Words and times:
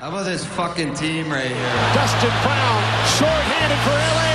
How 0.00 0.08
about 0.08 0.24
this 0.24 0.48
fucking 0.56 0.96
team 0.96 1.28
right 1.28 1.44
here? 1.44 1.76
Dustin 1.92 2.32
Brown, 2.40 2.80
short-handed 3.20 3.80
for 3.84 3.92
LA. 3.92 4.32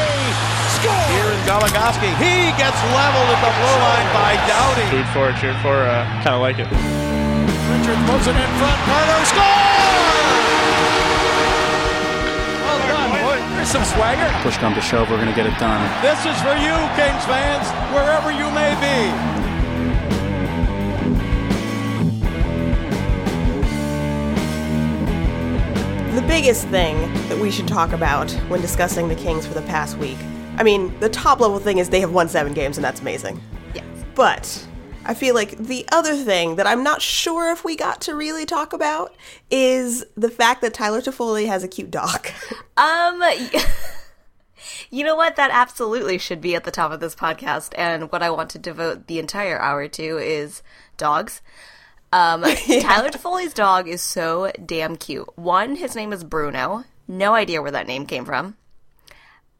Score! 0.78 1.10
Here 1.10 1.26
is 1.34 1.42
Goligoski. 1.42 2.06
He 2.22 2.54
gets 2.54 2.78
leveled 2.94 3.34
at 3.34 3.42
the 3.42 3.50
blue 3.50 3.78
line 3.82 4.10
by 4.14 4.38
Doughty. 4.46 4.86
Food 4.94 5.10
for, 5.10 5.34
it, 5.34 5.42
cheered 5.42 5.58
for, 5.66 5.74
uh, 5.74 6.06
kind 6.22 6.38
of 6.38 6.46
like 6.46 6.62
it. 6.62 6.70
Richard 6.70 7.98
throws 8.06 8.30
it 8.30 8.38
in 8.38 8.52
front. 8.62 8.78
Carter 8.86 9.26
score! 9.26 9.42
Well 12.62 12.82
done, 12.86 13.10
boy. 13.26 13.38
There's 13.58 13.74
some 13.74 13.86
swagger. 13.90 14.30
Push 14.46 14.62
come 14.62 14.78
to 14.78 14.86
shove, 14.86 15.10
we're 15.10 15.18
going 15.18 15.34
to 15.34 15.34
get 15.34 15.50
it 15.50 15.58
done. 15.58 15.82
This 16.06 16.22
is 16.30 16.38
for 16.46 16.54
you, 16.62 16.78
Kings 16.94 17.26
fans, 17.26 17.66
wherever 17.90 18.30
you 18.30 18.54
may 18.54 18.78
be. 18.78 19.55
Biggest 26.28 26.68
thing 26.70 26.98
that 27.30 27.38
we 27.38 27.52
should 27.52 27.68
talk 27.68 27.94
about 27.94 28.32
when 28.50 28.60
discussing 28.60 29.08
the 29.08 29.16
Kings 29.16 29.46
for 29.46 29.54
the 29.54 29.62
past 29.64 29.98
week. 29.98 30.18
I 30.58 30.64
mean, 30.64 30.98
the 31.00 31.10
top 31.10 31.40
level 31.40 31.60
thing 31.60 31.78
is 31.78 31.90
they 31.90 32.00
have 32.00 32.12
won 32.12 32.28
seven 32.30 32.54
games, 32.54 32.78
and 32.78 32.84
that's 32.84 33.02
amazing. 33.02 33.42
Yes. 33.74 33.86
But 34.16 34.68
I 35.06 35.14
feel 35.14 35.36
like 35.36 35.58
the 35.58 35.86
other 35.92 36.16
thing 36.16 36.56
that 36.56 36.66
I'm 36.66 36.84
not 36.84 37.02
sure 37.02 37.52
if 37.52 37.64
we 37.64 37.76
got 37.76 38.02
to 38.02 38.16
really 38.16 38.46
talk 38.46 38.74
about 38.74 39.16
is 39.52 40.04
the 40.16 40.32
fact 40.32 40.62
that 40.62 40.74
Tyler 40.74 41.02
Toffoli 41.02 41.48
has 41.48 41.64
a 41.64 41.68
cute 41.68 41.92
dog. 41.92 42.28
Um, 42.78 43.24
you 44.90 45.06
know 45.06 45.16
what? 45.16 45.38
That 45.38 45.50
absolutely 45.50 46.18
should 46.18 46.42
be 46.42 46.56
at 46.56 46.66
the 46.66 46.72
top 46.72 46.92
of 46.92 47.00
this 47.00 47.16
podcast. 47.16 47.74
And 47.78 48.12
what 48.12 48.22
I 48.22 48.30
want 48.30 48.50
to 48.50 48.60
devote 48.60 49.08
the 49.08 49.18
entire 49.18 49.58
hour 49.58 49.88
to 49.88 50.18
is 50.18 50.62
dogs. 50.98 51.42
Um, 52.12 52.42
Tyler 52.82 53.10
Toffoli's 53.10 53.54
dog 53.54 53.88
is 53.88 54.02
so 54.02 54.52
damn 54.66 54.96
cute. 54.96 55.28
One, 55.38 55.76
his 55.76 55.96
name 55.96 56.14
is 56.14 56.24
Bruno. 56.24 56.84
No 57.08 57.34
idea 57.34 57.62
where 57.62 57.72
that 57.72 57.88
name 57.88 58.06
came 58.06 58.26
from. 58.26 58.56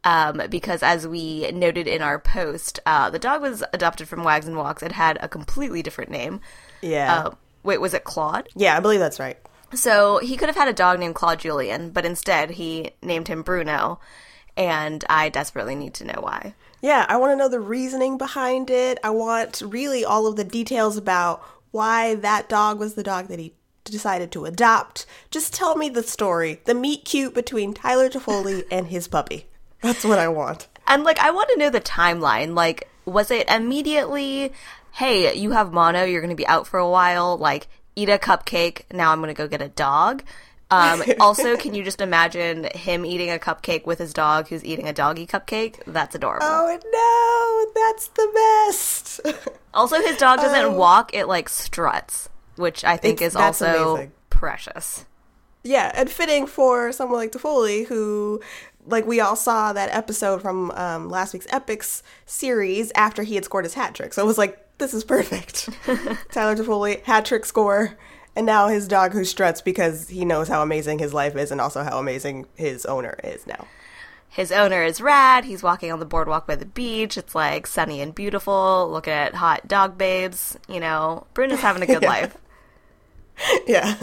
Um, 0.04 0.42
because 0.50 0.82
as 0.82 1.06
we 1.06 1.50
noted 1.50 1.88
in 1.88 2.00
our 2.00 2.18
post, 2.20 2.78
uh, 2.86 3.10
the 3.10 3.18
dog 3.18 3.42
was 3.42 3.64
adopted 3.72 4.08
from 4.08 4.22
Wags 4.22 4.46
and 4.46 4.56
Walks. 4.56 4.82
It 4.82 4.92
had 4.92 5.18
a 5.20 5.28
completely 5.28 5.82
different 5.82 6.10
name. 6.10 6.40
yeah. 6.80 7.24
Uh, 7.24 7.30
wait, 7.64 7.80
was 7.80 7.92
it 7.94 8.04
Claude? 8.04 8.48
yeah, 8.54 8.76
I 8.76 8.80
believe 8.80 9.00
that's 9.00 9.18
right. 9.18 9.36
So 9.74 10.18
he 10.18 10.36
could 10.36 10.48
have 10.48 10.56
had 10.56 10.68
a 10.68 10.72
dog 10.72 11.00
named 11.00 11.16
Claude 11.16 11.40
Julien, 11.40 11.90
but 11.90 12.06
instead 12.06 12.50
he 12.50 12.92
named 13.02 13.26
him 13.26 13.42
Bruno, 13.42 13.98
and 14.56 15.04
I 15.10 15.28
desperately 15.28 15.74
need 15.74 15.94
to 15.94 16.04
know 16.04 16.20
why. 16.20 16.54
Yeah, 16.80 17.04
I 17.08 17.16
want 17.16 17.32
to 17.32 17.36
know 17.36 17.48
the 17.48 17.58
reasoning 17.58 18.16
behind 18.16 18.70
it. 18.70 18.98
I 19.02 19.10
want 19.10 19.60
really 19.66 20.04
all 20.04 20.28
of 20.28 20.36
the 20.36 20.44
details 20.44 20.96
about 20.96 21.42
why 21.76 22.14
that 22.14 22.48
dog 22.48 22.78
was 22.78 22.94
the 22.94 23.02
dog 23.02 23.28
that 23.28 23.38
he 23.38 23.52
decided 23.84 24.32
to 24.32 24.46
adopt. 24.46 25.04
Just 25.30 25.52
tell 25.52 25.76
me 25.76 25.90
the 25.90 26.02
story, 26.02 26.60
the 26.64 26.74
meet 26.74 27.04
cute 27.04 27.34
between 27.34 27.74
Tyler 27.74 28.08
Toffoli 28.08 28.64
and 28.70 28.86
his 28.86 29.06
puppy. 29.06 29.46
That's 29.82 30.04
what 30.04 30.18
I 30.18 30.28
want. 30.28 30.68
And 30.86 31.04
like, 31.04 31.18
I 31.18 31.30
want 31.30 31.50
to 31.50 31.58
know 31.58 31.70
the 31.70 31.80
timeline. 31.80 32.54
Like, 32.54 32.88
was 33.04 33.30
it 33.30 33.48
immediately, 33.50 34.52
hey, 34.92 35.36
you 35.36 35.50
have 35.52 35.72
mono, 35.72 36.04
you're 36.04 36.22
going 36.22 36.30
to 36.30 36.34
be 36.34 36.46
out 36.46 36.66
for 36.66 36.78
a 36.78 36.88
while, 36.88 37.36
like, 37.36 37.68
eat 37.94 38.08
a 38.08 38.18
cupcake, 38.18 38.82
now 38.92 39.12
I'm 39.12 39.20
going 39.20 39.28
to 39.28 39.34
go 39.34 39.46
get 39.46 39.62
a 39.62 39.68
dog? 39.68 40.22
Um, 40.70 41.02
also, 41.20 41.56
can 41.56 41.74
you 41.74 41.84
just 41.84 42.00
imagine 42.00 42.64
him 42.74 43.04
eating 43.06 43.30
a 43.30 43.38
cupcake 43.38 43.86
with 43.86 43.98
his 43.98 44.12
dog 44.12 44.48
who's 44.48 44.64
eating 44.64 44.88
a 44.88 44.92
doggy 44.92 45.26
cupcake? 45.26 45.80
That's 45.86 46.14
adorable. 46.14 46.46
Oh 46.48 46.78
no, 47.74 47.82
that's 47.82 48.08
the 48.08 48.30
best. 48.34 49.20
Also, 49.76 50.00
his 50.00 50.16
dog 50.16 50.38
doesn't 50.40 50.74
walk, 50.74 51.12
it 51.14 51.26
like 51.28 51.50
struts, 51.50 52.30
which 52.56 52.82
I 52.82 52.96
think 52.96 53.16
It's- 53.20 53.32
is 53.32 53.36
also 53.36 53.92
amazing. 53.96 54.12
precious. 54.30 55.04
yeah, 55.64 55.92
and 55.94 56.08
fitting 56.08 56.46
for 56.46 56.92
someone 56.92 57.18
like 57.18 57.32
Toffoli 57.32 57.86
who 57.86 58.40
like 58.86 59.06
we 59.06 59.20
all 59.20 59.36
saw 59.36 59.74
that 59.74 59.90
episode 59.94 60.40
from 60.40 60.70
um, 60.70 61.10
last 61.10 61.34
week's 61.34 61.46
Epix 61.48 62.00
series 62.24 62.90
after 62.94 63.22
he 63.22 63.34
had 63.34 63.44
scored 63.44 63.66
his 63.66 63.74
hat 63.74 63.94
trick. 63.94 64.14
So 64.14 64.22
it 64.22 64.26
was 64.26 64.38
like, 64.38 64.58
this 64.78 64.94
is 64.94 65.04
perfect. 65.04 65.68
Tyler 66.32 66.56
Toffoli, 66.56 67.02
hat 67.02 67.26
trick 67.26 67.44
score, 67.44 67.98
and 68.36 68.46
now 68.46 68.68
his 68.68 68.86
dog 68.86 69.12
who 69.12 69.24
struts 69.24 69.60
because 69.60 70.08
he 70.08 70.24
knows 70.24 70.46
how 70.46 70.62
amazing 70.62 70.98
his 70.98 71.14
life 71.14 71.34
is 71.34 71.50
and 71.50 71.60
also 71.60 71.82
how 71.82 71.98
amazing 71.98 72.46
his 72.54 72.84
owner 72.86 73.18
is 73.24 73.46
now. 73.46 73.66
His 74.28 74.52
owner 74.52 74.82
is 74.82 75.00
rad. 75.00 75.46
He's 75.46 75.62
walking 75.62 75.90
on 75.90 75.98
the 75.98 76.04
boardwalk 76.04 76.46
by 76.46 76.56
the 76.56 76.66
beach. 76.66 77.16
It's 77.16 77.34
like 77.34 77.66
sunny 77.66 78.02
and 78.02 78.14
beautiful. 78.14 78.86
Looking 78.90 79.14
at 79.14 79.34
hot 79.34 79.66
dog 79.66 79.96
babes. 79.96 80.58
You 80.68 80.78
know, 80.78 81.26
Bruno's 81.32 81.60
having 81.60 81.82
a 81.82 81.86
good 81.86 82.02
life. 82.02 82.36
yeah. 83.66 83.96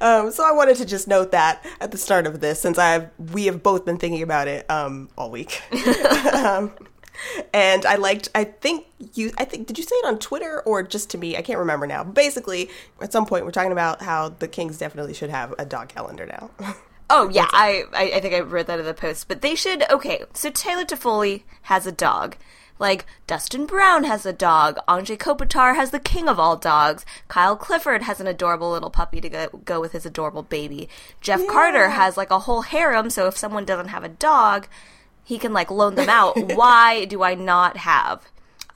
Um, 0.00 0.30
so 0.30 0.46
I 0.46 0.52
wanted 0.52 0.76
to 0.76 0.84
just 0.84 1.08
note 1.08 1.32
that 1.32 1.64
at 1.80 1.90
the 1.90 1.98
start 1.98 2.26
of 2.26 2.40
this, 2.40 2.60
since 2.60 2.78
I've 2.78 3.08
we 3.32 3.46
have 3.46 3.62
both 3.62 3.84
been 3.86 3.96
thinking 3.96 4.22
about 4.22 4.48
it 4.48 4.70
um, 4.70 5.08
all 5.16 5.30
week. 5.30 5.62
um, 6.34 6.72
and 7.52 7.86
I 7.86 7.96
liked. 7.96 8.28
I 8.34 8.44
think 8.44 8.86
you. 9.14 9.32
I 9.38 9.44
think 9.44 9.66
did 9.66 9.78
you 9.78 9.84
say 9.84 9.96
it 9.96 10.06
on 10.06 10.18
Twitter 10.18 10.62
or 10.62 10.82
just 10.82 11.10
to 11.10 11.18
me? 11.18 11.36
I 11.36 11.42
can't 11.42 11.58
remember 11.58 11.86
now. 11.86 12.04
Basically, 12.04 12.68
at 13.00 13.12
some 13.12 13.26
point, 13.26 13.44
we're 13.44 13.50
talking 13.50 13.72
about 13.72 14.02
how 14.02 14.30
the 14.30 14.48
Kings 14.48 14.78
definitely 14.78 15.14
should 15.14 15.30
have 15.30 15.54
a 15.58 15.64
dog 15.64 15.88
calendar 15.88 16.26
now. 16.26 16.50
Oh 17.10 17.28
yeah, 17.28 17.46
I, 17.52 17.84
I 17.92 18.12
I 18.16 18.20
think 18.20 18.34
I 18.34 18.40
wrote 18.40 18.66
that 18.66 18.80
in 18.80 18.86
the 18.86 18.94
post. 18.94 19.28
But 19.28 19.42
they 19.42 19.54
should. 19.54 19.84
Okay, 19.90 20.24
so 20.32 20.50
Tyler 20.50 20.86
Toffoli 20.86 21.42
has 21.62 21.86
a 21.86 21.92
dog. 21.92 22.36
Like 22.78 23.06
Dustin 23.26 23.66
Brown 23.66 24.04
has 24.04 24.26
a 24.26 24.32
dog. 24.32 24.78
Anze 24.88 25.16
Kopitar 25.16 25.76
has 25.76 25.90
the 25.90 26.00
king 26.00 26.28
of 26.28 26.40
all 26.40 26.56
dogs. 26.56 27.06
Kyle 27.28 27.56
Clifford 27.56 28.02
has 28.02 28.20
an 28.20 28.26
adorable 28.26 28.70
little 28.70 28.90
puppy 28.90 29.20
to 29.20 29.28
go, 29.28 29.48
go 29.64 29.80
with 29.80 29.92
his 29.92 30.04
adorable 30.04 30.42
baby. 30.42 30.88
Jeff 31.20 31.46
Carter 31.46 31.90
has 31.90 32.16
like 32.16 32.30
a 32.30 32.40
whole 32.40 32.62
harem. 32.62 33.10
So 33.10 33.26
if 33.26 33.36
someone 33.36 33.64
doesn't 33.64 33.88
have 33.88 34.02
a 34.02 34.08
dog, 34.08 34.66
he 35.24 35.38
can 35.38 35.52
like 35.52 35.70
loan 35.70 35.94
them 35.94 36.08
out. 36.08 36.36
Why 36.54 37.04
do 37.04 37.22
I 37.22 37.34
not 37.34 37.78
have 37.78 38.22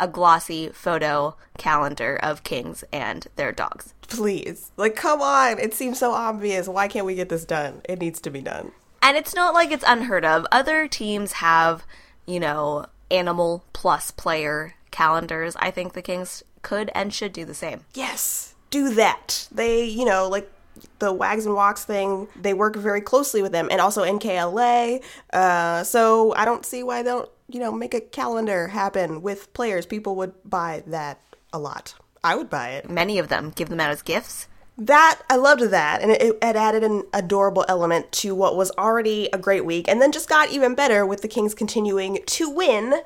a 0.00 0.08
glossy 0.08 0.68
photo 0.68 1.36
calendar 1.58 2.16
of 2.22 2.44
kings 2.44 2.84
and 2.92 3.26
their 3.36 3.52
dogs? 3.52 3.94
Please, 4.02 4.70
like, 4.76 4.96
come 4.96 5.20
on! 5.20 5.58
It 5.58 5.74
seems 5.74 5.98
so 5.98 6.12
obvious. 6.12 6.66
Why 6.66 6.88
can't 6.88 7.06
we 7.06 7.14
get 7.14 7.28
this 7.28 7.44
done? 7.44 7.82
It 7.88 8.00
needs 8.00 8.20
to 8.22 8.30
be 8.30 8.40
done. 8.40 8.72
And 9.02 9.16
it's 9.16 9.34
not 9.34 9.54
like 9.54 9.70
it's 9.70 9.84
unheard 9.86 10.24
of. 10.24 10.46
Other 10.50 10.88
teams 10.88 11.32
have, 11.32 11.84
you 12.26 12.40
know, 12.40 12.86
animal 13.10 13.64
plus 13.72 14.10
player 14.10 14.74
calendars. 14.90 15.56
I 15.58 15.70
think 15.70 15.92
the 15.92 16.02
Kings 16.02 16.42
could 16.62 16.90
and 16.94 17.12
should 17.12 17.32
do 17.32 17.44
the 17.44 17.54
same. 17.54 17.84
Yes, 17.94 18.54
do 18.70 18.94
that. 18.94 19.48
They, 19.52 19.84
you 19.84 20.04
know, 20.04 20.28
like 20.28 20.50
the 20.98 21.12
Wags 21.12 21.46
and 21.46 21.54
Walks 21.54 21.84
thing, 21.84 22.28
they 22.40 22.54
work 22.54 22.76
very 22.76 23.00
closely 23.00 23.42
with 23.42 23.52
them 23.52 23.68
and 23.70 23.80
also 23.80 24.04
NKLA. 24.04 25.02
Uh, 25.32 25.84
so 25.84 26.34
I 26.34 26.44
don't 26.44 26.64
see 26.64 26.82
why 26.82 27.02
they 27.02 27.10
don't, 27.10 27.28
you 27.48 27.60
know, 27.60 27.72
make 27.72 27.94
a 27.94 28.00
calendar 28.00 28.68
happen 28.68 29.22
with 29.22 29.52
players. 29.52 29.86
People 29.86 30.16
would 30.16 30.34
buy 30.44 30.82
that 30.86 31.20
a 31.52 31.58
lot. 31.58 31.94
I 32.22 32.36
would 32.36 32.50
buy 32.50 32.70
it. 32.70 32.90
Many 32.90 33.18
of 33.18 33.28
them 33.28 33.52
give 33.54 33.68
them 33.68 33.80
out 33.80 33.90
as 33.90 34.02
gifts. 34.02 34.48
That 34.76 35.20
I 35.28 35.34
loved 35.34 35.62
that, 35.62 36.02
and 36.02 36.12
it, 36.12 36.22
it 36.22 36.56
added 36.56 36.84
an 36.84 37.02
adorable 37.12 37.64
element 37.66 38.12
to 38.12 38.32
what 38.32 38.56
was 38.56 38.70
already 38.78 39.28
a 39.32 39.38
great 39.38 39.64
week, 39.64 39.88
and 39.88 40.00
then 40.00 40.12
just 40.12 40.28
got 40.28 40.52
even 40.52 40.76
better 40.76 41.04
with 41.04 41.20
the 41.22 41.26
Kings 41.26 41.52
continuing 41.52 42.20
to 42.24 42.48
win, 42.48 43.00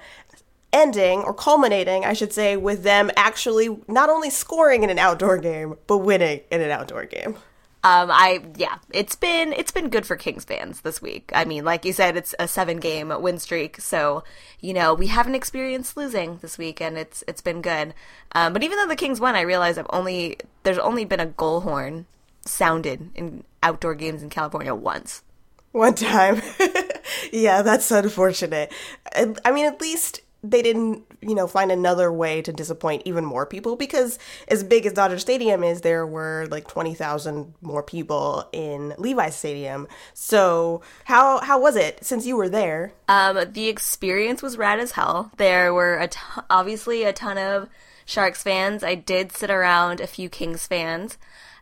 ending 0.71 1.21
or 1.21 1.33
culminating, 1.33 2.05
I 2.05 2.13
should 2.13 2.33
say, 2.33 2.59
with 2.59 2.83
them 2.83 3.11
actually 3.17 3.79
not 3.89 4.11
only 4.11 4.29
scoring 4.29 4.83
in 4.83 4.91
an 4.91 4.99
outdoor 4.99 5.39
game 5.39 5.77
but 5.87 5.99
winning 5.99 6.41
in 6.51 6.61
an 6.61 6.71
outdoor 6.71 7.07
game. 7.07 7.37
Um, 7.85 8.13
I 8.13 8.41
yeah, 8.57 8.79
it's 8.91 9.17
been 9.17 9.53
it's 9.53 9.73
been 9.73 9.89
good 9.89 10.07
for 10.07 10.15
Kings 10.15 10.45
fans 10.45 10.83
this 10.83 11.03
week. 11.03 11.33
I 11.35 11.45
mean, 11.45 11.65
like 11.65 11.85
you 11.85 11.93
said, 11.93 12.17
it's 12.17 12.33
a 12.39 12.47
seven 12.47 12.79
game 12.79 13.13
win 13.21 13.41
streak, 13.41 13.81
so 13.81 14.23
you 14.61 14.73
know 14.73 14.95
we 14.95 15.09
haven't 15.09 15.35
experienced 15.35 15.97
losing 15.97 16.39
this 16.39 16.57
week, 16.57 16.81
and 16.81 16.97
it's 16.97 17.25
it's 17.27 17.41
been 17.41 17.61
good. 17.61 17.93
Um, 18.33 18.53
but 18.53 18.63
even 18.63 18.79
though 18.79 18.87
the 18.87 18.95
Kings 18.95 19.19
won, 19.19 19.35
I 19.35 19.41
realize 19.41 19.79
I've 19.79 19.87
only 19.91 20.39
there's 20.63 20.79
only 20.79 21.05
been 21.05 21.19
a 21.19 21.27
goal 21.27 21.63
horn 21.63 22.07
sounded 22.47 23.11
in 23.17 23.43
outdoor 23.65 23.97
games 23.97 24.23
in 24.23 24.31
California 24.31 24.75
once. 24.77 25.25
One 25.73 25.95
time. 25.95 26.41
yeah, 27.33 27.63
that's 27.63 27.91
unfortunate. 27.91 28.73
I 29.13 29.35
I 29.45 29.51
mean, 29.51 29.67
at 29.67 29.81
least 29.81 30.21
they 30.45 30.61
didn't, 30.61 31.05
you 31.21 31.35
know, 31.35 31.47
find 31.47 31.71
another 31.71 32.13
way 32.13 32.43
to 32.43 32.53
disappoint 32.53 33.03
even 33.05 33.25
more 33.25 33.47
people 33.47 33.77
because 33.77 34.19
as 34.49 34.65
big 34.65 34.87
as 34.87 34.93
Dodger 34.93 35.19
Stadium 35.19 35.63
is, 35.63 35.83
there 35.83 36.05
were 36.05 36.49
like 36.51 36.67
20,000 36.67 37.55
more 37.61 37.83
people 37.83 38.49
in 38.53 38.93
Levi's 38.99 39.37
Stadium. 39.37 39.87
So, 40.15 40.83
how 41.05 41.39
how 41.41 41.61
was 41.61 41.77
it 41.77 42.05
since 42.05 42.27
you 42.27 42.37
were 42.37 42.49
there? 42.49 42.93
Um, 43.07 43.53
the 43.53 43.69
experience 43.69 44.43
was 44.43 44.59
rad 44.59 44.81
as 44.81 44.93
hell. 44.93 45.31
There 45.37 45.73
were 45.73 45.99
a 45.99 46.09
ton, 46.09 46.45
obviously 46.51 47.05
a 47.05 47.13
ton 47.13 47.39
of 47.39 47.69
Sharks 48.05 48.43
fans. 48.43 48.83
I 48.83 48.97
did 48.97 49.31
sit 49.31 49.51
around 49.51 50.01
a 50.01 50.09
few 50.09 50.29
Kings 50.29 50.67
fans, 50.67 51.19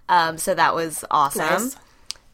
um, 0.08 0.38
so 0.38 0.54
that 0.54 0.74
was 0.74 1.04
awesome. 1.10 1.40
Nice. 1.42 1.76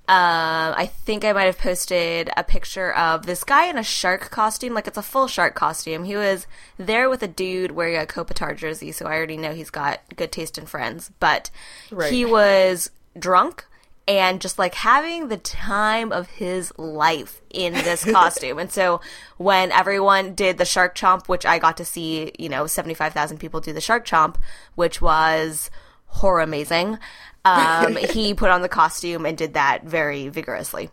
Um, 0.08 0.74
I 0.76 0.86
think 0.86 1.24
I 1.24 1.32
might 1.32 1.46
have 1.46 1.58
posted 1.58 2.30
a 2.36 2.44
picture 2.44 2.92
of 2.94 3.26
this 3.26 3.42
guy 3.42 3.66
in 3.66 3.76
a 3.76 3.82
shark 3.82 4.30
costume, 4.30 4.72
like 4.72 4.86
it's 4.86 4.96
a 4.96 5.02
full 5.02 5.26
shark 5.26 5.54
costume. 5.56 6.04
He 6.04 6.14
was 6.14 6.46
there 6.78 7.10
with 7.10 7.24
a 7.24 7.28
dude 7.28 7.72
wearing 7.72 7.96
a 8.00 8.06
Kopitar 8.06 8.56
jersey, 8.56 8.92
so 8.92 9.06
I 9.06 9.14
already 9.16 9.36
know 9.36 9.52
he's 9.52 9.70
got 9.70 10.00
good 10.14 10.30
taste 10.30 10.58
in 10.58 10.66
friends. 10.66 11.10
But 11.18 11.50
Right. 11.90 12.12
he 12.12 12.24
was 12.24 12.90
drunk 13.18 13.64
and 14.06 14.40
just 14.40 14.60
like 14.60 14.74
having 14.76 15.26
the 15.26 15.36
time 15.38 16.12
of 16.12 16.28
his 16.28 16.72
life 16.78 17.40
in 17.50 17.72
this 17.72 18.04
costume. 18.12 18.60
and 18.60 18.70
so 18.70 19.00
when 19.38 19.72
everyone 19.72 20.34
did 20.36 20.58
the 20.58 20.64
shark 20.64 20.94
chomp, 20.94 21.26
which 21.26 21.44
I 21.44 21.58
got 21.58 21.76
to 21.78 21.84
see, 21.84 22.30
you 22.38 22.48
know, 22.48 22.68
75,000 22.68 23.38
people 23.38 23.60
do 23.60 23.72
the 23.72 23.80
shark 23.80 24.06
chomp, 24.06 24.36
which 24.76 25.02
was 25.02 25.68
horror 26.06 26.40
amazing. 26.42 26.98
Um, 27.46 27.96
he 27.96 28.34
put 28.34 28.50
on 28.50 28.62
the 28.62 28.68
costume 28.68 29.26
and 29.26 29.36
did 29.36 29.54
that 29.54 29.84
very 29.84 30.28
vigorously. 30.28 30.90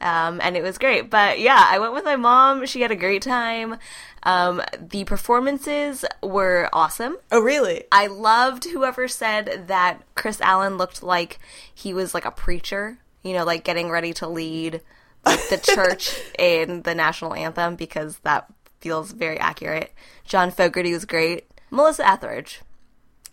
Um, 0.00 0.40
and 0.42 0.56
it 0.56 0.62
was 0.62 0.78
great. 0.78 1.10
But 1.10 1.40
yeah, 1.40 1.62
I 1.68 1.78
went 1.78 1.94
with 1.94 2.04
my 2.04 2.16
mom. 2.16 2.66
She 2.66 2.82
had 2.82 2.90
a 2.90 2.96
great 2.96 3.22
time. 3.22 3.78
Um, 4.22 4.62
the 4.78 5.04
performances 5.04 6.04
were 6.22 6.68
awesome. 6.72 7.16
Oh, 7.32 7.40
really? 7.40 7.84
I 7.90 8.08
loved 8.08 8.64
whoever 8.64 9.08
said 9.08 9.64
that 9.68 10.02
Chris 10.14 10.40
Allen 10.40 10.76
looked 10.76 11.02
like 11.02 11.38
he 11.74 11.94
was 11.94 12.12
like 12.12 12.24
a 12.24 12.30
preacher, 12.30 12.98
you 13.22 13.32
know, 13.32 13.44
like 13.44 13.64
getting 13.64 13.88
ready 13.88 14.12
to 14.14 14.28
lead 14.28 14.82
like, 15.24 15.48
the 15.48 15.56
church 15.74 16.20
in 16.38 16.82
the 16.82 16.94
national 16.94 17.34
anthem 17.34 17.76
because 17.76 18.18
that 18.18 18.46
feels 18.80 19.12
very 19.12 19.38
accurate. 19.38 19.92
John 20.24 20.50
Fogerty 20.50 20.92
was 20.92 21.04
great. 21.04 21.46
Melissa 21.70 22.06
Etheridge. 22.06 22.60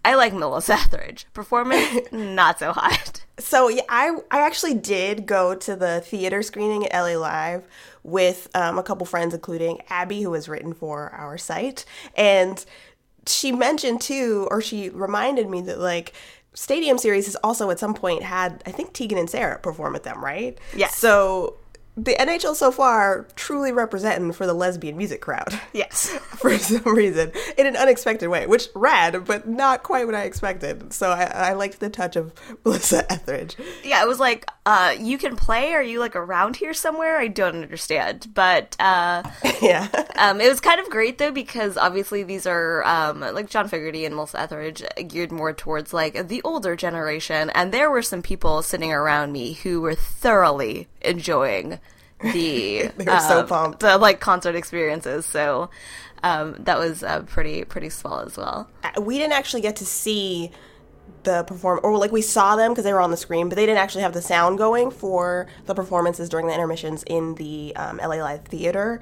I 0.05 0.15
like 0.15 0.33
Melissa 0.33 0.73
Etheridge. 0.73 1.25
Performance, 1.33 2.07
not 2.11 2.59
so 2.59 2.73
hot. 2.73 3.23
So 3.39 3.67
yeah, 3.67 3.83
I 3.89 4.17
I 4.31 4.39
actually 4.39 4.75
did 4.75 5.25
go 5.25 5.55
to 5.55 5.75
the 5.75 6.01
theater 6.01 6.41
screening 6.41 6.85
at 6.87 6.99
LA 6.99 7.17
Live 7.17 7.63
with 8.03 8.49
um, 8.53 8.77
a 8.77 8.83
couple 8.83 9.05
friends, 9.05 9.33
including 9.33 9.81
Abby, 9.89 10.21
who 10.21 10.33
has 10.33 10.49
written 10.49 10.73
for 10.73 11.09
our 11.11 11.37
site, 11.37 11.85
and 12.15 12.65
she 13.25 13.51
mentioned 13.51 14.01
too, 14.01 14.47
or 14.51 14.61
she 14.61 14.89
reminded 14.89 15.49
me 15.49 15.61
that 15.61 15.79
like 15.79 16.13
Stadium 16.53 16.97
Series 16.97 17.25
has 17.25 17.35
also 17.37 17.69
at 17.69 17.79
some 17.79 17.93
point 17.93 18.23
had 18.23 18.61
I 18.65 18.71
think 18.71 18.93
Tegan 18.93 19.17
and 19.17 19.29
Sara 19.29 19.59
perform 19.59 19.95
at 19.95 20.03
them, 20.03 20.23
right? 20.23 20.57
Yes. 20.75 20.95
So 20.97 21.57
the 21.95 22.15
NHL 22.15 22.55
so 22.55 22.71
far 22.71 23.27
truly 23.35 23.71
representing 23.71 24.31
for 24.31 24.47
the 24.47 24.53
lesbian 24.53 24.97
music 24.97 25.21
crowd. 25.21 25.59
Yes. 25.73 26.09
for 26.37 26.57
some 26.57 26.83
reason, 26.83 27.31
in 27.57 27.67
an 27.67 27.75
unexpected 27.75 28.29
way, 28.29 28.47
which 28.47 28.67
rad, 28.73 29.25
but 29.25 29.47
not 29.47 29.83
quite 29.83 30.05
what 30.05 30.15
I 30.15 30.23
expected. 30.23 30.91
So 30.91 31.11
I, 31.11 31.23
I 31.23 31.53
liked 31.53 31.79
the 31.79 31.89
touch 31.89 32.15
of 32.15 32.33
Melissa 32.65 33.11
Etheridge. 33.11 33.55
Yeah, 33.83 34.01
it 34.03 34.07
was 34.07 34.19
like, 34.19 34.45
uh, 34.65 34.95
you 34.97 35.17
can 35.17 35.35
play. 35.35 35.73
Are 35.73 35.83
you 35.83 35.99
like 35.99 36.15
around 36.15 36.55
here 36.55 36.73
somewhere? 36.73 37.17
I 37.17 37.27
don't 37.27 37.55
understand. 37.55 38.27
But 38.33 38.75
uh, 38.79 39.23
yeah, 39.61 39.89
um, 40.15 40.39
it 40.39 40.47
was 40.47 40.59
kind 40.61 40.79
of 40.79 40.89
great 40.89 41.17
though 41.17 41.31
because 41.31 41.77
obviously 41.77 42.23
these 42.23 42.47
are 42.47 42.83
um, 42.85 43.19
like 43.19 43.49
John 43.49 43.67
Fogerty 43.67 44.05
and 44.05 44.15
Melissa 44.15 44.39
Etheridge 44.39 44.83
geared 45.07 45.31
more 45.31 45.51
towards 45.53 45.93
like 45.93 46.27
the 46.29 46.41
older 46.43 46.75
generation, 46.75 47.49
and 47.51 47.71
there 47.73 47.91
were 47.91 48.01
some 48.01 48.21
people 48.21 48.61
sitting 48.61 48.91
around 48.93 49.31
me 49.33 49.53
who 49.53 49.81
were 49.81 49.95
thoroughly 49.95 50.87
enjoying 51.01 51.79
the 52.21 52.87
They 52.97 53.05
were 53.05 53.19
so 53.19 53.41
um, 53.41 53.47
pumped. 53.47 53.79
the 53.81 53.97
like 53.97 54.21
concert 54.21 54.55
experiences. 54.55 55.25
So 55.25 55.69
um, 56.23 56.55
that 56.59 56.79
was 56.79 57.03
uh, 57.03 57.23
pretty 57.23 57.65
pretty 57.65 57.89
swell 57.89 58.21
as 58.21 58.37
well. 58.37 58.69
we 59.01 59.17
didn't 59.17 59.33
actually 59.33 59.61
get 59.61 59.75
to 59.77 59.85
see 59.85 60.51
the 61.23 61.43
perform 61.43 61.79
or 61.83 61.97
like 61.97 62.11
we 62.11 62.21
saw 62.21 62.55
them 62.55 62.71
because 62.71 62.83
they 62.83 62.93
were 62.93 63.01
on 63.01 63.11
the 63.11 63.17
screen, 63.17 63.49
but 63.49 63.55
they 63.55 63.65
didn't 63.65 63.79
actually 63.79 64.03
have 64.03 64.13
the 64.13 64.21
sound 64.21 64.57
going 64.57 64.91
for 64.91 65.47
the 65.65 65.73
performances 65.73 66.29
during 66.29 66.47
the 66.47 66.53
intermissions 66.53 67.03
in 67.03 67.35
the 67.35 67.73
um, 67.75 67.97
LA 67.97 68.15
Live 68.15 68.45
theater. 68.45 68.99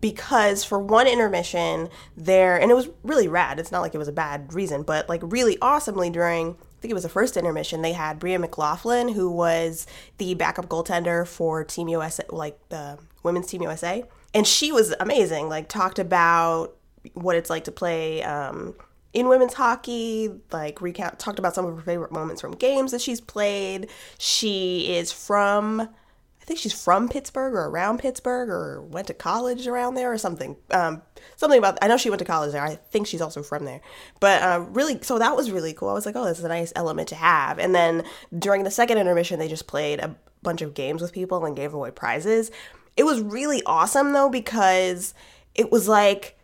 Because 0.00 0.64
for 0.64 0.80
one 0.80 1.06
intermission 1.06 1.88
there, 2.16 2.60
and 2.60 2.72
it 2.72 2.74
was 2.74 2.88
really 3.04 3.28
rad. 3.28 3.60
It's 3.60 3.70
not 3.70 3.82
like 3.82 3.94
it 3.94 3.98
was 3.98 4.08
a 4.08 4.12
bad 4.12 4.52
reason, 4.52 4.82
but 4.82 5.08
like 5.08 5.20
really 5.24 5.56
awesomely 5.62 6.10
during 6.10 6.56
I 6.56 6.82
think 6.82 6.90
it 6.90 6.94
was 6.94 7.04
the 7.04 7.08
first 7.08 7.36
intermission, 7.36 7.82
they 7.82 7.92
had 7.92 8.18
Bria 8.18 8.40
McLaughlin, 8.40 9.10
who 9.10 9.30
was 9.30 9.86
the 10.18 10.34
backup 10.34 10.66
goaltender 10.66 11.24
for 11.24 11.62
Team 11.62 11.86
USA, 11.86 12.24
like 12.28 12.58
the 12.70 12.98
women's 13.22 13.46
Team 13.46 13.62
USA. 13.62 14.02
And 14.34 14.44
she 14.44 14.72
was 14.72 14.92
amazing, 14.98 15.48
like, 15.48 15.68
talked 15.68 16.00
about 16.00 16.74
what 17.14 17.36
it's 17.36 17.50
like 17.50 17.62
to 17.64 17.70
play 17.70 18.24
um, 18.24 18.74
in 19.12 19.28
women's 19.28 19.54
hockey, 19.54 20.30
like, 20.50 20.80
recount, 20.80 21.18
talked 21.18 21.38
about 21.38 21.54
some 21.54 21.66
of 21.66 21.76
her 21.76 21.82
favorite 21.82 22.12
moments 22.12 22.40
from 22.40 22.52
games 22.52 22.92
that 22.92 23.00
she's 23.00 23.20
played. 23.20 23.90
She 24.18 24.94
is 24.94 25.12
from, 25.12 25.80
I 25.82 26.44
think 26.44 26.58
she's 26.58 26.72
from 26.72 27.08
Pittsburgh 27.08 27.52
or 27.52 27.66
around 27.66 27.98
Pittsburgh 27.98 28.48
or 28.48 28.80
went 28.80 29.08
to 29.08 29.14
college 29.14 29.66
around 29.66 29.94
there 29.94 30.10
or 30.10 30.18
something. 30.18 30.56
Um, 30.70 31.02
something 31.36 31.58
about, 31.58 31.78
I 31.82 31.88
know 31.88 31.98
she 31.98 32.08
went 32.08 32.20
to 32.20 32.24
college 32.24 32.52
there. 32.52 32.62
I 32.62 32.76
think 32.76 33.06
she's 33.06 33.20
also 33.20 33.42
from 33.42 33.64
there. 33.64 33.82
But 34.18 34.42
uh, 34.42 34.64
really, 34.70 34.98
so 35.02 35.18
that 35.18 35.36
was 35.36 35.50
really 35.50 35.74
cool. 35.74 35.90
I 35.90 35.94
was 35.94 36.06
like, 36.06 36.16
oh, 36.16 36.24
this 36.24 36.38
is 36.38 36.44
a 36.44 36.48
nice 36.48 36.72
element 36.74 37.08
to 37.08 37.14
have. 37.14 37.58
And 37.58 37.74
then 37.74 38.04
during 38.38 38.64
the 38.64 38.70
second 38.70 38.98
intermission, 38.98 39.38
they 39.38 39.48
just 39.48 39.66
played 39.66 40.00
a 40.00 40.16
bunch 40.42 40.62
of 40.62 40.74
games 40.74 41.02
with 41.02 41.12
people 41.12 41.44
and 41.44 41.54
gave 41.54 41.74
away 41.74 41.90
prizes. 41.90 42.50
It 42.96 43.04
was 43.04 43.20
really 43.20 43.62
awesome 43.64 44.12
though 44.12 44.28
because 44.28 45.14
it 45.54 45.70
was 45.70 45.86
like 45.86 46.38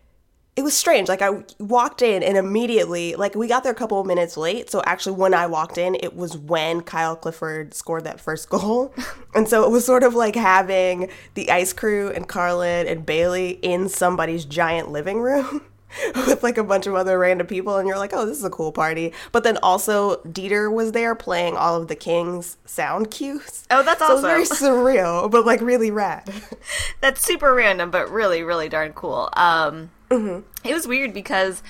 it 0.58 0.64
was 0.64 0.76
strange. 0.76 1.08
Like 1.08 1.22
I 1.22 1.44
walked 1.60 2.02
in 2.02 2.25
and 2.25 2.37
immediately, 2.37 3.14
like 3.14 3.37
we 3.37 3.46
got 3.46 3.62
there 3.62 3.70
a 3.70 3.76
couple 3.76 4.00
of 4.00 4.08
minutes 4.08 4.37
late. 4.37 4.69
So 4.69 4.82
actually, 4.84 5.14
when 5.14 5.32
I 5.32 5.46
walked 5.46 5.78
in, 5.78 5.94
it 5.94 6.16
was 6.16 6.37
when 6.37 6.81
Kyle 6.81 7.14
Clifford 7.14 7.75
scored 7.75 8.02
that 8.05 8.20
first 8.20 8.49
goal, 8.50 8.93
and 9.37 9.49
so 9.49 9.62
it 9.62 9.70
was 9.70 9.84
sort 9.87 10.02
of 10.02 10.16
like 10.16 10.34
having 10.34 11.10
the 11.34 11.49
Ice 11.52 11.72
Crew 11.72 12.10
and 12.10 12.26
Carlin 12.26 12.88
and 12.88 13.06
Bailey 13.06 13.60
in 13.62 13.88
somebody's 13.88 14.44
giant 14.44 14.90
living 14.90 15.20
room. 15.20 15.62
With 16.14 16.43
like 16.43 16.58
a 16.58 16.64
bunch 16.64 16.87
of 16.87 16.94
other 16.94 17.19
random 17.19 17.46
people, 17.46 17.78
and 17.78 17.88
you're 17.88 17.96
like, 17.96 18.12
oh, 18.12 18.26
this 18.26 18.37
is 18.37 18.44
a 18.44 18.50
cool 18.50 18.72
party. 18.72 19.14
But 19.32 19.43
then 19.43 19.56
also, 19.62 20.16
Dieter 20.16 20.70
was 20.70 20.93
there 20.93 21.14
playing 21.14 21.56
all 21.56 21.81
of 21.81 21.88
the 21.88 21.96
King's 21.96 22.58
sound 22.66 23.10
cues. 23.10 23.64
Oh, 23.70 23.82
that's 23.82 23.99
so 23.99 24.10
It 24.10 24.14
was 24.16 24.22
very 24.22 24.44
surreal, 24.44 25.31
but 25.31 25.46
like 25.46 25.62
really 25.62 25.90
rad. 25.90 26.31
That's 27.00 27.22
super 27.22 27.55
random, 27.55 27.90
but 27.90 28.10
really, 28.10 28.43
really 28.43 28.69
darn 28.69 28.93
cool. 28.93 29.31
Um, 29.32 29.90
It 30.10 30.75
was 30.75 30.87
weird 30.87 31.12
because 31.12 31.62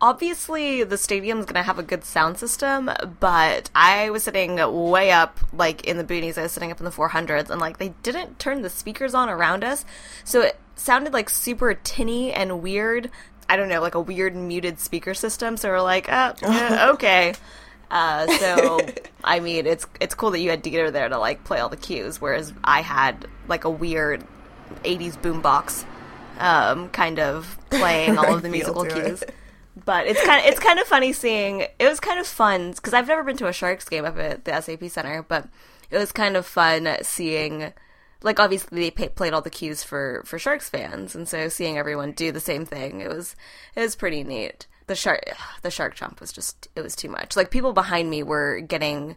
obviously 0.00 0.84
the 0.84 0.98
stadium's 0.98 1.46
gonna 1.46 1.62
have 1.62 1.78
a 1.78 1.82
good 1.82 2.04
sound 2.04 2.38
system, 2.38 2.90
but 3.20 3.70
I 3.74 4.10
was 4.10 4.24
sitting 4.24 4.56
way 4.56 5.10
up, 5.10 5.40
like 5.52 5.84
in 5.84 5.96
the 5.96 6.04
boonies. 6.04 6.36
I 6.36 6.42
was 6.42 6.52
sitting 6.52 6.70
up 6.70 6.78
in 6.78 6.84
the 6.84 6.90
400s, 6.90 7.50
and 7.50 7.60
like 7.60 7.78
they 7.78 7.94
didn't 8.02 8.38
turn 8.38 8.62
the 8.62 8.70
speakers 8.70 9.14
on 9.14 9.28
around 9.28 9.64
us, 9.64 9.84
so 10.24 10.42
it 10.42 10.58
sounded 10.76 11.12
like 11.12 11.30
super 11.30 11.74
tinny 11.74 12.32
and 12.32 12.62
weird. 12.62 13.10
I 13.48 13.56
don't 13.56 13.68
know, 13.68 13.80
like 13.80 13.94
a 13.94 14.00
weird 14.00 14.34
muted 14.34 14.80
speaker 14.80 15.14
system. 15.14 15.56
So 15.56 15.68
we're 15.68 15.82
like, 15.82 16.08
oh, 16.10 16.34
yeah, 16.42 16.90
okay. 16.92 17.34
Uh, 17.90 18.26
so 18.38 18.80
I 19.24 19.40
mean, 19.40 19.66
it's 19.66 19.86
it's 20.00 20.14
cool 20.14 20.30
that 20.32 20.40
you 20.40 20.50
had 20.50 20.62
Dieter 20.62 20.92
there 20.92 21.08
to 21.08 21.18
like 21.18 21.44
play 21.44 21.60
all 21.60 21.68
the 21.68 21.76
cues, 21.76 22.20
whereas 22.20 22.52
I 22.62 22.82
had 22.82 23.26
like 23.48 23.64
a 23.64 23.70
weird 23.70 24.24
'80s 24.82 25.16
boombox, 25.18 25.84
um, 26.38 26.88
kind 26.90 27.18
of 27.18 27.58
playing 27.70 28.18
all 28.18 28.34
of 28.34 28.42
the 28.42 28.48
musical 28.50 28.84
to 28.84 28.98
it. 28.98 29.04
cues. 29.06 29.24
But 29.84 30.06
it's 30.06 30.24
kind 30.24 30.40
of 30.40 30.46
it's 30.52 30.60
kind 30.60 30.78
of 30.78 30.86
funny 30.86 31.12
seeing. 31.12 31.60
It 31.78 31.88
was 31.88 31.98
kind 32.00 32.20
of 32.20 32.26
fun 32.26 32.72
because 32.72 32.94
I've 32.94 33.08
never 33.08 33.24
been 33.24 33.36
to 33.38 33.48
a 33.48 33.52
Sharks 33.52 33.88
game 33.88 34.04
up 34.04 34.16
at 34.18 34.44
the 34.44 34.60
SAP 34.60 34.84
Center, 34.84 35.22
but 35.22 35.48
it 35.90 35.98
was 35.98 36.12
kind 36.12 36.36
of 36.36 36.46
fun 36.46 36.88
seeing. 37.02 37.72
Like 38.22 38.40
obviously 38.40 38.80
they 38.80 38.90
pay, 38.90 39.08
played 39.08 39.32
all 39.34 39.42
the 39.42 39.50
cues 39.50 39.82
for 39.82 40.22
for 40.24 40.38
Sharks 40.38 40.68
fans, 40.68 41.14
and 41.14 41.28
so 41.28 41.48
seeing 41.48 41.76
everyone 41.76 42.12
do 42.12 42.30
the 42.30 42.40
same 42.40 42.64
thing, 42.64 43.00
it 43.00 43.08
was 43.08 43.34
it 43.74 43.80
was 43.80 43.96
pretty 43.96 44.22
neat. 44.22 44.66
The 44.86 44.94
shark 44.94 45.22
the 45.62 45.70
shark 45.70 45.94
jump 45.96 46.20
was 46.20 46.32
just 46.32 46.68
it 46.76 46.80
was 46.82 46.94
too 46.94 47.08
much. 47.08 47.36
Like 47.36 47.50
people 47.50 47.72
behind 47.72 48.08
me 48.08 48.22
were 48.22 48.60
getting 48.60 49.16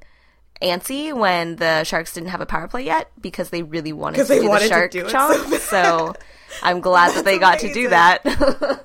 antsy 0.61 1.13
when 1.13 1.57
the 1.57 1.83
Sharks 1.83 2.13
didn't 2.13 2.29
have 2.29 2.41
a 2.41 2.45
power 2.45 2.67
play 2.67 2.83
yet 2.83 3.11
because 3.21 3.49
they 3.49 3.63
really 3.63 3.93
wanted 3.93 4.17
to 4.17 4.23
they 4.23 4.39
do 4.39 4.49
wanted 4.49 4.63
the 4.63 4.69
to 4.69 4.73
shark 4.73 4.91
do 4.91 5.05
it 5.05 5.13
chomp. 5.13 5.59
So 5.59 6.15
I'm 6.61 6.81
glad 6.81 7.15
that 7.15 7.25
they 7.25 7.37
got 7.37 7.59
to 7.59 7.73
do 7.73 7.89
that. 7.89 8.21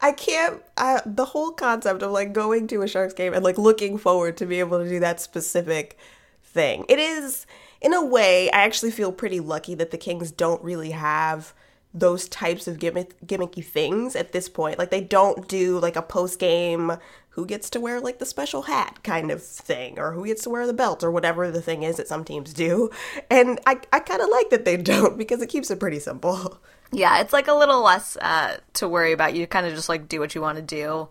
I 0.00 0.12
can't. 0.12 0.62
I, 0.76 1.00
the 1.04 1.24
whole 1.24 1.50
concept 1.52 2.02
of 2.02 2.10
like 2.12 2.32
going 2.32 2.66
to 2.68 2.82
a 2.82 2.88
Sharks 2.88 3.14
game 3.14 3.34
and 3.34 3.42
like 3.42 3.58
looking 3.58 3.98
forward 3.98 4.36
to 4.36 4.46
be 4.46 4.60
able 4.60 4.78
to 4.82 4.88
do 4.88 5.00
that 5.00 5.20
specific 5.20 5.96
thing. 6.44 6.84
It 6.88 6.98
is, 6.98 7.46
in 7.80 7.92
a 7.92 8.04
way, 8.04 8.50
I 8.50 8.62
actually 8.62 8.90
feel 8.90 9.12
pretty 9.12 9.40
lucky 9.40 9.74
that 9.74 9.90
the 9.90 9.98
Kings 9.98 10.30
don't 10.30 10.62
really 10.62 10.92
have 10.92 11.54
those 11.96 12.28
types 12.28 12.68
of 12.68 12.78
gimmick, 12.78 13.18
gimmicky 13.26 13.64
things 13.64 14.14
at 14.14 14.32
this 14.32 14.48
point. 14.48 14.78
Like 14.78 14.90
they 14.90 15.00
don't 15.00 15.48
do 15.48 15.78
like 15.78 15.96
a 15.96 16.02
post 16.02 16.38
game 16.38 16.92
who 17.30 17.46
gets 17.46 17.68
to 17.70 17.80
wear 17.80 18.00
like 18.00 18.18
the 18.18 18.26
special 18.26 18.62
hat 18.62 19.02
kind 19.02 19.30
of 19.30 19.42
thing 19.42 19.98
or 19.98 20.12
who 20.12 20.26
gets 20.26 20.42
to 20.42 20.50
wear 20.50 20.66
the 20.66 20.72
belt 20.72 21.02
or 21.02 21.10
whatever 21.10 21.50
the 21.50 21.62
thing 21.62 21.82
is 21.82 21.96
that 21.96 22.08
some 22.08 22.24
teams 22.24 22.52
do. 22.52 22.90
And 23.30 23.60
I, 23.66 23.80
I 23.92 24.00
kind 24.00 24.22
of 24.22 24.28
like 24.30 24.50
that 24.50 24.64
they 24.64 24.76
don't 24.94 25.18
because 25.18 25.40
it 25.42 25.48
keeps 25.48 25.70
it 25.70 25.80
pretty 25.80 25.98
simple. 25.98 26.60
Yeah, 26.92 27.20
it's 27.20 27.32
like 27.32 27.48
a 27.48 27.54
little 27.54 27.82
less 27.82 28.16
uh, 28.18 28.58
to 28.74 28.88
worry 28.88 29.12
about. 29.12 29.34
You 29.34 29.46
kind 29.46 29.66
of 29.66 29.74
just 29.74 29.88
like 29.88 30.08
do 30.08 30.20
what 30.20 30.34
you 30.34 30.40
want 30.40 30.56
to 30.56 30.62
do, 30.62 31.08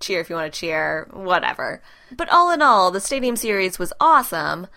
cheer 0.00 0.20
if 0.20 0.30
you 0.30 0.36
want 0.36 0.52
to 0.52 0.58
cheer, 0.58 1.08
whatever. 1.12 1.82
But 2.16 2.30
all 2.30 2.50
in 2.50 2.62
all, 2.62 2.90
the 2.90 3.00
Stadium 3.00 3.36
Series 3.36 3.78
was 3.78 3.92
awesome. 4.00 4.68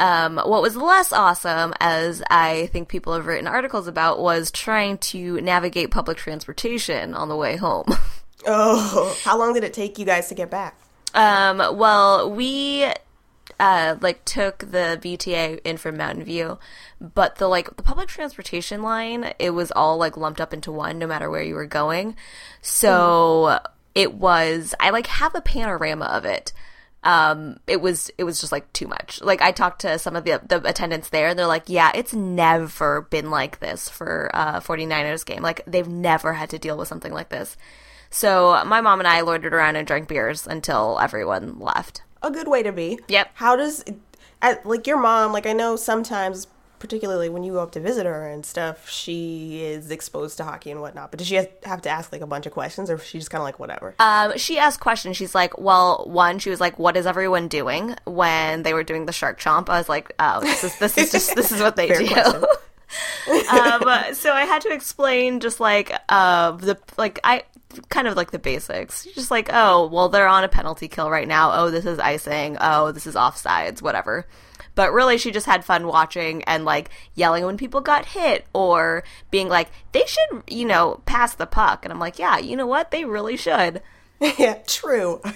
Um, 0.00 0.38
what 0.38 0.62
was 0.62 0.76
less 0.76 1.12
awesome, 1.12 1.74
as 1.78 2.22
I 2.30 2.70
think 2.72 2.88
people 2.88 3.12
have 3.12 3.26
written 3.26 3.46
articles 3.46 3.86
about, 3.86 4.18
was 4.18 4.50
trying 4.50 4.96
to 4.98 5.38
navigate 5.42 5.90
public 5.90 6.16
transportation 6.16 7.12
on 7.12 7.28
the 7.28 7.36
way 7.36 7.56
home. 7.56 7.86
Oh, 8.46 9.14
how 9.22 9.38
long 9.38 9.52
did 9.52 9.64
it 9.64 9.74
take 9.74 9.98
you 9.98 10.06
guys 10.06 10.28
to 10.28 10.34
get 10.34 10.48
back? 10.48 10.74
Um, 11.12 11.58
well, 11.76 12.30
we 12.30 12.90
uh, 13.58 13.96
like 14.00 14.24
took 14.24 14.60
the 14.60 14.98
VTA 15.02 15.60
in 15.62 15.76
from 15.76 15.98
Mountain 15.98 16.24
View, 16.24 16.58
but 16.98 17.36
the 17.36 17.48
like 17.48 17.76
the 17.76 17.82
public 17.82 18.08
transportation 18.08 18.82
line, 18.82 19.34
it 19.38 19.50
was 19.50 19.70
all 19.72 19.98
like 19.98 20.16
lumped 20.16 20.40
up 20.40 20.54
into 20.54 20.72
one, 20.72 20.98
no 20.98 21.06
matter 21.06 21.28
where 21.28 21.42
you 21.42 21.54
were 21.54 21.66
going. 21.66 22.16
So 22.62 23.58
it 23.94 24.14
was. 24.14 24.74
I 24.80 24.88
like 24.88 25.06
have 25.08 25.34
a 25.34 25.42
panorama 25.42 26.06
of 26.06 26.24
it. 26.24 26.54
Um, 27.02 27.60
it 27.66 27.80
was 27.80 28.10
it 28.18 28.24
was 28.24 28.40
just 28.40 28.52
like 28.52 28.70
too 28.72 28.86
much. 28.86 29.22
Like 29.22 29.40
I 29.40 29.52
talked 29.52 29.80
to 29.82 29.98
some 29.98 30.16
of 30.16 30.24
the 30.24 30.40
the 30.46 30.62
attendants 30.68 31.08
there, 31.08 31.28
and 31.28 31.38
they're 31.38 31.46
like, 31.46 31.64
"Yeah, 31.68 31.90
it's 31.94 32.12
never 32.12 33.02
been 33.02 33.30
like 33.30 33.60
this 33.60 33.88
for 33.88 34.30
uh 34.34 34.60
49ers 34.60 35.24
game. 35.24 35.42
Like 35.42 35.62
they've 35.66 35.88
never 35.88 36.34
had 36.34 36.50
to 36.50 36.58
deal 36.58 36.76
with 36.76 36.88
something 36.88 37.12
like 37.12 37.30
this." 37.30 37.56
So 38.10 38.62
my 38.66 38.80
mom 38.80 38.98
and 38.98 39.06
I 39.06 39.20
loitered 39.20 39.54
around 39.54 39.76
and 39.76 39.86
drank 39.86 40.08
beers 40.08 40.46
until 40.46 40.98
everyone 41.00 41.58
left. 41.58 42.02
A 42.22 42.30
good 42.30 42.48
way 42.48 42.62
to 42.62 42.72
be. 42.72 42.98
Yep. 43.08 43.30
How 43.34 43.56
does, 43.56 43.84
at, 44.42 44.66
like 44.66 44.86
your 44.86 44.98
mom? 44.98 45.32
Like 45.32 45.46
I 45.46 45.52
know 45.52 45.76
sometimes, 45.76 46.48
particularly 46.80 47.28
when 47.28 47.44
you 47.44 47.52
go 47.52 47.60
up 47.60 47.70
to 47.72 47.80
visit 47.80 48.06
her 48.06 48.26
and 48.26 48.44
stuff, 48.44 48.88
she 48.88 49.62
is 49.62 49.90
exposed 49.90 50.38
to 50.38 50.44
hockey 50.44 50.70
and 50.72 50.80
whatnot. 50.80 51.12
But 51.12 51.18
does 51.18 51.28
she 51.28 51.36
have- 51.36 51.82
to 51.82 51.88
ask 51.88 52.10
like 52.10 52.22
a 52.22 52.26
bunch 52.26 52.46
of 52.46 52.52
questions, 52.52 52.90
or 52.90 52.96
is 52.96 53.04
she 53.04 53.18
just 53.18 53.30
kind 53.30 53.40
of 53.40 53.44
like 53.44 53.60
whatever? 53.60 53.94
Um, 54.00 54.36
she 54.36 54.58
asked 54.58 54.80
questions. 54.80 55.16
She's 55.16 55.34
like, 55.34 55.58
well, 55.58 56.04
one, 56.08 56.40
she 56.40 56.50
was 56.50 56.60
like, 56.60 56.78
what 56.78 56.96
is 56.96 57.06
everyone 57.06 57.46
doing 57.48 57.94
when 58.04 58.64
they 58.64 58.74
were 58.74 58.82
doing 58.82 59.06
the 59.06 59.12
shark 59.12 59.38
chomp? 59.38 59.68
I 59.68 59.78
was 59.78 59.88
like, 59.88 60.12
oh, 60.18 60.40
this 60.40 60.64
is 60.64 60.76
this 60.78 60.98
is 60.98 61.12
just 61.12 61.34
this 61.36 61.52
is 61.52 61.60
what 61.60 61.76
they 61.76 61.88
Fair 61.88 62.00
do. 62.00 62.14
um, 63.50 64.14
so 64.14 64.32
I 64.32 64.44
had 64.46 64.62
to 64.62 64.72
explain 64.72 65.38
just 65.40 65.60
like 65.60 65.92
uh 66.08 66.52
the 66.52 66.76
like 66.96 67.20
I 67.22 67.44
kind 67.88 68.08
of 68.08 68.16
like 68.16 68.30
the 68.30 68.38
basics. 68.38 69.06
Just 69.14 69.30
like, 69.30 69.50
oh, 69.52 69.86
well, 69.88 70.08
they're 70.08 70.26
on 70.26 70.44
a 70.44 70.48
penalty 70.48 70.88
kill 70.88 71.10
right 71.10 71.28
now. 71.28 71.52
Oh, 71.52 71.70
this 71.70 71.86
is 71.86 71.98
icing. 71.98 72.56
Oh, 72.60 72.92
this 72.92 73.06
is 73.06 73.14
offsides. 73.14 73.82
Whatever. 73.82 74.26
But 74.74 74.92
really, 74.92 75.18
she 75.18 75.30
just 75.30 75.46
had 75.46 75.64
fun 75.64 75.86
watching 75.86 76.42
and 76.44 76.64
like 76.64 76.90
yelling 77.14 77.44
when 77.44 77.56
people 77.56 77.80
got 77.80 78.06
hit 78.06 78.46
or 78.52 79.04
being 79.30 79.48
like, 79.48 79.70
they 79.92 80.04
should, 80.06 80.42
you 80.48 80.64
know, 80.64 81.02
pass 81.06 81.34
the 81.34 81.46
puck. 81.46 81.84
And 81.84 81.92
I'm 81.92 81.98
like, 82.00 82.18
yeah, 82.18 82.38
you 82.38 82.56
know 82.56 82.66
what? 82.66 82.90
They 82.90 83.04
really 83.04 83.36
should. 83.36 83.82
yeah, 84.38 84.58
true. 84.66 85.20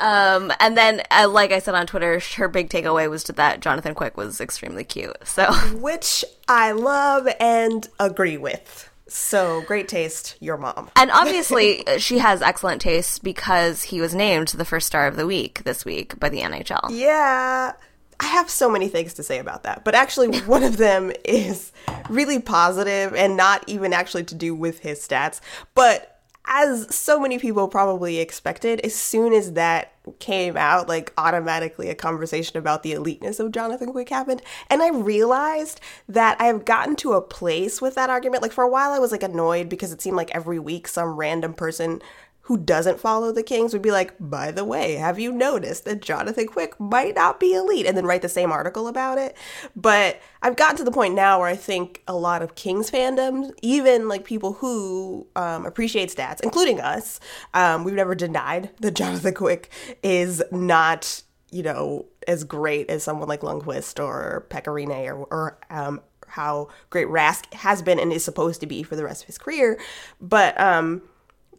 Um, 0.00 0.52
and 0.60 0.76
then, 0.76 1.02
uh, 1.10 1.28
like 1.28 1.50
I 1.50 1.58
said 1.58 1.74
on 1.74 1.88
Twitter, 1.88 2.22
her 2.36 2.46
big 2.46 2.70
takeaway 2.70 3.10
was 3.10 3.24
that 3.24 3.58
Jonathan 3.58 3.96
Quick 3.96 4.16
was 4.16 4.40
extremely 4.40 4.84
cute. 4.84 5.16
So, 5.24 5.52
Which 5.74 6.24
I 6.46 6.70
love 6.70 7.26
and 7.40 7.88
agree 7.98 8.36
with. 8.36 8.88
So 9.08 9.62
great 9.62 9.88
taste, 9.88 10.36
your 10.38 10.56
mom. 10.56 10.88
and 10.94 11.10
obviously, 11.10 11.82
she 11.98 12.18
has 12.18 12.42
excellent 12.42 12.80
taste 12.80 13.24
because 13.24 13.82
he 13.82 14.00
was 14.00 14.14
named 14.14 14.48
the 14.48 14.64
first 14.64 14.86
star 14.86 15.08
of 15.08 15.16
the 15.16 15.26
week 15.26 15.64
this 15.64 15.84
week 15.84 16.16
by 16.20 16.28
the 16.28 16.42
NHL. 16.42 16.90
Yeah. 16.90 17.72
I 18.20 18.26
have 18.26 18.50
so 18.50 18.68
many 18.70 18.88
things 18.88 19.14
to 19.14 19.22
say 19.22 19.38
about 19.38 19.62
that, 19.62 19.84
but 19.84 19.94
actually, 19.94 20.40
one 20.46 20.62
of 20.62 20.76
them 20.76 21.12
is 21.24 21.72
really 22.08 22.40
positive 22.40 23.14
and 23.14 23.36
not 23.36 23.64
even 23.68 23.92
actually 23.92 24.24
to 24.24 24.34
do 24.34 24.54
with 24.54 24.80
his 24.80 25.06
stats. 25.06 25.40
But 25.74 26.18
as 26.48 26.92
so 26.94 27.20
many 27.20 27.38
people 27.38 27.68
probably 27.68 28.18
expected, 28.18 28.80
as 28.80 28.94
soon 28.94 29.34
as 29.34 29.52
that 29.52 29.92
came 30.18 30.56
out, 30.56 30.88
like 30.88 31.12
automatically 31.18 31.90
a 31.90 31.94
conversation 31.94 32.56
about 32.56 32.82
the 32.82 32.92
eliteness 32.92 33.38
of 33.38 33.52
Jonathan 33.52 33.92
Quick 33.92 34.08
happened. 34.08 34.40
And 34.70 34.82
I 34.82 34.88
realized 34.88 35.80
that 36.08 36.40
I've 36.40 36.64
gotten 36.64 36.96
to 36.96 37.12
a 37.12 37.20
place 37.20 37.82
with 37.82 37.94
that 37.96 38.08
argument. 38.08 38.42
Like 38.42 38.52
for 38.52 38.64
a 38.64 38.68
while, 38.68 38.92
I 38.92 38.98
was 38.98 39.12
like 39.12 39.22
annoyed 39.22 39.68
because 39.68 39.92
it 39.92 40.00
seemed 40.00 40.16
like 40.16 40.34
every 40.34 40.58
week 40.58 40.88
some 40.88 41.16
random 41.16 41.52
person 41.52 42.00
who 42.48 42.56
doesn't 42.56 42.98
follow 42.98 43.30
the 43.30 43.42
Kings 43.42 43.74
would 43.74 43.82
be 43.82 43.90
like, 43.90 44.14
by 44.18 44.50
the 44.50 44.64
way, 44.64 44.94
have 44.94 45.18
you 45.18 45.30
noticed 45.30 45.84
that 45.84 46.00
Jonathan 46.00 46.46
Quick 46.46 46.80
might 46.80 47.14
not 47.14 47.38
be 47.38 47.52
elite? 47.52 47.84
And 47.84 47.94
then 47.94 48.06
write 48.06 48.22
the 48.22 48.28
same 48.30 48.50
article 48.50 48.88
about 48.88 49.18
it. 49.18 49.36
But 49.76 50.18
I've 50.40 50.56
gotten 50.56 50.78
to 50.78 50.84
the 50.84 50.90
point 50.90 51.12
now 51.12 51.40
where 51.40 51.48
I 51.48 51.56
think 51.56 52.02
a 52.08 52.16
lot 52.16 52.40
of 52.40 52.54
Kings 52.54 52.90
fandoms, 52.90 53.52
even 53.60 54.08
like 54.08 54.24
people 54.24 54.54
who 54.54 55.26
um, 55.36 55.66
appreciate 55.66 56.08
stats, 56.08 56.40
including 56.40 56.80
us, 56.80 57.20
um, 57.52 57.84
we've 57.84 57.92
never 57.92 58.14
denied 58.14 58.70
that 58.80 58.94
Jonathan 58.94 59.34
Quick 59.34 59.70
is 60.02 60.42
not, 60.50 61.22
you 61.50 61.62
know, 61.62 62.06
as 62.26 62.44
great 62.44 62.88
as 62.88 63.02
someone 63.02 63.28
like 63.28 63.42
Lundqvist 63.42 64.02
or 64.02 64.46
Pekka 64.48 64.72
Rinne 64.72 65.06
or, 65.06 65.26
or 65.30 65.58
um, 65.68 66.00
how 66.28 66.68
great 66.88 67.08
Rask 67.08 67.52
has 67.52 67.82
been 67.82 67.98
and 67.98 68.10
is 68.10 68.24
supposed 68.24 68.62
to 68.62 68.66
be 68.66 68.82
for 68.82 68.96
the 68.96 69.04
rest 69.04 69.24
of 69.24 69.26
his 69.26 69.36
career. 69.36 69.78
But, 70.18 70.58
um, 70.58 71.02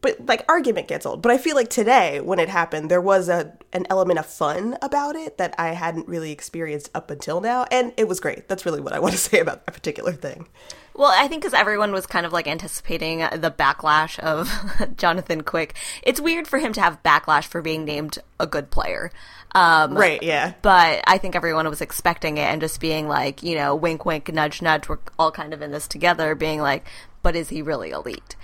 but 0.01 0.25
like 0.25 0.45
argument 0.47 0.87
gets 0.87 1.05
old. 1.05 1.21
But 1.21 1.31
I 1.31 1.37
feel 1.37 1.55
like 1.55 1.69
today 1.69 2.21
when 2.21 2.39
it 2.39 2.49
happened, 2.49 2.89
there 2.89 3.01
was 3.01 3.29
a 3.29 3.53
an 3.73 3.85
element 3.89 4.19
of 4.19 4.25
fun 4.25 4.77
about 4.81 5.15
it 5.15 5.37
that 5.37 5.55
I 5.57 5.69
hadn't 5.69 6.07
really 6.07 6.31
experienced 6.31 6.89
up 6.95 7.11
until 7.11 7.41
now, 7.41 7.65
and 7.71 7.93
it 7.97 8.07
was 8.07 8.19
great. 8.19 8.47
That's 8.47 8.65
really 8.65 8.81
what 8.81 8.93
I 8.93 8.99
want 8.99 9.13
to 9.13 9.19
say 9.29 9.39
about 9.39 9.65
that 9.65 9.73
particular 9.73 10.13
thing. 10.13 10.47
Well, 10.95 11.13
I 11.15 11.29
think 11.29 11.43
because 11.43 11.53
everyone 11.53 11.93
was 11.93 12.05
kind 12.05 12.25
of 12.25 12.33
like 12.33 12.45
anticipating 12.45 13.19
the 13.19 13.53
backlash 13.57 14.19
of 14.19 14.51
Jonathan 14.97 15.43
Quick. 15.43 15.75
It's 16.03 16.19
weird 16.19 16.45
for 16.45 16.59
him 16.59 16.73
to 16.73 16.81
have 16.81 17.01
backlash 17.03 17.45
for 17.45 17.61
being 17.61 17.85
named 17.85 18.17
a 18.37 18.45
good 18.45 18.69
player. 18.69 19.11
Um, 19.55 19.95
Right? 19.95 20.21
Yeah. 20.21 20.53
But 20.61 21.01
I 21.07 21.17
think 21.17 21.37
everyone 21.37 21.69
was 21.69 21.79
expecting 21.79 22.37
it 22.37 22.41
and 22.41 22.59
just 22.59 22.81
being 22.81 23.07
like, 23.07 23.43
you 23.43 23.55
know, 23.55 23.75
wink, 23.75 24.05
wink, 24.05 24.31
nudge, 24.33 24.61
nudge. 24.61 24.89
We're 24.89 24.99
all 25.17 25.31
kind 25.31 25.53
of 25.53 25.61
in 25.61 25.71
this 25.71 25.87
together, 25.87 26.35
being 26.35 26.59
like, 26.59 26.85
but 27.23 27.33
is 27.35 27.47
he 27.47 27.61
really 27.61 27.91
elite? 27.91 28.35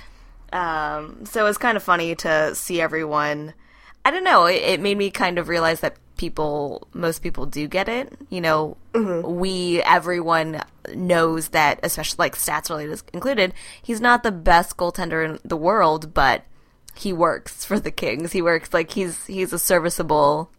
Um, 0.55 1.25
so 1.25 1.41
it 1.41 1.47
was 1.47 1.57
kind 1.57 1.75
of 1.75 1.83
funny 1.83 2.15
to 2.15 2.55
see 2.55 2.79
everyone. 2.79 3.53
I 4.05 4.11
don't 4.11 4.23
know. 4.23 4.45
It, 4.45 4.61
it 4.61 4.79
made 4.79 4.97
me 4.97 5.11
kind 5.11 5.37
of 5.37 5.49
realize 5.49 5.81
that 5.81 5.97
people, 6.15 6.87
most 6.93 7.21
people 7.21 7.45
do 7.45 7.67
get 7.67 7.89
it. 7.89 8.13
You 8.29 8.39
know, 8.39 8.77
we, 8.93 9.81
everyone 9.81 10.61
knows 10.93 11.49
that, 11.49 11.81
especially 11.83 12.23
like 12.23 12.37
stats 12.37 12.69
related 12.69 13.01
included, 13.13 13.53
he's 13.83 13.99
not 13.99 14.23
the 14.23 14.31
best 14.31 14.77
goaltender 14.77 15.25
in 15.25 15.39
the 15.43 15.57
world, 15.57 16.13
but 16.13 16.45
he 16.95 17.11
works 17.11 17.65
for 17.65 17.77
the 17.77 17.91
Kings. 17.91 18.31
He 18.31 18.41
works 18.41 18.73
like 18.73 18.91
he's 18.91 19.25
he's 19.25 19.51
a 19.51 19.59
serviceable 19.59 20.49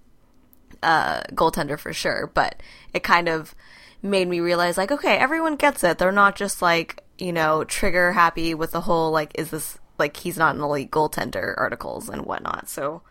uh, 0.83 1.23
goaltender 1.33 1.79
for 1.79 1.95
sure. 1.95 2.31
But 2.35 2.63
it 2.93 3.03
kind 3.03 3.31
of 3.31 3.55
made 4.03 4.29
me 4.29 4.41
realize 4.41 4.77
like, 4.77 4.93
okay, 4.93 5.17
everyone 5.17 5.57
gets 5.57 5.83
it. 5.83 5.97
They're 5.97 6.13
not 6.13 6.37
just 6.37 6.61
like 6.61 7.03
you 7.17 7.33
know 7.33 7.65
trigger 7.65 8.13
happy 8.13 8.53
with 8.53 8.73
the 8.73 8.83
whole 8.83 9.11
like, 9.11 9.33
is 9.37 9.49
this 9.49 9.79
like 9.99 10.17
he's 10.17 10.39
not 10.39 10.55
an 10.55 10.61
elite 10.61 10.91
goaltender 10.91 11.55
articles 11.57 12.09
and 12.09 12.25
whatnot. 12.25 12.69
So 12.69 13.03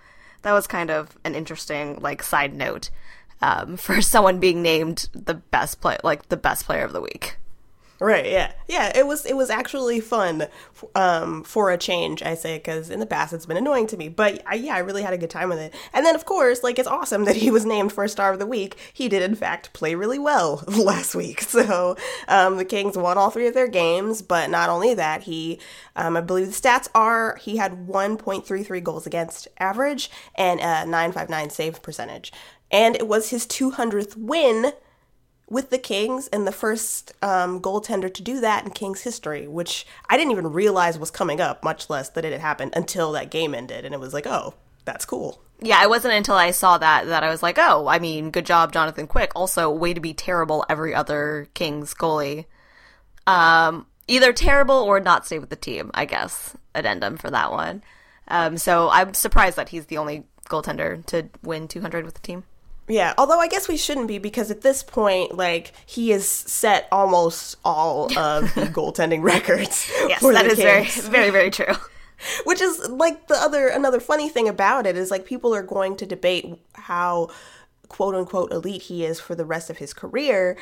that 0.41 0.53
was 0.53 0.67
kind 0.67 0.91
of 0.91 1.17
an 1.23 1.35
interesting 1.35 1.99
like 2.01 2.23
side 2.23 2.53
note 2.53 2.89
um, 3.41 3.77
for 3.77 4.01
someone 4.01 4.39
being 4.39 4.61
named 4.61 5.09
the 5.13 5.35
best 5.35 5.81
play 5.81 5.97
like 6.03 6.29
the 6.29 6.37
best 6.37 6.65
player 6.65 6.83
of 6.83 6.93
the 6.93 7.01
week. 7.01 7.37
Right. 7.99 8.25
Yeah. 8.25 8.51
Yeah. 8.67 8.91
It 8.95 9.07
was. 9.07 9.25
It 9.25 9.35
was 9.37 9.49
actually 9.49 10.01
fun, 10.01 10.47
um, 10.95 11.43
for 11.43 11.71
a 11.71 11.77
change. 11.77 12.21
I 12.21 12.35
say 12.35 12.57
because 12.57 12.89
in 12.89 12.99
the 12.99 13.05
past 13.05 13.31
it's 13.33 13.45
been 13.45 13.57
annoying 13.57 13.87
to 13.87 13.97
me, 13.97 14.09
but 14.09 14.41
I, 14.45 14.55
yeah, 14.55 14.75
I 14.75 14.79
really 14.79 15.01
had 15.01 15.13
a 15.13 15.17
good 15.17 15.29
time 15.29 15.49
with 15.49 15.59
it. 15.59 15.73
And 15.93 16.05
then 16.05 16.13
of 16.15 16.25
course, 16.25 16.61
like 16.61 16.77
it's 16.77 16.87
awesome 16.87 17.23
that 17.25 17.37
he 17.37 17.49
was 17.51 17.65
named 17.65 17.93
first 17.93 18.13
star 18.13 18.33
of 18.33 18.39
the 18.39 18.45
week. 18.45 18.75
He 18.93 19.07
did 19.07 19.21
in 19.23 19.35
fact 19.35 19.71
play 19.73 19.95
really 19.95 20.19
well 20.19 20.63
last 20.67 21.15
week. 21.15 21.41
So 21.41 21.95
um, 22.27 22.57
the 22.57 22.65
Kings 22.65 22.97
won 22.97 23.17
all 23.17 23.29
three 23.29 23.47
of 23.47 23.53
their 23.53 23.67
games. 23.67 24.21
But 24.21 24.49
not 24.49 24.69
only 24.69 24.93
that, 24.93 25.23
he, 25.23 25.59
um, 25.95 26.17
I 26.17 26.21
believe 26.21 26.47
the 26.47 26.51
stats 26.51 26.89
are 26.93 27.37
he 27.37 27.57
had 27.57 27.87
1.33 27.87 28.83
goals 28.83 29.07
against 29.07 29.47
average 29.59 30.09
and 30.35 30.59
a 30.59 30.85
959 30.85 31.49
save 31.49 31.81
percentage, 31.81 32.33
and 32.71 32.95
it 32.95 33.07
was 33.07 33.29
his 33.29 33.45
200th 33.45 34.17
win 34.17 34.73
with 35.47 35.69
the 35.69 35.77
Kings 35.77 36.27
and 36.29 36.47
the 36.47 36.51
first 36.51 37.13
um, 37.21 37.61
goaltender 37.61 38.11
to 38.13 38.21
do 38.21 38.39
that 38.39 38.65
in 38.65 38.71
Kings 38.71 39.01
history, 39.01 39.47
which 39.47 39.85
I 40.09 40.17
didn't 40.17 40.31
even 40.31 40.51
realize 40.51 40.97
was 40.97 41.11
coming 41.11 41.39
up, 41.39 41.63
much 41.63 41.89
less 41.89 42.09
that 42.09 42.25
it 42.25 42.31
had 42.31 42.41
happened 42.41 42.73
until 42.75 43.11
that 43.11 43.29
game 43.29 43.53
ended. 43.53 43.85
And 43.85 43.93
it 43.93 43.99
was 43.99 44.13
like, 44.13 44.25
oh, 44.25 44.55
that's 44.85 45.05
cool. 45.05 45.41
Yeah, 45.61 45.81
it 45.83 45.89
wasn't 45.89 46.15
until 46.15 46.35
I 46.35 46.51
saw 46.51 46.77
that 46.77 47.07
that 47.07 47.23
I 47.23 47.29
was 47.29 47.41
like, 47.41 47.57
oh, 47.57 47.87
I 47.87 47.99
mean, 47.99 48.31
good 48.31 48.45
job, 48.45 48.73
Jonathan 48.73 49.07
Quick. 49.07 49.31
Also, 49.35 49.69
way 49.69 49.93
to 49.93 50.01
be 50.01 50.13
terrible 50.13 50.65
every 50.69 50.93
other 50.93 51.47
Kings 51.53 51.93
goalie. 51.93 52.45
Um, 53.25 53.87
either 54.07 54.33
terrible 54.33 54.75
or 54.75 54.99
not 54.99 55.25
stay 55.25 55.39
with 55.39 55.49
the 55.49 55.55
team, 55.55 55.91
I 55.93 56.05
guess. 56.05 56.55
Addendum 56.73 57.17
for 57.17 57.31
that 57.31 57.51
one. 57.51 57.83
Um, 58.27 58.57
so 58.57 58.89
I'm 58.89 59.13
surprised 59.13 59.55
that 59.55 59.69
he's 59.69 59.85
the 59.85 59.97
only 59.97 60.25
goaltender 60.49 61.05
to 61.07 61.29
win 61.41 61.67
200 61.67 62.05
with 62.05 62.15
the 62.15 62.21
team. 62.21 62.43
Yeah, 62.87 63.13
although 63.17 63.39
I 63.39 63.47
guess 63.47 63.67
we 63.67 63.77
shouldn't 63.77 64.07
be 64.07 64.19
because 64.19 64.51
at 64.51 64.61
this 64.61 64.83
point, 64.83 65.35
like, 65.35 65.71
he 65.85 66.11
has 66.11 66.27
set 66.27 66.87
almost 66.91 67.57
all 67.65 68.05
of 68.17 68.53
the 68.53 68.61
goaltending 68.73 69.23
records. 69.23 69.91
Yes, 70.07 70.21
that 70.21 70.45
is 70.45 70.59
very, 70.59 70.85
very, 71.11 71.29
very 71.31 71.49
true. 71.49 71.73
which 72.45 72.61
is 72.61 72.87
like 72.89 73.27
the 73.27 73.35
other 73.35 73.67
another 73.67 73.99
funny 73.99 74.29
thing 74.29 74.47
about 74.47 74.85
it 74.85 74.95
is 74.95 75.11
like 75.11 75.25
people 75.25 75.53
are 75.53 75.63
going 75.63 75.95
to 75.97 76.05
debate 76.05 76.45
how 76.73 77.29
quote 77.87 78.15
unquote 78.15 78.51
elite 78.51 78.83
he 78.83 79.05
is 79.05 79.19
for 79.19 79.35
the 79.35 79.45
rest 79.45 79.69
of 79.69 79.77
his 79.77 79.93
career 79.93 80.57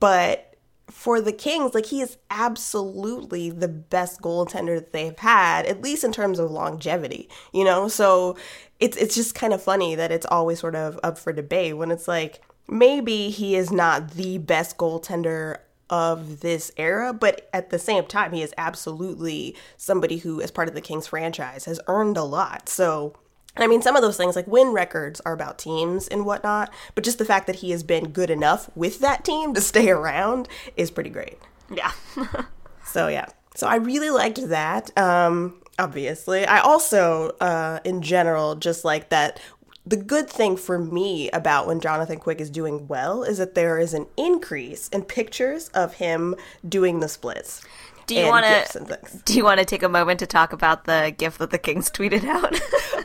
but 0.00 0.55
for 0.88 1.20
the 1.20 1.32
Kings, 1.32 1.74
like 1.74 1.86
he 1.86 2.00
is 2.00 2.16
absolutely 2.30 3.50
the 3.50 3.68
best 3.68 4.20
goaltender 4.20 4.76
that 4.76 4.92
they've 4.92 5.18
had, 5.18 5.66
at 5.66 5.82
least 5.82 6.04
in 6.04 6.12
terms 6.12 6.38
of 6.38 6.50
longevity, 6.50 7.28
you 7.52 7.64
know? 7.64 7.88
So 7.88 8.36
it's 8.78 8.96
it's 8.96 9.14
just 9.14 9.34
kind 9.34 9.52
of 9.52 9.62
funny 9.62 9.94
that 9.94 10.12
it's 10.12 10.26
always 10.26 10.60
sort 10.60 10.76
of 10.76 10.98
up 11.02 11.18
for 11.18 11.32
debate 11.32 11.76
when 11.76 11.90
it's 11.90 12.06
like 12.06 12.40
maybe 12.68 13.30
he 13.30 13.56
is 13.56 13.72
not 13.72 14.12
the 14.12 14.38
best 14.38 14.76
goaltender 14.76 15.58
of 15.88 16.40
this 16.40 16.72
era, 16.76 17.12
but 17.12 17.48
at 17.52 17.70
the 17.70 17.78
same 17.78 18.04
time, 18.06 18.32
he 18.32 18.42
is 18.42 18.52
absolutely 18.58 19.56
somebody 19.76 20.18
who, 20.18 20.40
as 20.40 20.50
part 20.50 20.68
of 20.68 20.74
the 20.74 20.80
Kings 20.80 21.06
franchise, 21.06 21.64
has 21.66 21.80
earned 21.86 22.16
a 22.16 22.24
lot. 22.24 22.68
So, 22.68 23.14
I 23.56 23.66
mean, 23.66 23.82
some 23.82 23.96
of 23.96 24.02
those 24.02 24.16
things 24.16 24.36
like 24.36 24.46
win 24.46 24.68
records 24.68 25.20
are 25.22 25.32
about 25.32 25.58
teams 25.58 26.08
and 26.08 26.26
whatnot, 26.26 26.72
but 26.94 27.04
just 27.04 27.18
the 27.18 27.24
fact 27.24 27.46
that 27.46 27.56
he 27.56 27.70
has 27.70 27.82
been 27.82 28.10
good 28.10 28.30
enough 28.30 28.70
with 28.74 29.00
that 29.00 29.24
team 29.24 29.54
to 29.54 29.60
stay 29.60 29.90
around 29.90 30.48
is 30.76 30.90
pretty 30.90 31.10
great. 31.10 31.38
Yeah. 31.70 31.92
So 32.86 33.08
yeah. 33.08 33.26
So 33.54 33.66
I 33.66 33.76
really 33.76 34.10
liked 34.10 34.48
that. 34.48 34.96
Um, 34.96 35.60
obviously, 35.78 36.46
I 36.46 36.60
also, 36.60 37.30
uh, 37.40 37.80
in 37.84 38.00
general, 38.00 38.54
just 38.54 38.84
like 38.84 39.10
that. 39.10 39.40
The 39.84 39.96
good 39.96 40.28
thing 40.28 40.56
for 40.56 40.78
me 40.78 41.30
about 41.30 41.66
when 41.68 41.78
Jonathan 41.78 42.18
Quick 42.18 42.40
is 42.40 42.50
doing 42.50 42.88
well 42.88 43.22
is 43.22 43.38
that 43.38 43.54
there 43.54 43.78
is 43.78 43.94
an 43.94 44.06
increase 44.16 44.88
in 44.88 45.02
pictures 45.02 45.68
of 45.74 45.94
him 45.94 46.34
doing 46.68 46.98
the 46.98 47.08
splits. 47.08 47.64
Do 48.06 48.16
you 48.16 48.26
want 48.26 48.46
to? 48.46 48.98
Do 49.24 49.34
you 49.34 49.44
want 49.44 49.60
to 49.60 49.64
take 49.64 49.82
a 49.82 49.88
moment 49.88 50.18
to 50.20 50.26
talk 50.26 50.52
about 50.52 50.84
the 50.84 51.14
gift 51.16 51.38
that 51.38 51.50
the 51.50 51.58
Kings 51.58 51.90
tweeted 51.90 52.24
out? 52.24 52.60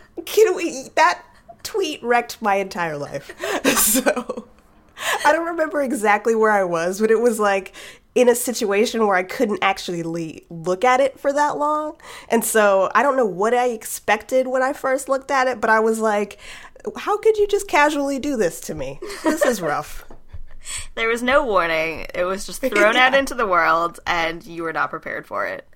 Can 0.25 0.55
we? 0.55 0.89
That 0.95 1.23
tweet 1.63 2.01
wrecked 2.03 2.41
my 2.41 2.55
entire 2.55 2.97
life. 2.97 3.33
so 3.77 4.47
I 5.25 5.31
don't 5.31 5.45
remember 5.45 5.81
exactly 5.81 6.35
where 6.35 6.51
I 6.51 6.63
was, 6.63 6.99
but 6.99 7.11
it 7.11 7.19
was 7.19 7.39
like 7.39 7.73
in 8.13 8.27
a 8.27 8.35
situation 8.35 9.05
where 9.07 9.15
I 9.15 9.23
couldn't 9.23 9.59
actually 9.61 10.03
le- 10.03 10.41
look 10.49 10.83
at 10.83 10.99
it 10.99 11.19
for 11.19 11.31
that 11.31 11.57
long. 11.57 11.95
And 12.29 12.43
so 12.43 12.91
I 12.93 13.03
don't 13.03 13.15
know 13.15 13.25
what 13.25 13.53
I 13.53 13.69
expected 13.69 14.47
when 14.47 14.61
I 14.61 14.73
first 14.73 15.07
looked 15.07 15.31
at 15.31 15.47
it, 15.47 15.61
but 15.61 15.69
I 15.69 15.79
was 15.79 15.99
like, 15.99 16.37
how 16.97 17.17
could 17.17 17.37
you 17.37 17.47
just 17.47 17.67
casually 17.67 18.19
do 18.19 18.35
this 18.35 18.59
to 18.61 18.75
me? 18.75 18.99
This 19.23 19.45
is 19.45 19.61
rough. 19.61 20.05
there 20.95 21.07
was 21.07 21.23
no 21.23 21.45
warning. 21.45 22.05
It 22.13 22.23
was 22.23 22.45
just 22.45 22.61
thrown 22.61 22.95
out 22.97 23.13
into 23.13 23.35
the 23.35 23.47
world, 23.47 23.99
and 24.05 24.45
you 24.45 24.63
were 24.63 24.73
not 24.73 24.89
prepared 24.89 25.25
for 25.25 25.45
it. 25.45 25.67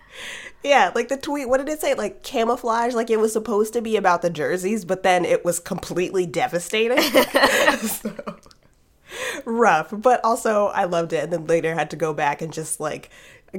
Yeah, 0.64 0.92
like 0.96 1.10
the 1.10 1.18
tweet, 1.18 1.48
what 1.48 1.58
did 1.58 1.70
it 1.70 1.80
say? 1.80 1.94
Like 1.94 2.24
camouflage, 2.24 2.94
like 2.94 3.10
it 3.10 3.20
was 3.20 3.34
supposed 3.34 3.74
to 3.74 3.82
be 3.82 3.98
about 3.98 4.22
the 4.22 4.30
jerseys, 4.30 4.84
but 4.84 5.04
then 5.04 5.24
it 5.24 5.46
was 5.46 5.60
completely 5.60 6.26
devastating. 6.26 6.98
So, 7.86 8.40
rough, 9.46 9.90
but 9.92 10.24
also 10.24 10.68
I 10.68 10.86
loved 10.86 11.14
it. 11.14 11.24
And 11.24 11.34
then 11.34 11.46
later 11.46 11.76
had 11.76 11.92
to 11.92 11.96
go 11.96 12.14
back 12.14 12.42
and 12.42 12.52
just 12.52 12.80
like 12.80 13.10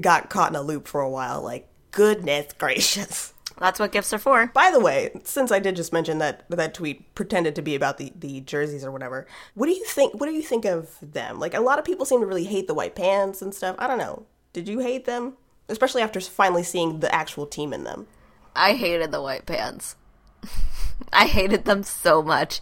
got 0.01 0.31
caught 0.31 0.51
in 0.51 0.57
a 0.57 0.63
loop 0.63 0.89
for 0.89 1.01
a 1.01 1.09
while. 1.09 1.41
Like, 1.43 1.69
goodness 1.93 2.53
gracious. 2.59 3.33
That's 3.59 3.81
what 3.81 3.93
gifts 3.93 4.13
are 4.13 4.19
for. 4.19 4.49
By 4.49 4.71
the 4.71 4.81
way, 4.81 5.13
since 5.25 5.51
I 5.51 5.61
did 5.61 5.77
just 5.77 5.93
mention 5.93 6.19
that 6.19 6.45
that 6.51 6.75
tweet 6.75 7.15
pretended 7.15 7.55
to 7.55 7.63
be 7.63 7.75
about 7.75 7.97
the, 7.97 8.13
the 8.15 8.41
jerseys 8.43 8.85
or 8.85 8.91
whatever, 8.91 9.27
what 9.55 9.67
do 9.67 9.73
you 9.73 9.85
think? 9.85 10.13
What 10.15 10.27
do 10.27 10.33
you 10.33 10.43
think 10.43 10.65
of 10.67 10.97
them? 11.01 11.39
Like 11.41 11.55
a 11.55 11.61
lot 11.61 11.79
of 11.79 11.85
people 11.85 12.05
seem 12.05 12.21
to 12.21 12.27
really 12.27 12.45
hate 12.45 12.67
the 12.67 12.75
white 12.75 12.95
pants 12.95 13.41
and 13.41 13.55
stuff. 13.55 13.77
I 13.79 13.87
don't 13.87 13.99
know. 13.99 14.27
Did 14.53 14.69
you 14.69 14.81
hate 14.81 15.07
them? 15.07 15.35
Especially 15.69 16.03
after 16.03 16.21
finally 16.21 16.63
seeing 16.63 17.01
the 17.01 17.13
actual 17.15 17.47
team 17.47 17.73
in 17.73 17.85
them. 17.85 18.07
I 18.55 18.75
hated 18.75 19.11
the 19.13 19.21
white 19.23 19.47
pants. 19.47 19.97
I 21.13 21.27
hated 21.27 21.65
them 21.65 21.83
so 21.83 22.23
much. 22.23 22.61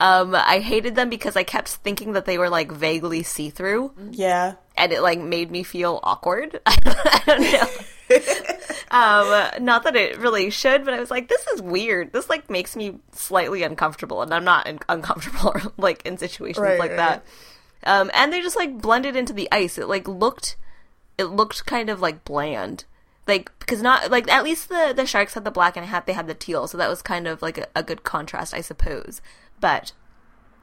Um, 0.00 0.34
I 0.34 0.60
hated 0.60 0.94
them 0.94 1.10
because 1.10 1.36
I 1.36 1.42
kept 1.42 1.68
thinking 1.68 2.12
that 2.14 2.24
they 2.24 2.38
were 2.38 2.48
like 2.48 2.72
vaguely 2.72 3.22
see 3.22 3.50
through, 3.50 3.92
Yeah. 4.10 4.54
and 4.76 4.92
it 4.92 5.02
like 5.02 5.18
made 5.20 5.50
me 5.50 5.62
feel 5.62 6.00
awkward. 6.02 6.58
I 6.66 7.22
don't 7.26 7.40
know. 7.42 7.68
um, 8.90 9.64
not 9.64 9.84
that 9.84 9.96
it 9.96 10.18
really 10.18 10.48
should, 10.48 10.86
but 10.86 10.94
I 10.94 11.00
was 11.00 11.10
like, 11.10 11.28
this 11.28 11.46
is 11.48 11.60
weird. 11.60 12.12
This 12.14 12.30
like 12.30 12.48
makes 12.48 12.74
me 12.76 12.98
slightly 13.12 13.62
uncomfortable, 13.62 14.22
and 14.22 14.32
I'm 14.32 14.44
not 14.44 14.66
un- 14.66 14.78
uncomfortable 14.88 15.54
like 15.76 16.04
in 16.06 16.16
situations 16.16 16.64
Right, 16.64 16.78
like 16.78 16.92
right, 16.92 16.96
that. 16.96 17.24
Um, 17.84 18.10
and 18.14 18.32
they 18.32 18.40
just 18.40 18.56
like 18.56 18.80
blended 18.80 19.16
into 19.16 19.34
the 19.34 19.48
ice. 19.52 19.76
It 19.76 19.86
like 19.86 20.08
looked, 20.08 20.56
it 21.20 21.26
looked 21.26 21.66
kind 21.66 21.90
of 21.90 22.00
like 22.00 22.24
bland. 22.24 22.84
Like 23.26 23.52
because 23.60 23.82
not 23.82 24.10
like 24.10 24.28
at 24.28 24.42
least 24.42 24.68
the 24.68 24.92
the 24.96 25.06
sharks 25.06 25.34
had 25.34 25.44
the 25.44 25.50
black 25.50 25.76
and 25.76 25.86
hat 25.86 26.06
they 26.06 26.14
had 26.14 26.26
the 26.26 26.34
teal, 26.34 26.66
so 26.66 26.78
that 26.78 26.88
was 26.88 27.02
kind 27.02 27.28
of 27.28 27.42
like 27.42 27.58
a, 27.58 27.66
a 27.76 27.82
good 27.82 28.02
contrast, 28.02 28.54
I 28.54 28.60
suppose. 28.62 29.20
But 29.60 29.92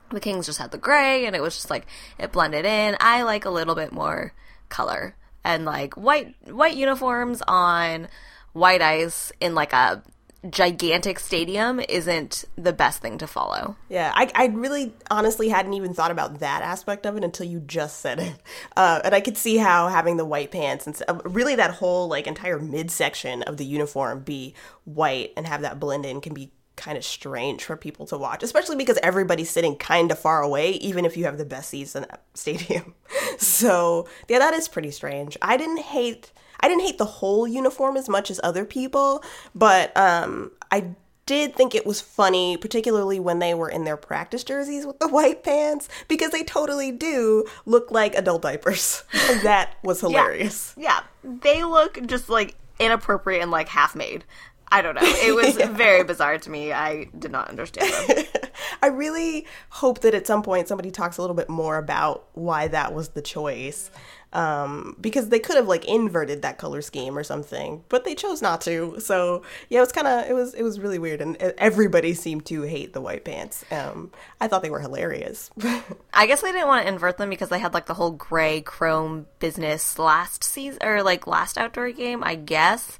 the 0.09 0.19
Kings 0.19 0.47
just 0.47 0.59
had 0.59 0.71
the 0.71 0.77
gray, 0.77 1.25
and 1.25 1.35
it 1.35 1.41
was 1.41 1.55
just 1.55 1.69
like 1.69 1.85
it 2.17 2.31
blended 2.31 2.65
in. 2.65 2.97
I 2.99 3.23
like 3.23 3.45
a 3.45 3.51
little 3.51 3.75
bit 3.75 3.93
more 3.93 4.33
color 4.69 5.15
and 5.43 5.63
like 5.63 5.93
white 5.95 6.35
white 6.45 6.75
uniforms 6.75 7.41
on 7.47 8.09
white 8.53 8.81
ice 8.81 9.31
in 9.39 9.55
like 9.55 9.71
a 9.71 10.03
gigantic 10.51 11.19
stadium 11.19 11.79
isn't 11.89 12.45
the 12.57 12.73
best 12.73 13.01
thing 13.01 13.17
to 13.17 13.27
follow. 13.27 13.75
Yeah, 13.89 14.11
I, 14.13 14.31
I 14.35 14.45
really 14.47 14.93
honestly 15.09 15.49
hadn't 15.49 15.73
even 15.73 15.93
thought 15.93 16.11
about 16.11 16.39
that 16.39 16.61
aspect 16.61 17.05
of 17.05 17.17
it 17.17 17.23
until 17.23 17.45
you 17.45 17.59
just 17.59 17.99
said 17.99 18.19
it. 18.19 18.35
Uh, 18.75 19.01
and 19.03 19.15
I 19.15 19.21
could 19.21 19.37
see 19.37 19.57
how 19.57 19.87
having 19.87 20.17
the 20.17 20.25
white 20.25 20.51
pants 20.51 20.85
and 20.85 21.01
uh, 21.07 21.19
really 21.25 21.55
that 21.55 21.71
whole 21.71 22.07
like 22.07 22.27
entire 22.27 22.59
midsection 22.59 23.41
of 23.43 23.57
the 23.57 23.65
uniform 23.65 24.21
be 24.21 24.53
white 24.83 25.33
and 25.35 25.47
have 25.47 25.61
that 25.61 25.79
blend 25.79 26.05
in 26.05 26.21
can 26.21 26.33
be 26.33 26.51
kind 26.75 26.97
of 26.97 27.03
strange 27.03 27.63
for 27.63 27.75
people 27.75 28.05
to 28.05 28.17
watch, 28.17 28.43
especially 28.43 28.75
because 28.75 28.97
everybody's 29.03 29.49
sitting 29.49 29.75
kind 29.75 30.11
of 30.11 30.19
far 30.19 30.41
away, 30.41 30.71
even 30.73 31.05
if 31.05 31.17
you 31.17 31.25
have 31.25 31.37
the 31.37 31.45
best 31.45 31.69
seats 31.69 31.95
in 31.95 32.03
that 32.03 32.21
stadium. 32.33 32.93
so 33.37 34.07
yeah, 34.29 34.39
that 34.39 34.53
is 34.53 34.67
pretty 34.69 34.91
strange. 34.91 35.37
I 35.41 35.57
didn't 35.57 35.79
hate 35.79 36.31
I 36.59 36.67
didn't 36.67 36.83
hate 36.83 36.97
the 36.97 37.05
whole 37.05 37.47
uniform 37.47 37.97
as 37.97 38.09
much 38.09 38.31
as 38.31 38.39
other 38.43 38.65
people, 38.65 39.23
but 39.53 39.95
um, 39.95 40.51
I 40.71 40.91
did 41.27 41.55
think 41.55 41.75
it 41.75 41.85
was 41.85 42.01
funny, 42.01 42.57
particularly 42.57 43.19
when 43.19 43.39
they 43.39 43.53
were 43.53 43.69
in 43.69 43.83
their 43.83 43.97
practice 43.97 44.43
jerseys 44.43 44.85
with 44.85 44.97
the 44.99 45.07
white 45.07 45.43
pants, 45.43 45.87
because 46.07 46.31
they 46.31 46.43
totally 46.43 46.91
do 46.91 47.45
look 47.65 47.91
like 47.91 48.15
adult 48.15 48.41
diapers. 48.41 49.03
That 49.43 49.75
was 49.83 49.99
hilarious. 50.01 50.73
Yeah, 50.77 51.01
they 51.23 51.63
look 51.63 52.05
just 52.07 52.29
like 52.29 52.55
inappropriate 52.79 53.41
and 53.41 53.51
like 53.51 53.67
half 53.67 53.95
made. 53.95 54.23
I 54.69 54.81
don't 54.81 54.95
know. 54.95 55.01
It 55.03 55.33
was 55.33 55.55
very 55.77 56.03
bizarre 56.03 56.37
to 56.37 56.49
me. 56.49 56.73
I 56.73 57.05
did 57.17 57.31
not 57.31 57.49
understand 57.49 57.93
them. 57.93 58.25
I 58.81 58.87
really 58.87 59.45
hope 59.69 59.99
that 59.99 60.13
at 60.13 60.27
some 60.27 60.43
point 60.43 60.67
somebody 60.67 60.91
talks 60.91 61.17
a 61.17 61.21
little 61.21 61.35
bit 61.35 61.49
more 61.49 61.77
about 61.77 62.27
why 62.33 62.67
that 62.69 62.93
was 62.93 63.09
the 63.09 63.21
choice. 63.21 63.89
Um, 64.37 64.95
because 65.01 65.29
they 65.29 65.39
could 65.39 65.55
have 65.55 65.67
like 65.67 65.85
inverted 65.85 66.43
that 66.43 66.59
color 66.59 66.83
scheme 66.83 67.17
or 67.17 67.23
something, 67.23 67.83
but 67.89 68.05
they 68.05 68.13
chose 68.13 68.39
not 68.39 68.61
to. 68.61 68.99
So 68.99 69.41
yeah, 69.67 69.79
it 69.79 69.81
was 69.81 69.91
kind 69.91 70.05
of 70.05 70.29
it 70.29 70.33
was 70.33 70.53
it 70.53 70.61
was 70.61 70.79
really 70.79 70.99
weird, 70.99 71.21
and 71.21 71.37
everybody 71.37 72.13
seemed 72.13 72.45
to 72.45 72.61
hate 72.61 72.93
the 72.93 73.01
white 73.01 73.25
pants. 73.25 73.65
Um, 73.71 74.11
I 74.39 74.47
thought 74.47 74.61
they 74.61 74.69
were 74.69 74.79
hilarious. 74.79 75.49
I 76.13 76.27
guess 76.27 76.41
they 76.43 76.51
didn't 76.51 76.67
want 76.67 76.85
to 76.85 76.87
invert 76.87 77.17
them 77.17 77.31
because 77.31 77.49
they 77.49 77.57
had 77.57 77.73
like 77.73 77.87
the 77.87 77.95
whole 77.95 78.11
gray 78.11 78.61
chrome 78.61 79.25
business 79.39 79.97
last 79.97 80.43
season 80.43 80.83
or 80.83 81.01
like 81.01 81.25
last 81.25 81.57
outdoor 81.57 81.89
game. 81.89 82.23
I 82.23 82.35
guess. 82.35 82.99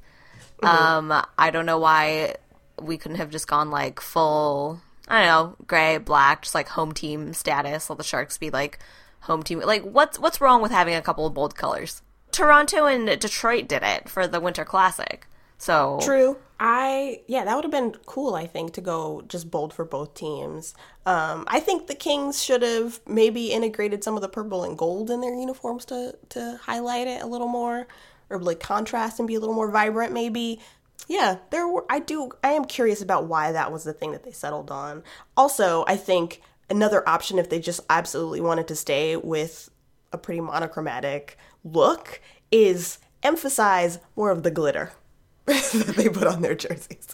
Um, 0.64 1.14
I 1.38 1.52
don't 1.52 1.68
know 1.68 1.78
why 1.78 2.34
we 2.82 2.98
couldn't 2.98 3.18
have 3.18 3.30
just 3.30 3.48
gone 3.48 3.70
like 3.70 4.02
full. 4.02 4.82
I 5.08 5.20
don't 5.20 5.28
know, 5.28 5.66
gray, 5.68 6.00
black, 6.00 6.42
just 6.42 6.56
like 6.56 6.70
home 6.70 6.94
team 6.94 7.32
status. 7.34 7.92
Let 7.92 8.00
the 8.00 8.04
Sharks 8.04 8.40
be 8.40 8.50
like 8.50 8.80
home 9.28 9.44
team. 9.44 9.60
Like, 9.60 9.84
what's 9.84 10.18
what's 10.18 10.42
wrong 10.42 10.62
with 10.62 10.72
having 10.72 10.96
a 10.96 11.02
couple 11.02 11.26
of 11.26 11.34
bold 11.34 11.56
colors? 11.56 12.02
Toronto 12.32 12.86
and 12.86 13.20
Detroit 13.20 13.68
did 13.68 13.84
it 13.84 14.10
for 14.10 14.28
the 14.28 14.40
Winter 14.40 14.66
Classic. 14.66 15.28
So 15.58 16.00
True. 16.02 16.38
I 16.60 17.22
yeah, 17.28 17.46
that 17.46 17.56
would 17.56 17.64
have 17.64 17.72
been 17.72 17.94
cool. 18.06 18.36
I 18.36 18.48
think 18.48 18.74
to 18.74 18.82
go 18.82 19.24
just 19.28 19.52
bold 19.52 19.74
for 19.74 19.86
both 19.86 20.14
teams. 20.14 20.74
Um, 21.06 21.46
I 21.48 21.60
think 21.60 21.88
the 21.88 21.96
Kings 21.96 22.44
should 22.44 22.62
have 22.64 23.00
maybe 23.08 23.52
integrated 23.52 24.04
some 24.04 24.16
of 24.16 24.22
the 24.22 24.30
purple 24.30 24.64
and 24.64 24.78
gold 24.78 25.10
in 25.10 25.22
their 25.22 25.34
uniforms 25.34 25.86
to 25.86 26.16
to 26.30 26.60
highlight 26.64 27.08
it 27.08 27.22
a 27.22 27.28
little 27.28 27.48
more, 27.48 27.88
or 28.30 28.40
like 28.40 28.60
contrast 28.60 29.20
and 29.20 29.28
be 29.28 29.36
a 29.36 29.40
little 29.40 29.56
more 29.56 29.72
vibrant. 29.72 30.14
Maybe. 30.14 30.60
Yeah, 31.08 31.38
there 31.52 31.68
were. 31.68 31.86
I 31.90 32.00
do. 32.00 32.32
I 32.44 32.52
am 32.52 32.66
curious 32.66 33.02
about 33.02 33.26
why 33.26 33.52
that 33.52 33.72
was 33.72 33.84
the 33.84 33.94
thing 33.94 34.12
that 34.12 34.24
they 34.24 34.32
settled 34.32 34.72
on. 34.72 35.04
Also, 35.36 35.86
I 35.88 35.96
think 35.96 36.42
another 36.70 37.08
option 37.08 37.40
if 37.40 37.50
they 37.50 37.60
just 37.60 37.82
absolutely 37.90 38.42
wanted 38.42 38.68
to 38.68 38.76
stay 38.76 39.16
with 39.16 39.70
a 40.12 40.18
pretty 40.18 40.42
monochromatic 40.42 41.38
look 41.64 42.22
is 42.52 43.00
emphasize 43.24 44.00
more 44.16 44.32
of 44.32 44.44
the 44.44 44.52
glitter 44.52 44.92
that 45.48 45.94
they 45.96 46.10
put 46.10 46.28
on 46.28 46.42
their 46.42 46.56
jerseys. 46.56 47.08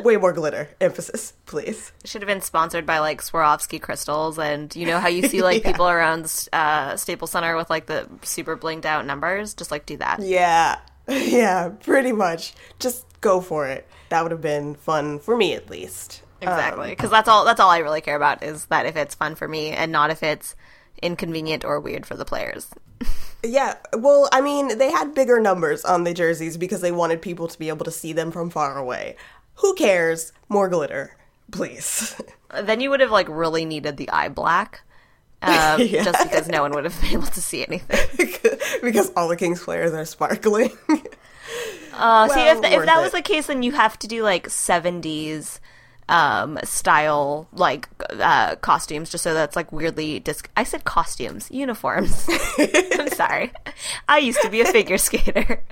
Way 0.00 0.16
more 0.16 0.32
glitter. 0.32 0.68
Emphasis, 0.80 1.32
please. 1.46 1.92
should 2.04 2.22
have 2.22 2.28
been 2.28 2.40
sponsored 2.40 2.86
by 2.86 3.00
like 3.00 3.20
Swarovski 3.22 3.80
crystals, 3.82 4.38
and 4.38 4.74
you 4.76 4.86
know 4.86 5.00
how 5.00 5.08
you 5.08 5.26
see 5.28 5.42
like 5.42 5.62
Yeah. 5.64 5.72
people 5.72 5.88
around 5.88 6.48
uh, 6.52 6.96
Staples 6.96 7.32
Center 7.32 7.56
with 7.56 7.70
like 7.70 7.86
the 7.86 8.08
super 8.22 8.56
blinged 8.56 8.84
out 8.84 9.04
numbers. 9.04 9.54
Just 9.54 9.70
like 9.72 9.84
do 9.86 9.96
that. 9.98 10.20
Yeah. 10.22 10.78
Yeah, 11.08 11.70
pretty 11.82 12.12
much. 12.12 12.54
Just 12.78 13.04
go 13.20 13.40
for 13.40 13.66
it. 13.66 13.88
That 14.10 14.22
would 14.22 14.30
have 14.30 14.40
been 14.40 14.76
fun 14.76 15.18
for 15.18 15.36
me 15.36 15.52
at 15.54 15.68
least. 15.68 16.22
Exactly, 16.42 16.90
because 16.90 17.10
that's 17.10 17.28
all. 17.28 17.44
That's 17.44 17.60
all 17.60 17.70
I 17.70 17.78
really 17.78 18.00
care 18.00 18.16
about 18.16 18.42
is 18.42 18.66
that 18.66 18.86
if 18.86 18.96
it's 18.96 19.14
fun 19.14 19.34
for 19.34 19.46
me, 19.48 19.70
and 19.70 19.92
not 19.92 20.10
if 20.10 20.22
it's 20.22 20.54
inconvenient 21.02 21.64
or 21.64 21.80
weird 21.80 22.04
for 22.06 22.16
the 22.16 22.24
players. 22.24 22.68
Yeah, 23.44 23.74
well, 23.92 24.28
I 24.30 24.40
mean, 24.40 24.78
they 24.78 24.92
had 24.92 25.16
bigger 25.16 25.40
numbers 25.40 25.84
on 25.84 26.04
the 26.04 26.14
jerseys 26.14 26.56
because 26.56 26.80
they 26.80 26.92
wanted 26.92 27.20
people 27.20 27.48
to 27.48 27.58
be 27.58 27.70
able 27.70 27.84
to 27.86 27.90
see 27.90 28.12
them 28.12 28.30
from 28.30 28.50
far 28.50 28.78
away. 28.78 29.16
Who 29.56 29.74
cares? 29.74 30.32
More 30.48 30.68
glitter, 30.68 31.16
please. 31.50 32.14
Then 32.62 32.80
you 32.80 32.88
would 32.90 33.00
have 33.00 33.10
like 33.10 33.26
really 33.28 33.64
needed 33.64 33.96
the 33.96 34.08
eye 34.10 34.28
black, 34.28 34.82
um, 35.42 35.80
Yeah. 35.80 36.04
just 36.04 36.22
because 36.22 36.46
no 36.46 36.62
one 36.62 36.70
would 36.70 36.84
have 36.84 37.00
been 37.00 37.14
able 37.14 37.26
to 37.26 37.42
see 37.42 37.66
anything. 37.66 38.30
because 38.80 39.10
all 39.16 39.26
the 39.26 39.36
Kings 39.36 39.60
players 39.60 39.92
are 39.92 40.04
sparkling. 40.04 40.70
Uh, 41.94 42.28
see, 42.28 42.40
if, 42.48 42.60
th- 42.60 42.72
if 42.74 42.86
that 42.86 42.98
it. 42.98 43.02
was 43.02 43.10
the 43.10 43.22
case, 43.22 43.48
then 43.48 43.64
you 43.64 43.72
have 43.72 43.98
to 43.98 44.06
do 44.06 44.22
like 44.22 44.46
'70s 44.46 45.58
um 46.08 46.58
style 46.64 47.48
like 47.52 47.88
uh 48.20 48.56
costumes 48.56 49.10
just 49.10 49.22
so 49.22 49.32
that's 49.32 49.56
like 49.56 49.70
weirdly 49.72 50.18
disc 50.18 50.50
i 50.56 50.64
said 50.64 50.84
costumes 50.84 51.50
uniforms 51.50 52.28
i'm 52.58 53.08
sorry 53.08 53.52
i 54.08 54.18
used 54.18 54.40
to 54.42 54.50
be 54.50 54.60
a 54.60 54.64
figure 54.64 54.98
skater 54.98 55.62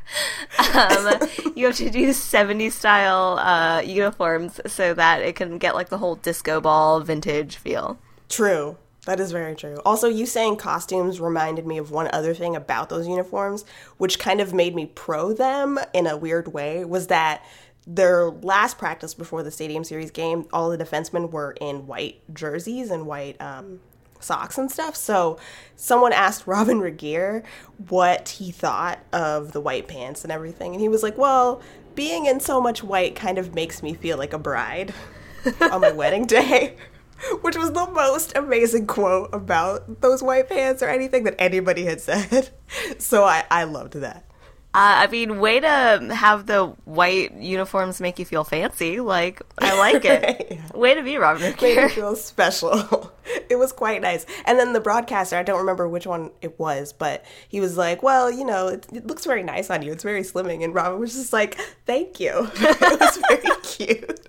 um 0.75 1.29
you 1.57 1.67
have 1.67 1.77
to 1.77 1.91
do 1.91 2.09
70s 2.11 2.73
style 2.73 3.39
uh 3.39 3.81
uniforms 3.81 4.61
so 4.67 4.95
that 4.95 5.21
it 5.21 5.35
can 5.35 5.59
get 5.59 5.75
like 5.75 5.89
the 5.89 5.99
whole 5.99 6.15
disco 6.17 6.61
ball 6.61 7.01
vintage 7.01 7.57
feel 7.57 7.99
True. 8.31 8.79
That 9.07 9.19
is 9.19 9.33
very 9.33 9.57
true. 9.57 9.81
Also, 9.85 10.09
you 10.09 10.25
saying 10.25 10.57
costumes 10.57 11.21
reminded 11.21 11.67
me 11.67 11.79
of 11.79 11.91
one 11.91 12.09
other 12.13 12.33
thing 12.35 12.55
about 12.55 12.91
those 12.91 13.09
uniforms, 13.09 13.65
which 13.97 14.19
kind 14.19 14.41
of 14.41 14.55
made 14.55 14.75
me 14.75 14.87
pro 14.87 15.33
them 15.33 15.81
in 15.93 16.07
a 16.07 16.17
weird 16.17 16.53
way, 16.53 16.85
was 16.85 17.09
that 17.09 17.45
their 17.95 18.31
last 18.31 18.79
practice 18.79 19.15
before 19.15 19.43
the 19.43 19.51
Stadium 19.51 19.83
Series 19.83 20.13
game, 20.13 20.47
all 20.53 20.71
the 20.71 20.79
defensemen 20.79 21.31
were 21.31 21.57
in 21.61 21.89
white 21.89 22.23
jerseys 22.33 22.91
and 22.91 23.05
white 23.05 23.41
um, 23.41 23.81
socks 24.21 24.59
and 24.59 24.71
stuff. 24.71 24.95
So 24.95 25.39
someone 25.75 26.13
asked 26.13 26.47
Robyn 26.47 26.79
Regehr 26.79 27.45
what 27.89 28.29
he 28.29 28.53
thought 28.53 29.01
of 29.13 29.53
the 29.53 29.61
white 29.61 29.89
pants 29.89 30.23
and 30.23 30.33
everything, 30.33 30.73
and 30.73 30.81
he 30.81 30.89
was 30.89 31.03
like, 31.03 31.19
well, 31.19 31.61
being 31.97 32.27
in 32.27 32.39
so 32.39 32.61
much 32.61 32.85
white 32.85 33.17
kind 33.17 33.39
of 33.39 33.55
makes 33.55 33.83
me 33.83 33.95
feel 33.95 34.17
like 34.17 34.33
a 34.33 34.39
bride 34.39 34.95
on 35.61 35.81
my 35.81 35.91
wedding 35.91 36.27
day. 36.27 36.77
Which 37.43 37.57
was 37.57 37.73
the 37.73 37.87
most 37.87 38.35
amazing 38.35 38.87
quote 38.87 39.29
about 39.35 40.01
those 40.01 40.23
white 40.23 40.49
pants 40.49 40.83
or 40.83 40.89
anything 40.89 41.25
that 41.25 41.35
anybody 41.39 41.85
had 41.85 42.01
said. 42.01 42.51
So 42.99 43.25
I, 43.25 43.45
I 43.51 43.65
loved 43.65 43.95
that. 43.95 44.30
Uh, 44.73 45.03
i 45.03 45.07
mean 45.09 45.41
way 45.41 45.59
to 45.59 45.67
have 46.15 46.47
the 46.47 46.67
white 46.85 47.35
uniforms 47.35 48.01
make 48.01 48.21
you 48.21 48.25
feel 48.25 48.45
fancy 48.45 49.01
like 49.01 49.43
i 49.59 49.77
like 49.77 50.05
it 50.05 50.61
way 50.75 50.95
to 50.95 51.03
be 51.03 51.15
Robyn 51.17 51.41
Made 51.61 51.77
me 51.77 51.83
Regehr. 51.83 51.91
feel 51.91 52.17
special. 52.17 53.13
it 53.51 53.57
was 53.57 53.73
quite 53.73 54.01
nice. 54.01 54.25
And 54.47 54.59
then 54.59 54.73
the 54.73 54.81
broadcaster, 54.81 55.37
I 55.37 55.43
don't 55.43 55.59
remember 55.59 55.89
which 55.89 56.07
one 56.07 56.31
it 56.41 56.59
was, 56.59 56.93
but 56.93 57.25
he 57.49 57.61
was 57.61 57.77
like, 57.77 58.03
well, 58.03 58.31
you 58.31 58.45
know, 58.45 58.69
it, 58.69 58.87
it 58.93 59.07
looks 59.07 59.27
very 59.27 59.43
nice 59.43 59.69
on 59.71 59.83
you. 59.83 59.93
It's 59.93 60.03
very 60.05 60.23
slimming. 60.23 60.65
And 60.65 60.75
Robyn 60.75 60.99
was 60.99 61.15
just 61.15 61.33
like, 61.33 61.57
thank 61.87 62.19
you. 62.21 62.49
it 62.55 63.01
was 63.01 63.19
very 63.29 63.57
cute. 63.63 64.29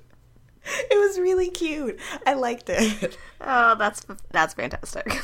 It 0.63 0.99
was 0.99 1.19
really 1.19 1.49
cute. 1.49 1.99
I 2.25 2.33
liked 2.33 2.69
it. 2.69 3.17
oh 3.41 3.75
that's 3.75 4.05
that's 4.31 4.53
fantastic 4.53 5.21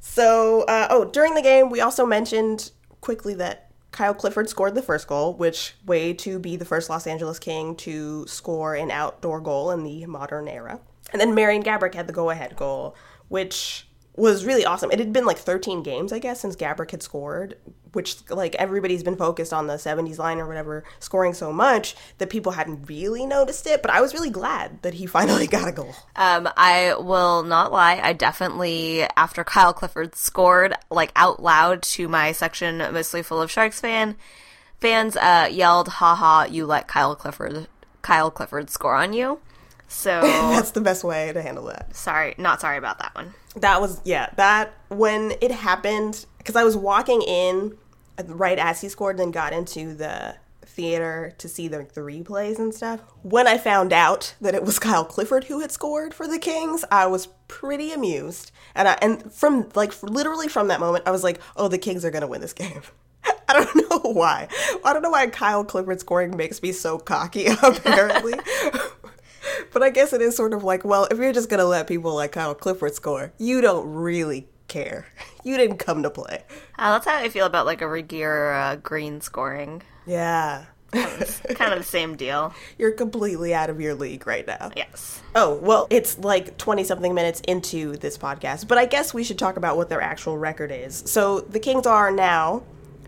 So, 0.00 0.62
uh, 0.62 0.88
oh, 0.90 1.04
during 1.04 1.34
the 1.34 1.42
game, 1.42 1.70
we 1.70 1.80
also 1.80 2.04
mentioned 2.06 2.70
quickly 3.00 3.34
that 3.34 3.71
Kyle 3.92 4.14
Clifford 4.14 4.48
scored 4.48 4.74
the 4.74 4.82
first 4.82 5.06
goal, 5.06 5.34
which 5.34 5.74
way 5.86 6.14
to 6.14 6.38
be 6.38 6.56
the 6.56 6.64
first 6.64 6.90
Los 6.90 7.06
Angeles 7.06 7.38
King 7.38 7.76
to 7.76 8.26
score 8.26 8.74
an 8.74 8.90
outdoor 8.90 9.40
goal 9.40 9.70
in 9.70 9.84
the 9.84 10.06
modern 10.06 10.48
era. 10.48 10.80
And 11.12 11.20
then 11.20 11.34
Marian 11.34 11.62
Gaborik 11.62 11.94
had 11.94 12.06
the 12.06 12.12
go-ahead 12.12 12.56
goal, 12.56 12.96
which 13.28 13.86
was 14.14 14.44
really 14.44 14.64
awesome. 14.64 14.90
It 14.90 14.98
had 14.98 15.12
been 15.12 15.24
like 15.24 15.38
13 15.38 15.82
games, 15.82 16.12
I 16.12 16.18
guess, 16.18 16.40
since 16.40 16.54
Gaborik 16.54 16.90
had 16.90 17.02
scored, 17.02 17.56
which 17.92 18.28
like 18.30 18.54
everybody's 18.56 19.02
been 19.02 19.16
focused 19.16 19.52
on 19.52 19.66
the 19.66 19.74
70s 19.74 20.18
line 20.18 20.38
or 20.38 20.46
whatever, 20.46 20.84
scoring 21.00 21.32
so 21.32 21.52
much 21.52 21.96
that 22.18 22.28
people 22.28 22.52
hadn't 22.52 22.88
really 22.88 23.24
noticed 23.24 23.66
it. 23.66 23.80
But 23.80 23.90
I 23.90 24.02
was 24.02 24.12
really 24.12 24.30
glad 24.30 24.82
that 24.82 24.94
he 24.94 25.06
finally 25.06 25.46
got 25.46 25.68
a 25.68 25.72
goal. 25.72 25.94
Um, 26.14 26.48
I 26.56 26.94
will 26.98 27.42
not 27.42 27.72
lie. 27.72 28.00
I 28.02 28.12
definitely, 28.12 29.04
after 29.16 29.44
Kyle 29.44 29.72
Clifford 29.72 30.14
scored, 30.14 30.74
like 30.90 31.12
out 31.16 31.42
loud 31.42 31.82
to 31.82 32.08
my 32.08 32.32
section, 32.32 32.78
mostly 32.78 33.22
full 33.22 33.40
of 33.40 33.50
Sharks 33.50 33.80
fan 33.80 34.16
fans, 34.82 35.16
uh, 35.16 35.48
yelled, 35.50 35.88
"Ha 35.88 36.14
ha! 36.14 36.44
You 36.44 36.66
let 36.66 36.88
Kyle 36.88 37.14
Clifford, 37.14 37.68
Kyle 38.02 38.30
Clifford 38.30 38.68
score 38.68 38.96
on 38.96 39.14
you." 39.14 39.38
So 39.92 40.20
That's 40.22 40.70
the 40.70 40.80
best 40.80 41.04
way 41.04 41.32
to 41.32 41.42
handle 41.42 41.64
that. 41.66 41.94
sorry, 41.94 42.34
not 42.38 42.60
sorry 42.60 42.78
about 42.78 42.98
that 42.98 43.14
one. 43.14 43.34
That 43.56 43.80
was 43.80 44.00
yeah. 44.04 44.30
That 44.36 44.72
when 44.88 45.34
it 45.40 45.50
happened, 45.50 46.24
because 46.38 46.56
I 46.56 46.64
was 46.64 46.76
walking 46.76 47.20
in 47.22 47.76
uh, 48.18 48.24
right 48.26 48.58
as 48.58 48.80
he 48.80 48.88
scored, 48.88 49.16
and 49.16 49.20
then 49.20 49.30
got 49.30 49.52
into 49.52 49.94
the 49.94 50.36
theater 50.64 51.34
to 51.36 51.48
see 51.48 51.68
the, 51.68 51.86
the 51.92 52.00
replays 52.00 52.58
and 52.58 52.74
stuff. 52.74 53.00
When 53.22 53.46
I 53.46 53.58
found 53.58 53.92
out 53.92 54.34
that 54.40 54.54
it 54.54 54.64
was 54.64 54.78
Kyle 54.80 55.04
Clifford 55.04 55.44
who 55.44 55.60
had 55.60 55.70
scored 55.70 56.14
for 56.14 56.26
the 56.26 56.38
Kings, 56.38 56.84
I 56.90 57.06
was 57.06 57.28
pretty 57.46 57.92
amused. 57.92 58.50
And 58.74 58.88
I, 58.88 58.98
and 59.02 59.30
from 59.30 59.68
like 59.74 60.02
literally 60.02 60.48
from 60.48 60.68
that 60.68 60.80
moment, 60.80 61.06
I 61.06 61.10
was 61.10 61.22
like, 61.22 61.38
oh, 61.54 61.68
the 61.68 61.78
Kings 61.78 62.04
are 62.04 62.10
gonna 62.10 62.26
win 62.26 62.40
this 62.40 62.54
game. 62.54 62.80
I 63.48 63.52
don't 63.52 63.90
know 63.90 64.12
why. 64.12 64.48
I 64.84 64.92
don't 64.94 65.02
know 65.02 65.10
why 65.10 65.26
Kyle 65.26 65.64
Clifford 65.64 66.00
scoring 66.00 66.34
makes 66.36 66.62
me 66.62 66.72
so 66.72 66.98
cocky. 66.98 67.46
Apparently. 67.62 68.32
But 69.72 69.82
I 69.82 69.90
guess 69.90 70.12
it 70.12 70.20
is 70.20 70.36
sort 70.36 70.52
of 70.52 70.64
like, 70.64 70.84
well, 70.84 71.06
if 71.10 71.18
you're 71.18 71.32
just 71.32 71.48
gonna 71.48 71.64
let 71.64 71.86
people 71.86 72.14
like 72.14 72.32
Kyle 72.32 72.54
Clifford 72.54 72.94
score, 72.94 73.32
you 73.38 73.60
don't 73.60 73.92
really 73.92 74.48
care. 74.68 75.06
You 75.44 75.56
didn't 75.56 75.78
come 75.78 76.04
to 76.04 76.10
play. 76.10 76.44
Uh, 76.78 76.92
that's 76.92 77.04
how 77.04 77.16
I 77.16 77.28
feel 77.28 77.46
about 77.46 77.66
like 77.66 77.82
a 77.82 77.86
Regehr 77.86 78.54
uh, 78.62 78.76
Green 78.76 79.20
scoring. 79.20 79.82
Yeah. 80.06 80.66
kind 80.92 81.72
of 81.72 81.78
the 81.78 81.84
same 81.84 82.16
deal. 82.16 82.54
You're 82.78 82.92
completely 82.92 83.54
out 83.54 83.70
of 83.70 83.80
your 83.80 83.94
league 83.94 84.24
right 84.24 84.46
now. 84.46 84.70
Yes. 84.76 85.20
Oh, 85.34 85.54
well, 85.56 85.88
it's 85.90 86.16
like 86.18 86.58
20 86.58 86.84
something 86.84 87.12
minutes 87.12 87.40
into 87.48 87.96
this 87.96 88.16
podcast, 88.18 88.68
but 88.68 88.78
I 88.78 88.84
guess 88.86 89.12
we 89.12 89.24
should 89.24 89.38
talk 89.38 89.56
about 89.56 89.76
what 89.76 89.88
their 89.88 90.00
actual 90.00 90.38
record 90.38 90.70
is. 90.70 91.02
So 91.06 91.40
the 91.40 91.58
Kings 91.58 91.86
are 91.86 92.12
now 92.12 92.62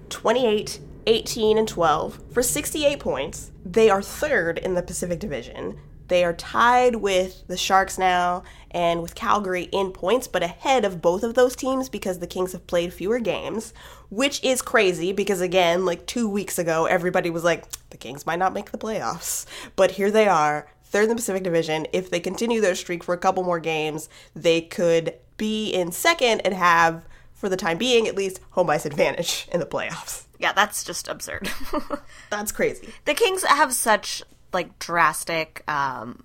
28, 0.09 0.81
18, 1.07 1.59
and 1.59 1.68
12 1.68 2.20
for 2.33 2.42
68 2.42 2.98
points. 2.98 3.53
They 3.64 3.90
are 3.90 4.03
third 4.03 4.59
in 4.59 4.74
the 4.74 4.83
Pacific 4.83 5.20
Division. 5.20 5.79
They 6.09 6.25
are 6.25 6.33
tied 6.33 6.97
with 6.97 7.47
the 7.47 7.57
Sharks 7.57 7.99
now 7.99 8.43
and 8.71 9.03
with 9.03 9.14
Calgary 9.14 9.69
in 9.73 9.93
points, 9.93 10.27
but 10.27 10.43
ahead 10.43 10.85
of 10.85 11.01
both 11.01 11.23
of 11.23 11.35
those 11.35 11.57
teams 11.57 11.88
because 11.88 12.19
the 12.19 12.27
Kings 12.27 12.53
have 12.53 12.67
played 12.67 12.93
fewer 12.93 13.19
games, 13.21 13.73
which 14.11 14.43
is 14.45 14.61
crazy 14.62 15.12
because, 15.12 15.40
again, 15.40 15.85
like 15.85 16.07
two 16.07 16.29
weeks 16.29 16.59
ago, 16.59 16.87
everybody 16.87 17.31
was 17.31 17.45
like, 17.45 17.64
the 17.90 17.97
Kings 17.97 18.27
might 18.27 18.38
not 18.38 18.53
make 18.53 18.71
the 18.71 18.79
playoffs. 18.79 19.47
But 19.77 19.93
here 19.93 20.11
they 20.11 20.29
are, 20.29 20.69
third 20.83 21.05
in 21.05 21.09
the 21.11 21.14
Pacific 21.17 21.43
Division. 21.43 21.87
If 21.93 22.11
they 22.11 22.21
continue 22.21 22.61
their 22.61 22.75
streak 22.75 23.03
for 23.05 23.14
a 23.14 23.19
couple 23.19 23.43
more 23.45 23.61
games, 23.61 24.09
they 24.35 24.61
could 24.61 25.14
be 25.37 25.71
in 25.71 25.93
second 25.93 26.40
and 26.40 26.55
have, 26.55 27.05
for 27.33 27.49
the 27.49 27.57
time 27.57 27.79
being 27.79 28.07
at 28.07 28.14
least, 28.17 28.40
home 28.51 28.71
ice 28.71 28.85
advantage 28.87 29.49
in 29.53 29.61
the 29.61 29.67
playoffs. 29.67 30.25
Yeah, 30.38 30.53
that's 30.53 30.85
just 30.85 31.09
absurd. 31.09 31.49
That's 32.31 32.51
crazy. 32.53 32.93
the 33.05 33.14
Kings 33.14 33.45
have 33.45 33.73
such 33.73 34.23
like 34.55 34.79
drastic 34.79 35.62
um 35.69 36.25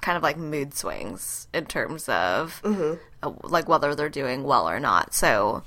kind 0.00 0.16
of 0.16 0.22
like 0.22 0.36
mood 0.36 0.74
swings 0.74 1.48
in 1.52 1.66
terms 1.66 2.08
of 2.08 2.60
uh, 3.22 3.32
like 3.42 3.68
whether 3.68 3.94
they're 3.94 4.08
doing 4.08 4.44
well 4.44 4.68
or 4.68 4.78
not. 4.78 5.12
So 5.14 5.62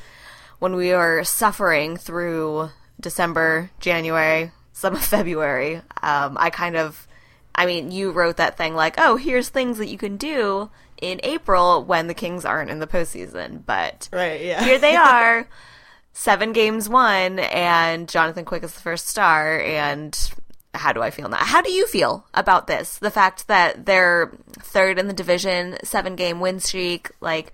when 0.60 0.76
we 0.76 0.91
were 0.91 1.24
suffering 1.24 1.97
through 1.97 2.69
December, 3.00 3.71
January, 3.80 4.52
some 4.74 4.93
of 4.93 5.04
February, 5.15 5.78
um, 6.02 6.38
I 6.39 6.50
kind 6.50 6.78
of 6.78 7.08
I 7.54 7.65
mean, 7.65 7.91
you 7.91 8.12
wrote 8.12 8.38
that 8.38 8.58
thing 8.58 8.74
like, 8.76 8.95
"Oh, 8.97 9.17
here's 9.17 9.50
things 9.50 9.78
that 9.80 9.89
you 9.89 9.97
can 9.97 10.15
do 10.15 10.69
in 11.02 11.19
April 11.24 11.84
when 11.84 12.08
the 12.08 12.13
Kings 12.13 12.45
aren't 12.45 12.69
in 12.71 12.80
the 12.80 12.88
postseason." 12.88 13.65
But 13.65 14.08
Right, 14.13 14.41
yeah. 14.41 14.63
here 14.63 14.80
they 14.80 14.95
are, 15.12 15.47
seven 16.13 16.54
games 16.54 16.88
won, 16.88 17.39
and 17.39 18.08
Jonathan 18.08 18.45
Quick 18.45 18.63
is 18.63 18.74
the 18.74 18.80
first 18.80 19.08
star. 19.08 19.60
And 19.60 20.17
how 20.73 20.93
do 20.93 21.01
I 21.01 21.12
feel 21.12 21.29
now? 21.29 21.38
How 21.38 21.62
do 21.62 21.71
you 21.71 21.86
feel 21.86 22.25
about 22.34 22.67
this? 22.67 22.97
The 22.97 23.12
fact 23.12 23.47
that 23.47 23.86
they're 23.86 24.31
third 24.53 24.99
in 24.99 25.07
the 25.07 25.13
division, 25.13 25.77
seven 25.84 26.15
game 26.15 26.39
win 26.39 26.60
streak, 26.60 27.12
like 27.19 27.51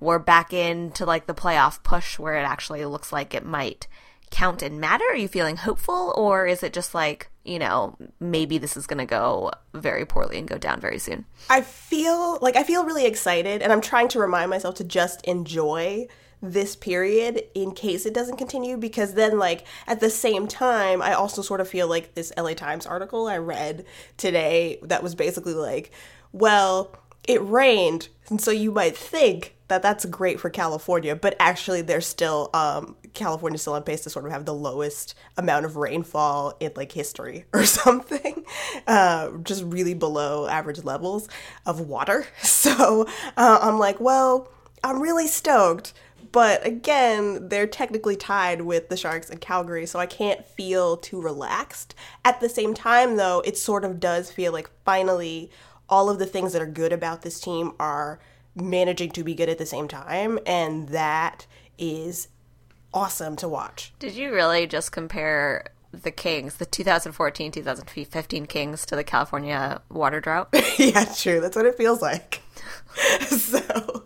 we're 0.00 0.18
back 0.18 0.52
into 0.52 1.04
like 1.04 1.26
the 1.26 1.34
playoff 1.34 1.82
push 1.82 2.18
where 2.18 2.36
it 2.36 2.44
actually 2.44 2.84
looks 2.84 3.12
like 3.12 3.34
it 3.34 3.44
might 3.44 3.86
count 4.34 4.62
and 4.62 4.80
matter. 4.80 5.04
Are 5.10 5.16
you 5.16 5.28
feeling 5.28 5.56
hopeful, 5.56 6.12
or 6.16 6.46
is 6.46 6.62
it 6.62 6.72
just 6.72 6.94
like 6.94 7.30
you 7.44 7.58
know 7.58 7.96
maybe 8.20 8.58
this 8.58 8.76
is 8.76 8.86
going 8.86 8.98
to 8.98 9.06
go 9.06 9.52
very 9.72 10.04
poorly 10.04 10.38
and 10.38 10.48
go 10.48 10.58
down 10.58 10.80
very 10.80 10.98
soon? 10.98 11.24
I 11.48 11.60
feel 11.60 12.38
like 12.42 12.56
I 12.56 12.64
feel 12.64 12.84
really 12.84 13.06
excited, 13.06 13.62
and 13.62 13.72
I'm 13.72 13.80
trying 13.80 14.08
to 14.08 14.18
remind 14.18 14.50
myself 14.50 14.74
to 14.76 14.84
just 14.84 15.24
enjoy 15.24 16.08
this 16.42 16.76
period 16.76 17.42
in 17.54 17.72
case 17.72 18.04
it 18.04 18.12
doesn't 18.12 18.36
continue 18.36 18.76
because 18.76 19.14
then 19.14 19.38
like 19.38 19.64
at 19.86 20.00
the 20.00 20.10
same 20.10 20.46
time 20.46 21.00
I 21.00 21.14
also 21.14 21.40
sort 21.40 21.62
of 21.62 21.68
feel 21.68 21.88
like 21.88 22.14
this 22.14 22.34
LA 22.36 22.52
Times 22.52 22.84
article 22.84 23.28
I 23.28 23.38
read 23.38 23.86
today 24.18 24.78
that 24.82 25.02
was 25.02 25.14
basically 25.14 25.54
like 25.54 25.90
well 26.32 26.94
it 27.28 27.42
rained 27.42 28.08
and 28.28 28.40
so 28.40 28.50
you 28.50 28.70
might 28.70 28.96
think 28.96 29.56
that 29.68 29.82
that's 29.82 30.04
great 30.04 30.40
for 30.40 30.50
California 30.50 31.14
but 31.16 31.34
actually 31.38 31.82
there's 31.82 32.06
still 32.06 32.50
um 32.54 32.96
California's 33.14 33.62
still 33.62 33.74
on 33.74 33.82
pace 33.82 34.02
to 34.02 34.10
sort 34.10 34.26
of 34.26 34.32
have 34.32 34.44
the 34.44 34.54
lowest 34.54 35.14
amount 35.36 35.64
of 35.64 35.76
rainfall 35.76 36.56
in 36.60 36.72
like 36.76 36.92
history 36.92 37.44
or 37.52 37.64
something 37.64 38.44
uh, 38.86 39.30
just 39.42 39.62
really 39.64 39.94
below 39.94 40.46
average 40.46 40.82
levels 40.84 41.28
of 41.64 41.80
water 41.80 42.26
so 42.42 43.06
uh, 43.36 43.58
I'm 43.62 43.78
like 43.78 44.00
well 44.00 44.50
I'm 44.84 45.00
really 45.00 45.26
stoked. 45.26 45.94
But 46.30 46.66
again, 46.66 47.48
they're 47.48 47.66
technically 47.66 48.16
tied 48.16 48.62
with 48.62 48.88
the 48.88 48.96
Sharks 48.96 49.30
and 49.30 49.40
Calgary, 49.40 49.86
so 49.86 49.98
I 49.98 50.06
can't 50.06 50.44
feel 50.44 50.96
too 50.96 51.22
relaxed. 51.22 51.94
At 52.24 52.40
the 52.40 52.48
same 52.48 52.74
time, 52.74 53.16
though, 53.16 53.40
it 53.44 53.56
sort 53.56 53.84
of 53.84 54.00
does 54.00 54.30
feel 54.30 54.52
like 54.52 54.68
finally 54.84 55.50
all 55.88 56.10
of 56.10 56.18
the 56.18 56.26
things 56.26 56.52
that 56.52 56.62
are 56.62 56.66
good 56.66 56.92
about 56.92 57.22
this 57.22 57.40
team 57.40 57.72
are 57.78 58.18
managing 58.54 59.10
to 59.10 59.24
be 59.24 59.34
good 59.34 59.48
at 59.48 59.58
the 59.58 59.66
same 59.66 59.88
time, 59.88 60.38
and 60.46 60.88
that 60.88 61.46
is 61.78 62.28
awesome 62.92 63.36
to 63.36 63.48
watch. 63.48 63.92
Did 63.98 64.14
you 64.14 64.32
really 64.32 64.66
just 64.66 64.92
compare 64.92 65.66
the 65.92 66.10
Kings, 66.10 66.56
the 66.56 66.66
2014 66.66 67.52
2015 67.52 68.46
Kings, 68.46 68.86
to 68.86 68.96
the 68.96 69.04
California 69.04 69.80
water 69.90 70.20
drought? 70.20 70.48
yeah, 70.78 71.04
true. 71.04 71.40
That's 71.40 71.56
what 71.56 71.66
it 71.66 71.76
feels 71.76 72.00
like. 72.00 72.42
so. 73.28 74.04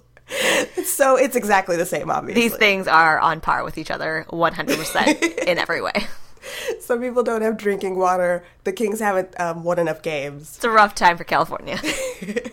So 0.84 1.16
it's 1.16 1.36
exactly 1.36 1.76
the 1.76 1.86
same, 1.86 2.10
obviously. 2.10 2.42
These 2.42 2.56
things 2.56 2.86
are 2.86 3.18
on 3.18 3.40
par 3.40 3.64
with 3.64 3.78
each 3.78 3.90
other 3.90 4.26
100% 4.28 5.38
in 5.46 5.58
every 5.58 5.80
way. 5.80 6.06
Some 6.80 7.00
people 7.00 7.22
don't 7.22 7.42
have 7.42 7.56
drinking 7.56 7.96
water. 7.96 8.44
The 8.64 8.72
Kings 8.72 9.00
haven't 9.00 9.38
um, 9.40 9.64
won 9.64 9.78
enough 9.78 10.02
games. 10.02 10.56
It's 10.56 10.64
a 10.64 10.70
rough 10.70 10.94
time 10.94 11.16
for 11.16 11.24
California. 11.24 11.80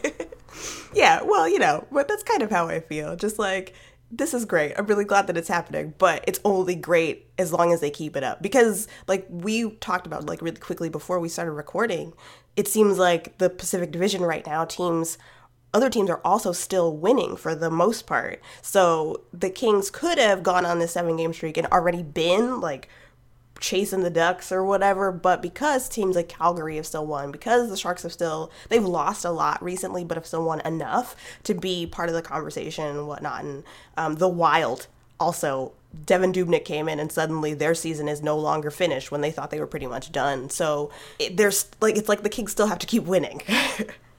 yeah, 0.93 1.21
well, 1.23 1.47
you 1.47 1.59
know, 1.59 1.85
but 1.91 2.07
that's 2.07 2.23
kind 2.23 2.41
of 2.41 2.51
how 2.51 2.67
I 2.67 2.79
feel. 2.79 3.15
Just 3.15 3.39
like, 3.39 3.73
this 4.11 4.33
is 4.33 4.45
great. 4.45 4.73
I'm 4.77 4.85
really 4.85 5.05
glad 5.05 5.27
that 5.27 5.37
it's 5.37 5.47
happening, 5.47 5.93
but 5.97 6.23
it's 6.27 6.39
only 6.45 6.75
great 6.75 7.29
as 7.37 7.51
long 7.51 7.73
as 7.73 7.81
they 7.81 7.89
keep 7.89 8.15
it 8.15 8.23
up. 8.23 8.41
Because, 8.41 8.87
like, 9.07 9.25
we 9.29 9.71
talked 9.77 10.07
about, 10.07 10.25
like, 10.25 10.41
really 10.41 10.57
quickly 10.57 10.89
before 10.89 11.19
we 11.19 11.29
started 11.29 11.51
recording, 11.51 12.13
it 12.55 12.67
seems 12.67 12.97
like 12.97 13.37
the 13.37 13.49
Pacific 13.49 13.91
Division 13.91 14.21
right 14.21 14.45
now, 14.45 14.65
teams 14.65 15.17
other 15.75 15.89
teams 15.89 16.09
are 16.09 16.21
also 16.23 16.53
still 16.53 16.95
winning 16.95 17.35
for 17.35 17.53
the 17.53 17.69
most 17.69 18.07
part. 18.07 18.41
So 18.61 19.23
the 19.33 19.49
Kings 19.49 19.91
could 19.91 20.17
have 20.17 20.41
gone 20.41 20.65
on 20.65 20.79
this 20.79 20.93
seven 20.93 21.17
game 21.17 21.33
streak 21.33 21.57
and 21.57 21.67
already 21.67 22.01
been 22.01 22.61
like 22.61 22.87
chasing 23.59 24.01
the 24.01 24.09
Ducks 24.09 24.51
or 24.51 24.63
whatever, 24.63 25.11
but 25.11 25.41
because 25.41 25.87
teams 25.89 26.15
like 26.15 26.29
Calgary 26.29 26.75
have 26.77 26.85
still 26.85 27.05
won, 27.05 27.31
because 27.31 27.69
the 27.69 27.77
Sharks 27.77 28.03
have 28.03 28.11
still 28.13 28.51
they've 28.69 28.83
lost 28.83 29.25
a 29.25 29.31
lot 29.31 29.61
recently, 29.63 30.03
but 30.03 30.17
have 30.17 30.25
still 30.25 30.43
won 30.45 30.61
enough 30.61 31.15
to 31.43 31.53
be 31.53 31.85
part 31.87 32.09
of 32.09 32.15
the 32.15 32.21
conversation 32.21 32.85
and 32.85 33.07
whatnot. 33.07 33.43
And 33.43 33.63
um, 33.97 34.15
the 34.15 34.27
Wild 34.29 34.87
also 35.19 35.71
Devan 36.05 36.33
Dubnyk 36.33 36.65
came 36.65 36.89
in 36.89 36.99
and 36.99 37.09
suddenly 37.11 37.53
their 37.53 37.73
season 37.73 38.09
is 38.09 38.21
no 38.21 38.37
longer 38.37 38.69
finished 38.69 39.11
when 39.11 39.21
they 39.21 39.31
thought 39.31 39.49
they 39.49 39.61
were 39.61 39.67
pretty 39.67 39.87
much 39.87 40.11
done. 40.11 40.49
So 40.49 40.91
it, 41.19 41.37
there's 41.37 41.69
like 41.79 41.95
it's 41.97 42.09
like 42.09 42.21
the 42.23 42.29
Kings 42.29 42.51
still 42.51 42.67
have 42.67 42.79
to 42.79 42.87
keep 42.87 43.03
winning. 43.03 43.41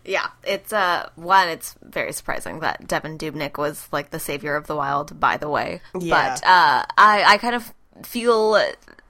Yeah, 0.09 0.29
it's 0.45 0.73
uh 0.73 1.09
one. 1.17 1.49
It's 1.49 1.75
very 1.83 2.13
surprising 2.13 2.61
that 2.61 2.87
Devan 2.87 3.19
Dubnyk 3.19 3.59
was 3.59 3.89
like 3.91 4.11
the 4.11 4.21
savior 4.21 4.55
of 4.55 4.69
the 4.69 4.77
Wild. 4.77 5.19
By 5.19 5.37
the 5.37 5.49
way, 5.49 5.81
Yeah. 5.99 6.15
but 6.39 6.47
uh, 6.47 6.85
I 6.97 7.25
I 7.27 7.39
kind 7.39 7.57
of 7.57 7.75
feel 8.05 8.63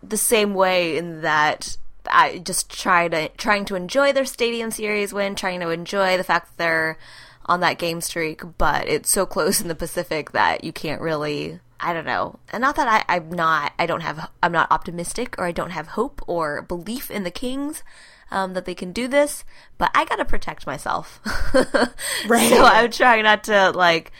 the 0.09 0.17
same 0.17 0.55
way 0.55 0.97
in 0.97 1.23
that 1.23 1.77
I 2.11 2.39
just 2.39 2.71
try 2.71 3.09
to 3.09 3.29
trying 3.31 3.65
to 3.67 3.75
enjoy 3.75 4.13
their 4.13 4.25
Stadium 4.25 4.71
Series 4.71 5.13
win, 5.13 5.35
trying 5.35 5.61
to 5.61 5.71
enjoy 5.71 6.17
the 6.17 6.25
fact 6.25 6.49
that 6.49 6.59
they're 6.59 6.99
on 7.47 7.61
that 7.61 7.79
game 7.79 8.01
streak, 8.01 8.43
but 8.59 8.89
it's 8.89 9.11
so 9.11 9.25
close 9.25 9.61
in 9.61 9.69
the 9.69 9.75
Pacific 9.75 10.33
that 10.33 10.65
you 10.65 10.73
can't 10.73 11.01
really. 11.01 11.61
I 11.79 11.93
don't 11.93 12.07
know, 12.07 12.39
and 12.51 12.63
not 12.63 12.77
that 12.77 12.89
I, 12.89 13.17
I'm 13.17 13.31
not. 13.31 13.73
I 13.79 13.85
don't 13.85 14.01
have. 14.01 14.31
I'm 14.43 14.53
not 14.53 14.73
optimistic, 14.73 15.35
or 15.37 15.45
I 15.45 15.53
don't 15.53 15.71
have 15.71 15.89
hope 15.89 16.23
or 16.27 16.63
belief 16.63 17.11
in 17.11 17.23
the 17.23 17.31
Kings 17.31 17.83
um, 18.31 18.55
that 18.55 18.65
they 18.65 18.75
can 18.75 18.93
do 18.93 19.07
this, 19.09 19.45
but 19.79 19.91
I 19.95 20.05
gotta 20.05 20.25
protect 20.25 20.67
myself. 20.67 21.21
Right. 22.27 22.49
So 22.49 22.65
I'm 22.65 22.91
trying 22.91 23.23
not 23.23 23.45
to 23.45 23.71
like 23.71 24.11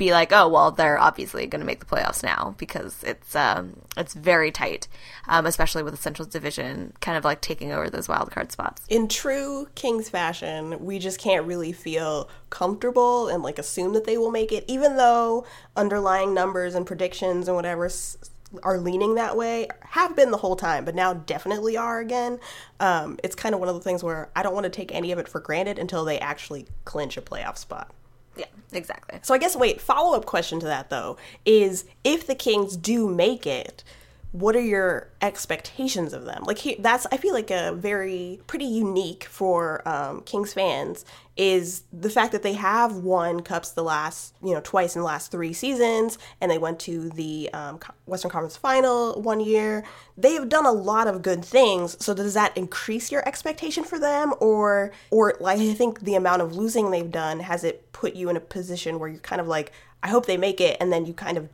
be 0.00 0.10
like, 0.12 0.32
oh 0.32 0.48
well, 0.48 0.72
they're 0.72 0.98
obviously 0.98 1.46
going 1.46 1.60
to 1.60 1.66
make 1.66 1.78
the 1.78 1.86
playoffs 1.86 2.24
now 2.24 2.56
because 2.58 3.04
it's 3.04 3.36
um 3.36 3.82
it's 3.96 4.14
very 4.14 4.50
tight, 4.50 4.88
um, 5.28 5.46
especially 5.46 5.84
with 5.84 5.94
the 5.94 6.00
Central 6.00 6.26
Division 6.26 6.92
kind 7.00 7.16
of 7.16 7.24
like 7.24 7.40
taking 7.40 7.70
over 7.70 7.88
those 7.88 8.08
wild 8.08 8.32
card 8.32 8.50
spots. 8.50 8.82
in 8.88 9.06
true 9.06 9.68
Kings 9.76 10.08
fashion, 10.08 10.84
we 10.84 10.98
just 10.98 11.20
can't 11.20 11.46
really 11.46 11.70
feel 11.70 12.28
comfortable 12.48 13.28
and 13.28 13.42
like 13.44 13.58
assume 13.58 13.92
that 13.92 14.04
they 14.06 14.18
will 14.18 14.32
make 14.32 14.50
it, 14.50 14.64
even 14.66 14.96
though 14.96 15.46
underlying 15.76 16.34
numbers 16.34 16.74
and 16.74 16.86
predictions 16.86 17.46
and 17.46 17.54
whatever 17.54 17.84
s- 17.84 18.16
are 18.64 18.78
leaning 18.78 19.14
that 19.14 19.36
way, 19.36 19.68
have 19.90 20.16
been 20.16 20.30
the 20.32 20.36
whole 20.38 20.56
time, 20.56 20.84
but 20.84 20.94
now 20.94 21.12
definitely 21.14 21.76
are 21.76 22.00
again. 22.00 22.40
Um, 22.80 23.18
it's 23.22 23.36
kind 23.36 23.54
of 23.54 23.60
one 23.60 23.68
of 23.68 23.76
the 23.76 23.80
things 23.80 24.02
where 24.02 24.28
I 24.34 24.42
don't 24.42 24.54
want 24.54 24.64
to 24.64 24.70
take 24.70 24.92
any 24.92 25.12
of 25.12 25.18
it 25.20 25.28
for 25.28 25.40
granted 25.40 25.78
until 25.78 26.04
they 26.04 26.18
actually 26.18 26.66
clinch 26.84 27.16
a 27.16 27.22
playoff 27.22 27.56
spot. 27.58 27.92
Yeah, 28.40 28.46
exactly. 28.72 29.18
So 29.22 29.34
I 29.34 29.38
guess 29.38 29.54
wait, 29.54 29.80
follow 29.80 30.16
up 30.16 30.24
question 30.24 30.60
to 30.60 30.66
that 30.66 30.88
though 30.88 31.18
is 31.44 31.84
if 32.04 32.26
the 32.26 32.34
Kings 32.34 32.76
do 32.76 33.08
make 33.08 33.46
it, 33.46 33.84
what 34.32 34.54
are 34.54 34.60
your 34.60 35.08
expectations 35.20 36.12
of 36.12 36.24
them? 36.24 36.44
Like 36.44 36.58
he, 36.58 36.76
that's 36.76 37.06
I 37.10 37.16
feel 37.16 37.34
like 37.34 37.50
a 37.50 37.72
very 37.74 38.40
pretty 38.46 38.64
unique 38.64 39.24
for 39.24 39.86
um, 39.88 40.22
Kings 40.22 40.52
fans 40.52 41.04
is 41.36 41.82
the 41.92 42.10
fact 42.10 42.32
that 42.32 42.42
they 42.42 42.52
have 42.52 42.96
won 42.96 43.40
cups 43.40 43.70
the 43.70 43.82
last 43.82 44.36
you 44.42 44.52
know 44.54 44.60
twice 44.62 44.94
in 44.94 45.00
the 45.00 45.06
last 45.06 45.32
three 45.32 45.52
seasons, 45.52 46.16
and 46.40 46.48
they 46.48 46.58
went 46.58 46.78
to 46.80 47.10
the 47.10 47.50
um, 47.52 47.80
Western 48.06 48.30
Conference 48.30 48.56
Final 48.56 49.20
one 49.20 49.40
year. 49.40 49.82
They 50.16 50.34
have 50.34 50.48
done 50.48 50.66
a 50.66 50.72
lot 50.72 51.08
of 51.08 51.22
good 51.22 51.44
things. 51.44 51.96
So 52.04 52.14
does 52.14 52.34
that 52.34 52.56
increase 52.56 53.10
your 53.10 53.26
expectation 53.26 53.82
for 53.82 53.98
them, 53.98 54.32
or 54.38 54.92
or 55.10 55.34
like 55.40 55.58
I 55.58 55.74
think 55.74 56.00
the 56.00 56.14
amount 56.14 56.42
of 56.42 56.54
losing 56.54 56.92
they've 56.92 57.10
done 57.10 57.40
has 57.40 57.64
it 57.64 57.90
put 57.90 58.14
you 58.14 58.28
in 58.28 58.36
a 58.36 58.40
position 58.40 59.00
where 59.00 59.08
you're 59.08 59.18
kind 59.20 59.40
of 59.40 59.48
like 59.48 59.72
I 60.04 60.08
hope 60.08 60.26
they 60.26 60.36
make 60.36 60.60
it, 60.60 60.76
and 60.80 60.92
then 60.92 61.04
you 61.04 61.14
kind 61.14 61.36
of 61.36 61.48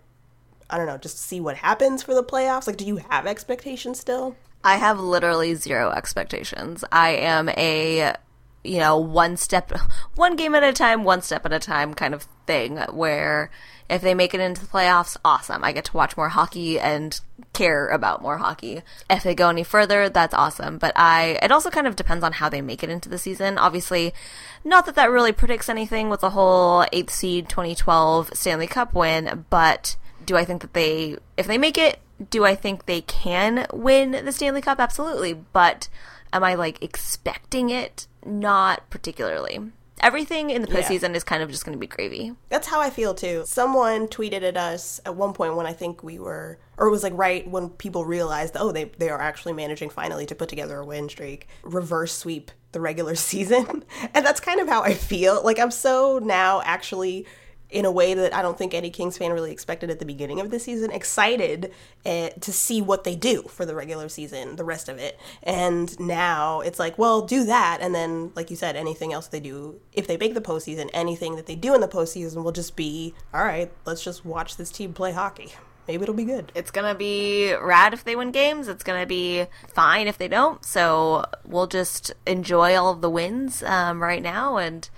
I 0.68 0.78
don't 0.78 0.86
know, 0.86 0.98
just 0.98 1.18
see 1.18 1.40
what 1.40 1.56
happens 1.56 2.02
for 2.02 2.14
the 2.14 2.24
playoffs? 2.24 2.66
Like, 2.66 2.76
do 2.76 2.84
you 2.86 2.96
have 2.96 3.26
expectations 3.26 4.00
still? 4.00 4.36
I 4.64 4.76
have 4.76 4.98
literally 4.98 5.54
zero 5.54 5.90
expectations. 5.90 6.84
I 6.90 7.10
am 7.10 7.48
a, 7.50 8.14
you 8.64 8.78
know, 8.78 8.96
one 8.96 9.36
step, 9.36 9.70
one 10.16 10.34
game 10.36 10.54
at 10.54 10.64
a 10.64 10.72
time, 10.72 11.04
one 11.04 11.22
step 11.22 11.46
at 11.46 11.52
a 11.52 11.60
time 11.60 11.94
kind 11.94 12.14
of 12.14 12.26
thing 12.46 12.78
where 12.90 13.50
if 13.88 14.02
they 14.02 14.14
make 14.14 14.34
it 14.34 14.40
into 14.40 14.60
the 14.60 14.66
playoffs, 14.66 15.16
awesome. 15.24 15.62
I 15.62 15.70
get 15.70 15.84
to 15.86 15.96
watch 15.96 16.16
more 16.16 16.30
hockey 16.30 16.80
and 16.80 17.20
care 17.52 17.88
about 17.88 18.20
more 18.20 18.38
hockey. 18.38 18.82
If 19.08 19.22
they 19.22 19.34
go 19.34 19.48
any 19.48 19.62
further, 19.62 20.08
that's 20.08 20.34
awesome. 20.34 20.78
But 20.78 20.92
I, 20.96 21.38
it 21.42 21.52
also 21.52 21.70
kind 21.70 21.86
of 21.86 21.94
depends 21.94 22.24
on 22.24 22.32
how 22.32 22.48
they 22.48 22.60
make 22.60 22.82
it 22.82 22.90
into 22.90 23.08
the 23.08 23.18
season. 23.18 23.58
Obviously, 23.58 24.12
not 24.64 24.86
that 24.86 24.96
that 24.96 25.10
really 25.10 25.32
predicts 25.32 25.68
anything 25.68 26.10
with 26.10 26.20
the 26.20 26.30
whole 26.30 26.84
8th 26.92 27.10
seed 27.10 27.48
2012 27.48 28.30
Stanley 28.34 28.66
Cup 28.66 28.92
win, 28.92 29.44
but 29.50 29.96
do 30.26 30.36
I 30.36 30.44
think 30.44 30.60
that 30.62 30.74
they, 30.74 31.16
if 31.36 31.46
they 31.46 31.56
make 31.58 31.78
it, 31.78 32.00
do 32.30 32.44
I 32.44 32.54
think 32.54 32.86
they 32.86 33.00
can 33.02 33.66
win 33.72 34.10
the 34.24 34.32
Stanley 34.32 34.60
Cup? 34.60 34.78
Absolutely. 34.80 35.32
But 35.32 35.88
am 36.32 36.44
I 36.44 36.54
like 36.54 36.82
expecting 36.82 37.70
it? 37.70 38.06
Not 38.24 38.88
particularly. 38.90 39.60
Everything 40.00 40.50
in 40.50 40.60
the 40.60 40.68
Yeah. 40.68 40.82
postseason 40.82 41.14
is 41.14 41.24
kind 41.24 41.42
of 41.42 41.50
just 41.50 41.64
going 41.64 41.72
to 41.74 41.80
be 41.80 41.86
gravy. 41.86 42.34
That's 42.50 42.66
how 42.68 42.80
I 42.80 42.90
feel 42.90 43.14
too. 43.14 43.44
Someone 43.46 44.08
tweeted 44.08 44.42
at 44.42 44.56
us 44.56 45.00
at 45.06 45.16
one 45.16 45.32
point 45.32 45.56
when 45.56 45.64
I 45.66 45.72
think 45.72 46.02
we 46.02 46.18
were, 46.18 46.58
or 46.76 46.88
it 46.88 46.90
was 46.90 47.02
like 47.02 47.14
right 47.16 47.48
when 47.48 47.70
people 47.70 48.04
realized, 48.04 48.56
oh, 48.58 48.72
they, 48.72 48.84
they 48.98 49.08
are 49.08 49.20
actually 49.20 49.54
managing 49.54 49.88
finally 49.88 50.26
to 50.26 50.34
put 50.34 50.50
together 50.50 50.78
a 50.80 50.84
win 50.84 51.08
streak, 51.08 51.48
reverse 51.62 52.12
sweep 52.12 52.50
the 52.72 52.80
regular 52.80 53.14
season. 53.30 53.84
and 54.12 54.26
that's 54.26 54.40
kind 54.40 54.60
of 54.60 54.68
how 54.68 54.82
I 54.82 54.92
feel. 54.92 55.42
Like, 55.42 55.58
I'm 55.58 55.70
so 55.70 56.18
now 56.22 56.60
actually 56.62 57.24
in 57.70 57.84
a 57.84 57.90
way 57.90 58.14
that 58.14 58.34
I 58.34 58.42
don't 58.42 58.56
think 58.56 58.74
any 58.74 58.90
Kings 58.90 59.18
fan 59.18 59.32
really 59.32 59.52
expected 59.52 59.90
at 59.90 59.98
the 59.98 60.04
beginning 60.04 60.40
of 60.40 60.50
the 60.50 60.58
season, 60.58 60.90
excited 60.90 61.72
uh, 62.04 62.28
to 62.40 62.52
see 62.52 62.80
what 62.80 63.04
they 63.04 63.16
do 63.16 63.42
for 63.42 63.66
the 63.66 63.74
regular 63.74 64.08
season, 64.08 64.56
the 64.56 64.64
rest 64.64 64.88
of 64.88 64.98
it. 64.98 65.18
And 65.42 65.98
now 65.98 66.60
it's 66.60 66.78
like, 66.78 66.96
well, 66.98 67.22
do 67.22 67.44
that. 67.44 67.78
And 67.80 67.94
then, 67.94 68.32
like 68.34 68.50
you 68.50 68.56
said, 68.56 68.76
anything 68.76 69.12
else 69.12 69.28
they 69.28 69.40
do, 69.40 69.80
if 69.92 70.06
they 70.06 70.16
make 70.16 70.34
the 70.34 70.40
postseason, 70.40 70.90
anything 70.92 71.36
that 71.36 71.46
they 71.46 71.56
do 71.56 71.74
in 71.74 71.80
the 71.80 71.88
postseason 71.88 72.44
will 72.44 72.52
just 72.52 72.76
be, 72.76 73.14
all 73.34 73.44
right, 73.44 73.72
let's 73.84 74.04
just 74.04 74.24
watch 74.24 74.56
this 74.56 74.70
team 74.70 74.92
play 74.92 75.12
hockey. 75.12 75.52
Maybe 75.88 76.02
it'll 76.02 76.14
be 76.14 76.24
good. 76.24 76.50
It's 76.54 76.72
going 76.72 76.92
to 76.92 76.98
be 76.98 77.54
rad 77.54 77.94
if 77.94 78.02
they 78.02 78.16
win 78.16 78.32
games. 78.32 78.66
It's 78.66 78.82
going 78.82 79.00
to 79.00 79.06
be 79.06 79.46
fine 79.68 80.08
if 80.08 80.18
they 80.18 80.26
don't. 80.26 80.64
So 80.64 81.24
we'll 81.44 81.68
just 81.68 82.12
enjoy 82.26 82.76
all 82.76 82.90
of 82.90 83.02
the 83.02 83.10
wins 83.10 83.62
um, 83.62 84.02
right 84.02 84.22
now 84.22 84.56
and 84.56 84.88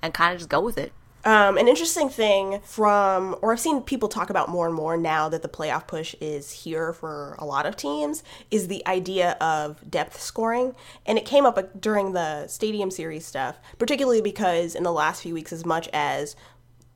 and 0.00 0.14
kind 0.14 0.32
of 0.32 0.38
just 0.38 0.48
go 0.48 0.60
with 0.60 0.78
it. 0.78 0.92
Um, 1.28 1.58
an 1.58 1.68
interesting 1.68 2.08
thing 2.08 2.58
from, 2.62 3.36
or 3.42 3.52
I've 3.52 3.60
seen 3.60 3.82
people 3.82 4.08
talk 4.08 4.30
about 4.30 4.48
more 4.48 4.64
and 4.64 4.74
more 4.74 4.96
now 4.96 5.28
that 5.28 5.42
the 5.42 5.48
playoff 5.48 5.86
push 5.86 6.14
is 6.22 6.50
here 6.50 6.94
for 6.94 7.36
a 7.38 7.44
lot 7.44 7.66
of 7.66 7.76
teams, 7.76 8.22
is 8.50 8.68
the 8.68 8.82
idea 8.86 9.32
of 9.32 9.90
depth 9.90 10.18
scoring. 10.18 10.74
And 11.04 11.18
it 11.18 11.26
came 11.26 11.44
up 11.44 11.78
during 11.78 12.14
the 12.14 12.46
Stadium 12.46 12.90
Series 12.90 13.26
stuff, 13.26 13.58
particularly 13.76 14.22
because 14.22 14.74
in 14.74 14.84
the 14.84 14.90
last 14.90 15.22
few 15.22 15.34
weeks, 15.34 15.52
as 15.52 15.66
much 15.66 15.86
as 15.92 16.34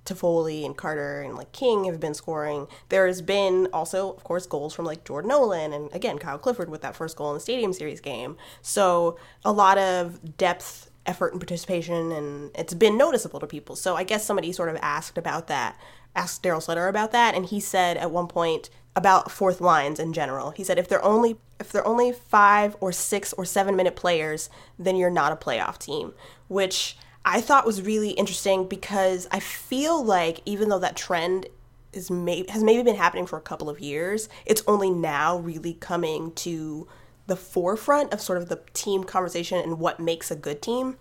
Toffoli 0.07 0.65
and 0.65 0.79
Carter 0.79 1.21
and 1.21 1.37
like 1.37 1.53
King 1.53 1.85
have 1.85 2.01
been 2.01 2.15
scoring. 2.15 2.69
There 2.89 3.07
has 3.07 3.21
been 3.21 3.69
also, 3.71 4.15
of 4.15 4.25
course, 4.25 4.47
goals 4.47 4.73
from 4.73 4.87
like 4.87 5.05
Jordan 5.05 5.29
Nolan 5.29 5.75
and 5.75 5.93
again 5.93 6.19
Kyle 6.19 6.39
Clifford 6.39 6.71
with 6.71 6.81
that 6.81 6.97
first 6.97 7.19
goal 7.19 7.29
in 7.33 7.35
the 7.35 7.41
Stadium 7.41 7.75
Series 7.75 8.01
game. 8.01 8.39
So 8.63 9.19
a 9.45 9.53
lot 9.53 9.77
of 9.77 10.39
depth 10.39 10.91
effort 11.07 11.33
and 11.33 11.41
participation, 11.41 12.13
and 12.13 12.51
it's 12.55 12.75
been 12.75 12.97
noticeable 12.97 13.41
to 13.41 13.47
people. 13.47 13.77
So 13.77 13.97
I 13.97 14.05
guess 14.05 14.25
somebody 14.25 14.53
sort 14.53 14.69
of 14.69 14.77
asked 14.83 15.19
about 15.19 15.47
that, 15.49 15.77
asked 16.15 16.43
Darryl 16.43 16.63
Sutter 16.63 16.89
about 16.89 17.13
that, 17.13 17.35
and 17.35 17.47
he 17.47 17.61
said 17.61 17.97
at 17.97 18.11
one 18.11 18.27
point 18.27 18.71
about 18.95 19.31
fourth 19.31 19.61
lines 19.61 19.99
in 19.99 20.13
general. 20.13 20.51
He 20.51 20.65
said 20.65 20.79
if 20.79 20.89
they're 20.89 21.05
only 21.05 21.39
if 21.59 21.71
they're 21.71 21.87
only 21.87 22.13
five 22.13 22.77
or 22.81 22.93
six 22.93 23.33
or 23.35 23.45
seven 23.45 23.77
minute 23.77 23.97
players, 23.97 24.51
then 24.79 24.97
you're 24.97 25.11
not 25.11 25.33
a 25.33 25.37
playoff 25.37 25.79
team, 25.79 26.13
which 26.49 26.97
I 27.25 27.41
thought 27.41 27.67
was 27.67 27.83
really 27.83 28.11
interesting 28.11 28.67
because 28.69 29.29
I 29.31 29.39
feel 29.41 30.05
like 30.05 30.41
even 30.45 30.69
though 30.69 30.81
that 30.81 30.97
trend 30.97 31.47
is 31.93 32.11
may- 32.11 32.47
has 32.49 32.65
maybe 32.65 32.83
been 32.83 32.97
happening 32.97 33.27
for 33.27 33.37
a 33.37 33.43
couple 33.43 33.71
of 33.71 33.81
years, 33.81 34.29
it's 34.45 34.63
only 34.67 34.91
now 34.91 35.39
really 35.39 35.75
coming 35.75 36.33
to 36.33 36.89
the 37.27 37.37
forefront 37.37 38.13
of 38.13 38.21
sort 38.21 38.39
of 38.39 38.49
the 38.49 38.61
team 38.75 39.05
conversation 39.05 39.59
and 39.59 39.79
what 39.79 40.01
makes 40.01 40.31
a 40.31 40.37
good 40.37 40.61
team. 40.61 40.97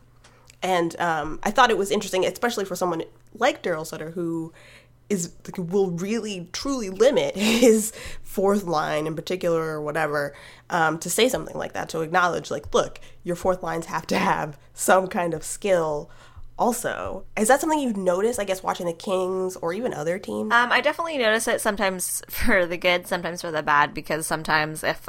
And 0.62 1.00
um, 1.00 1.40
I 1.44 1.52
thought 1.52 1.72
it 1.72 1.78
was 1.78 1.92
interesting, 1.92 2.26
especially 2.26 2.66
for 2.66 2.76
someone 2.76 3.04
like 3.34 3.64
Darryl 3.64 3.86
Sutter, 3.86 4.12
who 4.12 4.54
is 5.12 5.34
will 5.58 5.92
really 5.92 6.48
truly 6.54 6.90
limit 6.90 7.36
his 7.36 7.92
fourth 8.24 8.64
line 8.64 9.06
in 9.08 9.16
particular 9.16 9.62
or 9.62 9.82
whatever 9.82 10.34
um, 10.70 10.98
to 11.00 11.10
say 11.10 11.28
something 11.28 11.58
like 11.58 11.74
that 11.74 11.90
to 11.90 12.00
acknowledge 12.00 12.50
like 12.50 12.74
look 12.74 13.00
your 13.24 13.36
fourth 13.36 13.62
lines 13.62 13.88
have 13.88 14.08
to 14.08 14.18
have 14.18 14.58
some 14.74 15.08
kind 15.08 15.34
of 15.34 15.44
skill 15.44 16.10
also 16.58 17.26
is 17.36 17.50
that 17.50 17.60
something 17.60 17.80
you've 17.80 17.98
noticed 17.98 18.40
i 18.40 18.46
guess 18.46 18.64
watching 18.64 18.86
the 18.86 18.94
kings 18.94 19.58
or 19.58 19.74
even 19.74 19.94
other 19.94 20.18
teams 20.18 20.54
Um, 20.54 20.72
I 20.72 20.80
definitely 20.80 21.18
notice 21.18 21.48
it 21.48 21.60
sometimes 21.60 22.22
for 22.30 22.66
the 22.66 22.78
good, 22.78 23.08
sometimes 23.08 23.42
for 23.42 23.52
the 23.52 23.64
bad, 23.64 23.94
because 23.94 24.28
sometimes 24.28 24.84
if, 24.84 25.08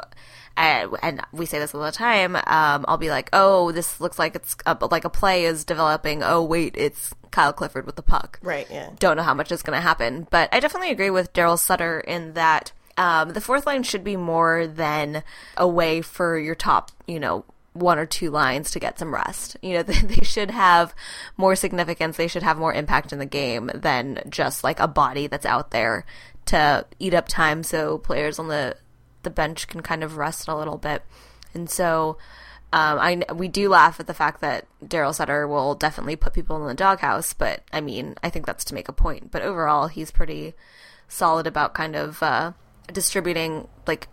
uh, 0.56 0.88
and 1.02 1.20
we 1.32 1.46
say 1.46 1.58
this 1.58 1.74
all 1.74 1.82
the 1.82 1.92
time, 1.92 2.36
um, 2.36 2.84
I'll 2.88 2.98
be 2.98 3.10
like, 3.10 3.28
oh, 3.32 3.72
this 3.72 4.00
looks 4.00 4.18
like 4.18 4.34
it's 4.34 4.56
uh, 4.66 4.76
like 4.90 5.04
a 5.04 5.10
play 5.10 5.44
is 5.44 5.64
developing. 5.64 6.22
Oh, 6.22 6.42
wait, 6.42 6.74
it's 6.76 7.14
Kyle 7.30 7.52
Clifford 7.52 7.86
with 7.86 7.96
the 7.96 8.02
puck. 8.02 8.38
right 8.42 8.66
yeah 8.70 8.90
Don't 8.98 9.16
know 9.16 9.22
how 9.22 9.34
much 9.34 9.50
is 9.50 9.62
going 9.62 9.76
to 9.76 9.80
happen, 9.80 10.26
but 10.30 10.48
I 10.52 10.60
definitely 10.60 10.90
agree 10.90 11.10
with 11.10 11.32
Darryl 11.32 11.58
Sutter 11.58 12.00
in 12.00 12.34
that 12.34 12.72
um, 12.96 13.30
the 13.30 13.40
fourth 13.40 13.66
line 13.66 13.82
should 13.82 14.04
be 14.04 14.16
more 14.16 14.66
than 14.66 15.22
a 15.56 15.66
way 15.66 16.02
for 16.02 16.38
your 16.38 16.54
top, 16.54 16.90
you 17.06 17.18
know, 17.18 17.44
one 17.72 17.98
or 17.98 18.04
two 18.04 18.30
lines 18.30 18.70
to 18.70 18.80
get 18.80 18.98
some 18.98 19.14
rest. 19.14 19.56
You 19.62 19.74
know, 19.74 19.82
they 19.82 20.24
should 20.24 20.50
have 20.50 20.94
more 21.36 21.56
significance. 21.56 22.16
They 22.16 22.28
should 22.28 22.42
have 22.42 22.58
more 22.58 22.74
impact 22.74 23.12
in 23.12 23.18
the 23.18 23.26
game 23.26 23.70
than 23.74 24.22
just 24.28 24.62
like 24.62 24.80
a 24.80 24.88
body 24.88 25.26
that's 25.26 25.46
out 25.46 25.70
there 25.70 26.04
to 26.44 26.84
eat 26.98 27.14
up 27.14 27.28
time 27.28 27.62
so 27.62 27.98
players 27.98 28.38
on 28.38 28.48
the 28.48 28.76
the 29.22 29.30
bench 29.30 29.68
can 29.68 29.82
kind 29.82 30.02
of 30.02 30.16
rest 30.16 30.48
a 30.48 30.56
little 30.56 30.78
bit. 30.78 31.02
And 31.54 31.68
so 31.68 32.18
um, 32.72 32.98
I 32.98 33.22
we 33.34 33.48
do 33.48 33.68
laugh 33.68 34.00
at 34.00 34.06
the 34.06 34.14
fact 34.14 34.40
that 34.40 34.66
Darryl 34.82 35.14
Sutter 35.14 35.46
will 35.46 35.74
definitely 35.74 36.16
put 36.16 36.32
people 36.32 36.56
in 36.56 36.66
the 36.66 36.74
doghouse, 36.74 37.34
but 37.34 37.62
I 37.72 37.80
mean 37.80 38.14
I 38.22 38.30
think 38.30 38.46
that's 38.46 38.64
to 38.66 38.74
make 38.74 38.88
a 38.88 38.92
point. 38.92 39.30
But 39.30 39.42
overall, 39.42 39.88
he's 39.88 40.10
pretty 40.10 40.54
solid 41.08 41.46
about 41.46 41.74
kind 41.74 41.94
of 41.94 42.22
uh, 42.22 42.52
distributing 42.92 43.68
like 43.86 44.08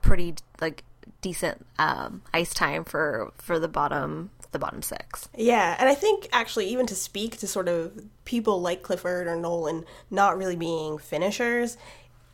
pretty 0.00 0.34
like 0.60 0.82
decent 1.20 1.64
um, 1.78 2.22
ice 2.34 2.52
time 2.52 2.84
for 2.84 3.32
for 3.36 3.60
the 3.60 3.68
bottom 3.68 4.30
the 4.50 4.58
bottom 4.58 4.82
six. 4.82 5.28
Yeah, 5.36 5.76
and 5.78 5.88
I 5.88 5.94
think 5.94 6.28
actually 6.32 6.66
even 6.68 6.86
to 6.86 6.94
speak 6.94 7.38
to 7.38 7.46
sort 7.46 7.68
of 7.68 7.92
people 8.24 8.60
like 8.60 8.82
Clifford 8.82 9.26
or 9.26 9.36
Nolan 9.36 9.84
not 10.10 10.36
really 10.36 10.56
being 10.56 10.98
finishers, 10.98 11.76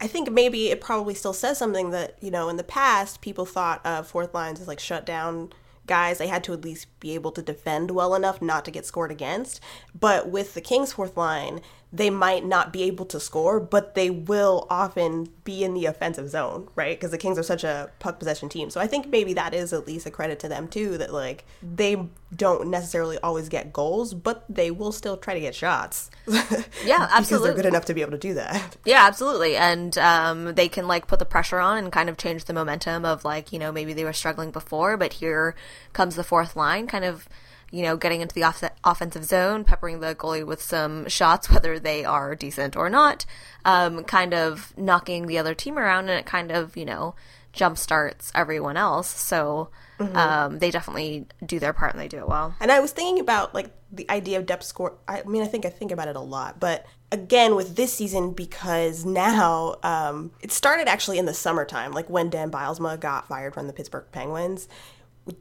I 0.01 0.07
think 0.07 0.31
maybe 0.31 0.69
it 0.69 0.81
probably 0.81 1.15
still 1.15 1.33
says 1.33 1.59
something 1.59 1.91
that, 1.91 2.17
you 2.21 2.31
know, 2.31 2.49
in 2.49 2.57
the 2.57 2.65
past 2.65 3.21
people 3.21 3.45
thought 3.45 3.85
of 3.85 4.07
fourth 4.07 4.33
lines 4.33 4.61
as 4.61 4.69
like 4.69 4.81
shut 4.81 5.05
down 5.05 5.53
guys. 5.87 6.19
They 6.19 6.29
had 6.29 6.45
to 6.45 6.53
at 6.53 6.63
least 6.63 6.87
be 7.01 7.15
able 7.15 7.33
to 7.33 7.43
defend 7.43 7.91
well 7.91 8.15
enough 8.15 8.41
not 8.41 8.65
to 8.67 8.71
get 8.71 8.87
scored 8.87 9.11
against. 9.11 9.61
But 9.99 10.29
with 10.29 10.55
the 10.55 10.61
Kings 10.61 10.93
fourth 10.93 11.17
line, 11.17 11.61
they 11.93 12.11
might 12.11 12.45
not 12.45 12.73
be 12.73 12.83
able 12.83 13.07
to 13.07 13.19
score, 13.19 13.59
but 13.59 13.95
they 13.95 14.11
will 14.11 14.67
often 14.69 15.29
be 15.45 15.65
in 15.65 15.73
the 15.73 15.87
offensive 15.87 16.29
zone, 16.29 16.69
right? 16.75 16.99
Because 16.99 17.11
the 17.11 17.19
Kings 17.19 17.39
are 17.39 17.43
such 17.43 17.65
a 17.65 17.91
puck 17.99 18.19
possession 18.19 18.51
team. 18.51 18.69
So 18.69 18.81
I 18.81 18.87
think 18.87 19.07
maybe 19.09 19.33
that 19.35 19.55
is 19.55 19.73
at 19.73 19.87
least 19.87 20.07
a 20.07 20.11
credit 20.11 20.39
to 20.41 20.49
them 20.49 20.69
too, 20.69 20.99
that 20.99 21.13
like 21.13 21.47
they 21.63 21.97
don't 22.37 22.69
necessarily 22.69 23.19
always 23.21 23.49
get 23.49 23.73
goals, 23.73 24.13
but 24.13 24.45
they 24.51 24.71
will 24.71 24.93
still 24.93 25.17
try 25.17 25.33
to 25.35 25.41
get 25.41 25.55
shots. 25.55 26.11
Yeah, 26.85 26.99
because 27.07 27.11
absolutely. 27.13 27.49
they're 27.49 27.57
good 27.57 27.67
enough 27.67 27.85
to 27.87 27.95
be 27.95 28.03
able 28.03 28.13
to 28.13 28.19
do 28.19 28.35
that. 28.35 28.77
Yeah, 28.85 29.07
absolutely. 29.07 29.57
And 29.57 29.97
um, 29.99 30.55
they 30.55 30.69
can 30.69 30.87
like 30.87 31.07
put 31.07 31.19
the 31.19 31.25
pressure 31.25 31.59
on 31.59 31.79
and 31.79 31.93
kind 31.93 32.09
of 32.09 32.17
change 32.17 32.45
the 32.45 32.53
momentum 32.53 33.05
of 33.05 33.25
like, 33.25 33.53
you 33.53 33.59
know, 33.59 33.73
maybe 33.73 33.93
they 33.95 34.05
were 34.05 34.13
struggling 34.13 34.51
before, 34.51 34.97
but 34.97 35.15
here 35.15 35.55
comes 35.93 36.15
the 36.17 36.25
fourth 36.25 36.55
line, 36.57 36.87
kind 36.87 37.05
of, 37.05 37.29
you 37.71 37.83
know, 37.83 37.97
getting 37.97 38.21
into 38.21 38.35
the 38.35 38.43
off- 38.43 38.63
offensive 38.85 39.25
zone, 39.25 39.65
peppering 39.65 40.01
the 40.01 40.15
goalie 40.15 40.47
with 40.47 40.63
some 40.63 41.09
shots, 41.09 41.51
whether 41.51 41.79
they 41.79 42.05
are 42.05 42.35
decent 42.35 42.77
or 42.77 42.89
not, 42.89 43.25
um, 43.65 44.05
kind 44.05 44.35
of 44.35 44.77
knocking 44.77 45.27
the 45.27 45.39
other 45.39 45.55
team 45.55 45.79
around, 45.79 46.09
and 46.09 46.19
it 46.19 46.27
kind 46.27 46.51
of, 46.51 46.77
you 46.77 46.85
know, 46.85 47.15
jump 47.53 47.77
starts 47.77 48.31
everyone 48.35 48.77
else. 48.77 49.09
So 49.09 49.71
um, 49.99 50.59
they 50.59 50.71
definitely 50.71 51.27
do 51.45 51.59
their 51.59 51.73
part 51.73 51.93
and 51.93 52.01
they 52.01 52.09
do 52.09 52.19
it 52.19 52.29
well. 52.29 52.55
And 52.61 52.71
I 52.71 52.81
was 52.81 52.93
thinking 52.93 53.21
about 53.21 53.55
like 53.55 53.71
the 53.91 54.09
idea 54.11 54.39
of 54.39 54.47
depth 54.47 54.65
score. 54.65 54.97
I 55.09 55.23
mean, 55.25 55.43
I 55.43 55.47
think 55.47 55.67
I 55.67 55.71
think 55.71 55.91
about 55.91 56.09
it 56.09 56.17
a 56.17 56.21
lot, 56.21 56.61
but 56.61 56.87
again 57.11 57.57
with 57.57 57.75
this 57.75 57.93
season 57.95 58.33
because 58.33 59.05
now 59.05 59.77
um, 59.83 60.31
it 60.41 60.53
started 60.53 60.89
actually 60.89 61.19
in 61.19 61.27
the 61.27 61.35
summertime, 61.35 61.93
like 61.93 62.09
when 62.09 62.31
Dan 62.31 62.51
Bylsma 62.51 63.01
got 63.01 63.29
fired 63.29 63.55
from 63.55 63.67
the 63.67 63.73
Pittsburgh 63.73 64.07
Penguins. 64.13 64.69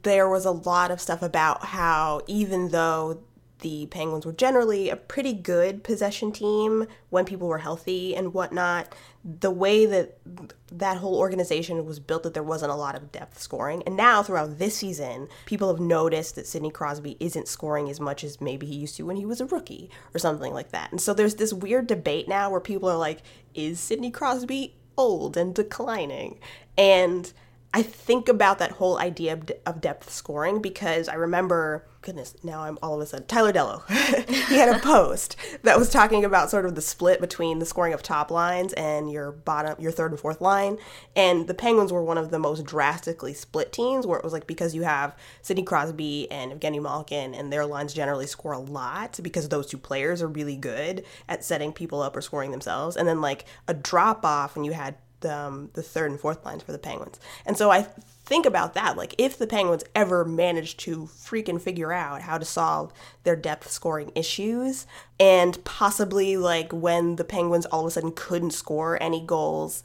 There 0.02 0.28
was 0.28 0.44
a 0.44 0.50
lot 0.50 0.90
of 0.90 1.00
stuff 1.00 1.22
about 1.22 1.66
how 1.66 2.22
even 2.26 2.70
though 2.70 3.22
the 3.60 3.86
Penguins 3.86 4.24
were 4.24 4.32
generally 4.32 4.88
a 4.88 4.96
pretty 4.96 5.32
good 5.32 5.82
possession 5.82 6.32
team 6.32 6.86
when 7.10 7.24
people 7.24 7.48
were 7.48 7.58
healthy 7.58 8.14
and 8.14 8.32
whatnot. 8.34 8.94
The 9.24 9.50
way 9.50 9.84
that 9.84 10.18
that 10.70 10.98
whole 10.98 11.16
organization 11.16 11.84
was 11.84 11.98
built, 11.98 12.22
that 12.22 12.34
there 12.34 12.42
wasn't 12.42 12.72
a 12.72 12.76
lot 12.76 12.94
of 12.94 13.12
depth 13.12 13.40
scoring. 13.40 13.82
And 13.84 13.96
now, 13.96 14.22
throughout 14.22 14.58
this 14.58 14.76
season, 14.76 15.28
people 15.46 15.68
have 15.68 15.80
noticed 15.80 16.36
that 16.36 16.46
Sidney 16.46 16.70
Crosby 16.70 17.16
isn't 17.20 17.48
scoring 17.48 17.90
as 17.90 18.00
much 18.00 18.24
as 18.24 18.40
maybe 18.40 18.66
he 18.66 18.74
used 18.74 18.96
to 18.96 19.06
when 19.06 19.16
he 19.16 19.26
was 19.26 19.40
a 19.40 19.46
rookie 19.46 19.90
or 20.14 20.18
something 20.18 20.52
like 20.52 20.70
that. 20.70 20.90
And 20.90 21.00
so 21.00 21.12
there's 21.12 21.34
this 21.34 21.52
weird 21.52 21.86
debate 21.86 22.28
now 22.28 22.50
where 22.50 22.60
people 22.60 22.88
are 22.88 22.96
like, 22.96 23.22
is 23.54 23.80
Sidney 23.80 24.10
Crosby 24.10 24.76
old 24.96 25.36
and 25.36 25.54
declining? 25.54 26.38
And 26.76 27.32
I 27.74 27.82
think 27.82 28.30
about 28.30 28.58
that 28.60 28.72
whole 28.72 28.98
idea 28.98 29.34
of, 29.34 29.50
of 29.66 29.82
depth 29.82 30.10
scoring 30.10 30.62
because 30.62 31.06
I 31.06 31.14
remember, 31.14 31.86
goodness, 32.00 32.34
now 32.42 32.62
I'm 32.62 32.78
all 32.82 32.94
of 32.94 33.00
a 33.02 33.06
sudden, 33.06 33.26
Tyler 33.26 33.52
Dellow. 33.52 33.86
he 34.48 34.56
had 34.56 34.74
a 34.74 34.78
post 34.78 35.36
that 35.64 35.78
was 35.78 35.90
talking 35.90 36.24
about 36.24 36.48
sort 36.48 36.64
of 36.64 36.74
the 36.76 36.80
split 36.80 37.20
between 37.20 37.58
the 37.58 37.66
scoring 37.66 37.92
of 37.92 38.02
top 38.02 38.30
lines 38.30 38.72
and 38.72 39.12
your 39.12 39.32
bottom, 39.32 39.78
your 39.78 39.92
third 39.92 40.12
and 40.12 40.18
fourth 40.18 40.40
line. 40.40 40.78
And 41.14 41.46
the 41.46 41.52
Penguins 41.52 41.92
were 41.92 42.02
one 42.02 42.16
of 42.16 42.30
the 42.30 42.38
most 42.38 42.64
drastically 42.64 43.34
split 43.34 43.70
teams 43.70 44.06
where 44.06 44.18
it 44.18 44.24
was 44.24 44.32
like 44.32 44.46
because 44.46 44.74
you 44.74 44.84
have 44.84 45.14
Sidney 45.42 45.62
Crosby 45.62 46.30
and 46.30 46.52
Evgeny 46.52 46.80
Malkin 46.80 47.34
and 47.34 47.52
their 47.52 47.66
lines 47.66 47.92
generally 47.92 48.26
score 48.26 48.52
a 48.52 48.58
lot 48.58 49.20
because 49.22 49.50
those 49.50 49.66
two 49.66 49.78
players 49.78 50.22
are 50.22 50.28
really 50.28 50.56
good 50.56 51.04
at 51.28 51.44
setting 51.44 51.74
people 51.74 52.00
up 52.00 52.16
or 52.16 52.22
scoring 52.22 52.50
themselves. 52.50 52.96
And 52.96 53.06
then 53.06 53.20
like 53.20 53.44
a 53.66 53.74
drop 53.74 54.24
off 54.24 54.56
and 54.56 54.64
you 54.64 54.72
had 54.72 54.96
the, 55.20 55.34
um, 55.34 55.70
the 55.74 55.82
third 55.82 56.10
and 56.10 56.20
fourth 56.20 56.44
lines 56.44 56.62
for 56.62 56.72
the 56.72 56.78
Penguins. 56.78 57.18
And 57.46 57.56
so 57.56 57.70
I 57.70 57.82
think 57.82 58.46
about 58.46 58.74
that. 58.74 58.96
Like, 58.96 59.14
if 59.18 59.38
the 59.38 59.46
Penguins 59.46 59.84
ever 59.94 60.24
managed 60.24 60.80
to 60.80 61.06
freaking 61.06 61.60
figure 61.60 61.92
out 61.92 62.22
how 62.22 62.38
to 62.38 62.44
solve 62.44 62.92
their 63.24 63.36
depth 63.36 63.70
scoring 63.70 64.12
issues, 64.14 64.86
and 65.18 65.62
possibly 65.64 66.36
like 66.36 66.72
when 66.72 67.16
the 67.16 67.24
Penguins 67.24 67.66
all 67.66 67.80
of 67.80 67.86
a 67.86 67.90
sudden 67.90 68.12
couldn't 68.12 68.52
score 68.52 69.02
any 69.02 69.24
goals 69.24 69.82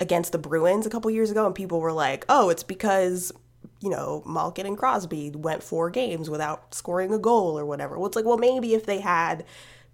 against 0.00 0.32
the 0.32 0.38
Bruins 0.38 0.86
a 0.86 0.90
couple 0.90 1.10
years 1.10 1.30
ago, 1.30 1.46
and 1.46 1.54
people 1.54 1.80
were 1.80 1.92
like, 1.92 2.24
oh, 2.28 2.48
it's 2.50 2.62
because. 2.64 3.32
You 3.80 3.90
know, 3.90 4.22
Malkin 4.24 4.64
and 4.64 4.78
Crosby 4.78 5.30
went 5.30 5.60
four 5.60 5.90
games 5.90 6.30
without 6.30 6.72
scoring 6.72 7.12
a 7.12 7.18
goal 7.18 7.58
or 7.58 7.66
whatever. 7.66 7.98
Well, 7.98 8.06
it's 8.06 8.14
like, 8.14 8.24
well, 8.24 8.38
maybe 8.38 8.74
if 8.74 8.86
they 8.86 9.00
had 9.00 9.44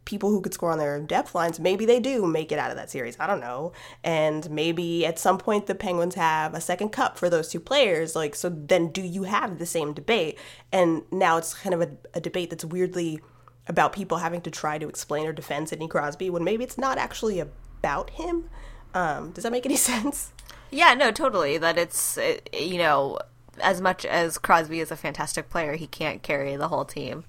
people 0.09 0.31
who 0.31 0.41
could 0.41 0.55
score 0.55 0.73
on 0.73 0.79
their 0.79 0.99
depth 0.99 1.35
lines, 1.35 1.61
maybe 1.61 1.85
they 1.85 2.01
do 2.01 2.27
make 2.27 2.51
it 2.51 2.59
out 2.59 2.71
of 2.71 2.79
that 2.79 2.91
series. 2.91 3.15
I 3.21 3.27
don't 3.27 3.41
know. 3.41 3.73
And 4.03 4.51
maybe 4.51 5.05
at 5.05 5.19
some 5.19 5.37
point 5.37 5.67
the 5.67 5.75
Penguins 5.75 6.15
have 6.15 6.55
a 6.55 6.63
second 6.63 6.89
cup 6.89 7.19
for 7.19 7.29
those 7.29 7.51
two 7.51 7.61
players. 7.61 8.17
Like, 8.17 8.35
so 8.35 8.49
then 8.49 8.89
do 8.89 9.03
you 9.03 9.25
have 9.25 9.59
the 9.59 9.67
same 9.67 9.93
debate? 9.93 10.39
And 10.73 11.03
now 11.13 11.37
it's 11.37 11.53
kind 11.53 11.75
of 11.75 11.83
a, 11.83 11.91
a 12.15 12.21
debate 12.21 12.49
that's 12.49 12.65
weirdly 12.65 13.21
about 13.67 13.93
people 13.93 14.17
having 14.17 14.41
to 14.41 14.51
try 14.51 14.79
to 14.79 14.89
explain 14.89 15.27
or 15.27 15.33
defend 15.35 15.69
Sidney 15.69 15.89
Crosby 15.89 16.31
when 16.31 16.43
maybe 16.43 16.65
it's 16.65 16.79
not 16.79 16.97
actually 16.97 17.39
about 17.39 18.09
him. 18.11 18.49
Um, 18.95 19.33
does 19.33 19.45
that 19.45 19.53
make 19.53 19.67
any 19.67 19.77
sense? 19.93 20.33
Yeah, 20.71 20.95
no, 20.95 21.11
totally. 21.11 21.59
That 21.59 21.77
it's, 21.77 22.17
it, 22.17 22.49
you 22.59 22.79
know, 22.79 23.19
as 23.61 23.83
much 23.83 24.07
as 24.07 24.39
Crosby 24.39 24.81
is 24.81 24.91
a 24.91 24.97
fantastic 24.97 25.51
player, 25.51 25.75
he 25.75 25.87
can't 25.87 26.23
carry 26.23 26.57
the 26.57 26.69
whole 26.69 26.87
team. 26.87 27.25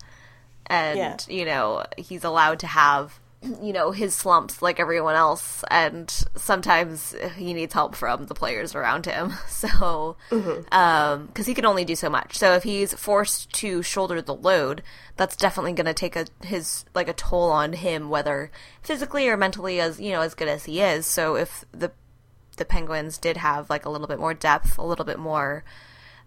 And, 0.69 0.97
Yeah. 0.97 1.17
you 1.27 1.45
know, 1.45 1.85
he's 1.97 2.23
allowed 2.23 2.59
to 2.59 2.67
have 2.67 3.19
you 3.41 3.71
know, 3.71 3.91
his 3.91 4.13
slumps 4.13 4.61
like 4.61 4.79
everyone 4.79 5.15
else, 5.15 5.63
and 5.71 6.09
sometimes 6.35 7.15
he 7.37 7.53
needs 7.53 7.73
help 7.73 7.95
from 7.95 8.25
the 8.25 8.33
players 8.33 8.75
around 8.75 9.05
him. 9.05 9.33
So, 9.47 10.15
because 10.29 11.15
um, 11.15 11.29
he 11.45 11.53
can 11.53 11.65
only 11.65 11.83
do 11.85 11.95
so 11.95 12.09
much. 12.09 12.37
So 12.37 12.53
if 12.53 12.63
he's 12.63 12.93
forced 12.93 13.51
to 13.55 13.81
shoulder 13.81 14.21
the 14.21 14.33
load, 14.33 14.83
that's 15.17 15.35
definitely 15.35 15.73
going 15.73 15.85
to 15.85 15.93
take 15.93 16.15
a 16.15 16.25
his 16.43 16.85
like 16.95 17.07
a 17.07 17.13
toll 17.13 17.49
on 17.51 17.73
him, 17.73 18.09
whether 18.09 18.51
physically 18.81 19.27
or 19.27 19.35
mentally, 19.37 19.79
as 19.79 19.99
you 19.99 20.11
know, 20.11 20.21
as 20.21 20.33
good 20.33 20.47
as 20.47 20.65
he 20.65 20.81
is. 20.81 21.05
So 21.05 21.35
if 21.35 21.65
the 21.71 21.91
the 22.57 22.65
Penguins 22.65 23.17
did 23.17 23.37
have 23.37 23.69
like 23.69 23.85
a 23.85 23.89
little 23.89 24.07
bit 24.07 24.19
more 24.19 24.33
depth, 24.33 24.77
a 24.77 24.83
little 24.83 25.05
bit 25.05 25.19
more 25.19 25.63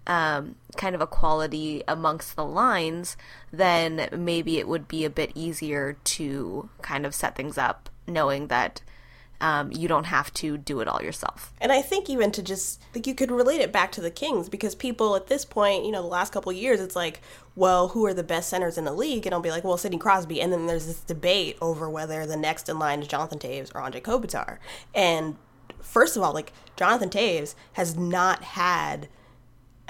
um, 0.07 0.57
kind 0.77 0.95
of 0.95 1.01
equality 1.01 1.83
amongst 1.87 2.37
the 2.37 2.45
lines, 2.45 3.17
then 3.53 4.09
maybe 4.13 4.59
it 4.59 4.69
would 4.69 4.89
be 4.89 5.05
a 5.05 5.11
bit 5.11 5.31
easier 5.35 5.97
to 6.05 6.69
kind 6.81 7.07
of 7.07 7.15
set 7.15 7.37
things 7.37 7.57
up 7.57 7.89
knowing 8.07 8.49
that 8.49 8.83
um, 9.43 9.73
you 9.73 9.89
don't 9.89 10.05
have 10.05 10.33
to 10.35 10.57
do 10.57 10.81
it 10.81 10.87
all 10.87 11.03
yourself. 11.03 11.53
And 11.61 11.73
I 11.73 11.83
think 11.83 12.09
even 12.09 12.31
to 12.31 12.43
just 12.43 12.81
like 12.95 13.09
you 13.09 13.15
could 13.15 13.33
relate 13.33 13.61
it 13.61 13.73
back 13.73 13.91
to 13.93 14.01
the 14.01 14.11
Kings 14.11 14.49
because 14.49 14.77
people 14.77 15.17
at 15.17 15.27
this 15.27 15.45
point, 15.45 15.85
you 15.85 15.91
know, 15.91 16.01
the 16.01 16.09
last 16.09 16.33
couple 16.33 16.53
years, 16.53 16.81
it's 16.81 16.95
like, 16.95 17.21
well, 17.57 17.89
who 17.89 18.07
are 18.07 18.15
the 18.15 18.23
best 18.23 18.49
centers 18.49 18.79
in 18.79 18.85
the 18.85 18.93
league? 18.93 19.27
And 19.27 19.35
I'll 19.35 19.41
be 19.41 19.51
like, 19.51 19.65
well, 19.65 19.77
Sidney 19.77 19.99
Crosby. 19.99 20.41
And 20.41 20.53
then 20.53 20.69
there's 20.69 20.87
this 20.87 21.01
debate 21.01 21.59
over 21.61 21.91
whether 21.91 22.25
the 22.25 22.37
next 22.37 22.69
in 22.69 22.79
line 22.79 23.03
is 23.03 23.09
Jonathan 23.09 23.41
Toews 23.41 23.75
or 23.75 23.81
Anze 23.81 24.01
Kopitar. 24.01 24.59
And 24.95 25.37
first 25.81 26.17
of 26.17 26.23
all, 26.23 26.33
like 26.33 26.53
Jonathan 26.77 27.11
Toews 27.11 27.57
has 27.73 27.97
not 27.97 28.45
had. 28.45 29.09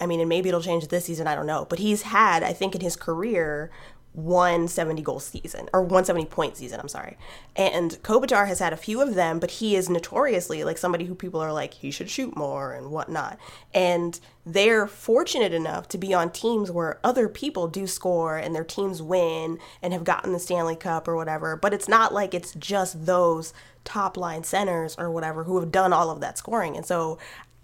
I 0.03 0.07
mean, 0.07 0.19
and 0.19 0.29
maybe 0.29 0.49
it'll 0.49 0.61
change 0.61 0.89
this 0.89 1.05
season. 1.05 1.29
I 1.29 1.37
don't 1.37 1.47
know, 1.47 1.65
but 1.71 1.79
he's 1.79 2.03
had, 2.03 2.43
I 2.43 2.53
think, 2.53 2.75
in 2.75 2.81
his 2.81 2.97
career, 2.97 3.71
170 4.15 5.01
goal 5.01 5.21
season 5.21 5.69
or 5.73 5.81
170 5.81 6.27
point 6.27 6.57
season. 6.57 6.81
I'm 6.81 6.89
sorry. 6.89 7.17
And 7.55 7.93
Kopitar 8.03 8.49
has 8.49 8.59
had 8.59 8.73
a 8.73 8.77
few 8.77 9.01
of 9.01 9.15
them, 9.15 9.39
but 9.39 9.53
he 9.53 9.77
is 9.77 9.89
notoriously 9.89 10.65
like 10.65 10.77
somebody 10.77 11.05
who 11.05 11.15
people 11.15 11.41
are 11.41 11.53
like 11.53 11.75
he 11.75 11.93
should 11.93 12.11
shoot 12.11 12.37
more 12.37 12.73
and 12.73 12.91
whatnot. 12.91 13.39
And 13.73 14.19
they're 14.45 14.89
fortunate 14.89 15.55
enough 15.55 15.89
to 15.89 15.99
be 15.99 16.13
on 16.13 16.31
teams 16.31 16.71
where 16.71 16.99
other 17.05 17.29
people 17.29 17.69
do 17.69 17.87
score 17.87 18.37
and 18.37 18.55
their 18.55 18.65
teams 18.65 19.01
win 19.01 19.59
and 19.81 19.93
have 19.93 20.05
gotten 20.05 20.33
the 20.33 20.41
Stanley 20.41 20.77
Cup 20.77 21.09
or 21.09 21.17
whatever. 21.17 21.57
But 21.57 21.73
it's 21.73 21.89
not 21.89 22.13
like 22.13 22.35
it's 22.35 22.55
just 22.55 23.07
those 23.07 23.55
top 23.85 24.17
line 24.17 24.45
centers 24.45 24.95
or 24.99 25.11
whatever 25.11 25.45
who 25.45 25.59
have 25.59 25.73
done 25.73 25.93
all 25.93 26.11
of 26.11 26.21
that 26.21 26.39
scoring. 26.39 26.77
And 26.77 26.85
so 26.85 27.19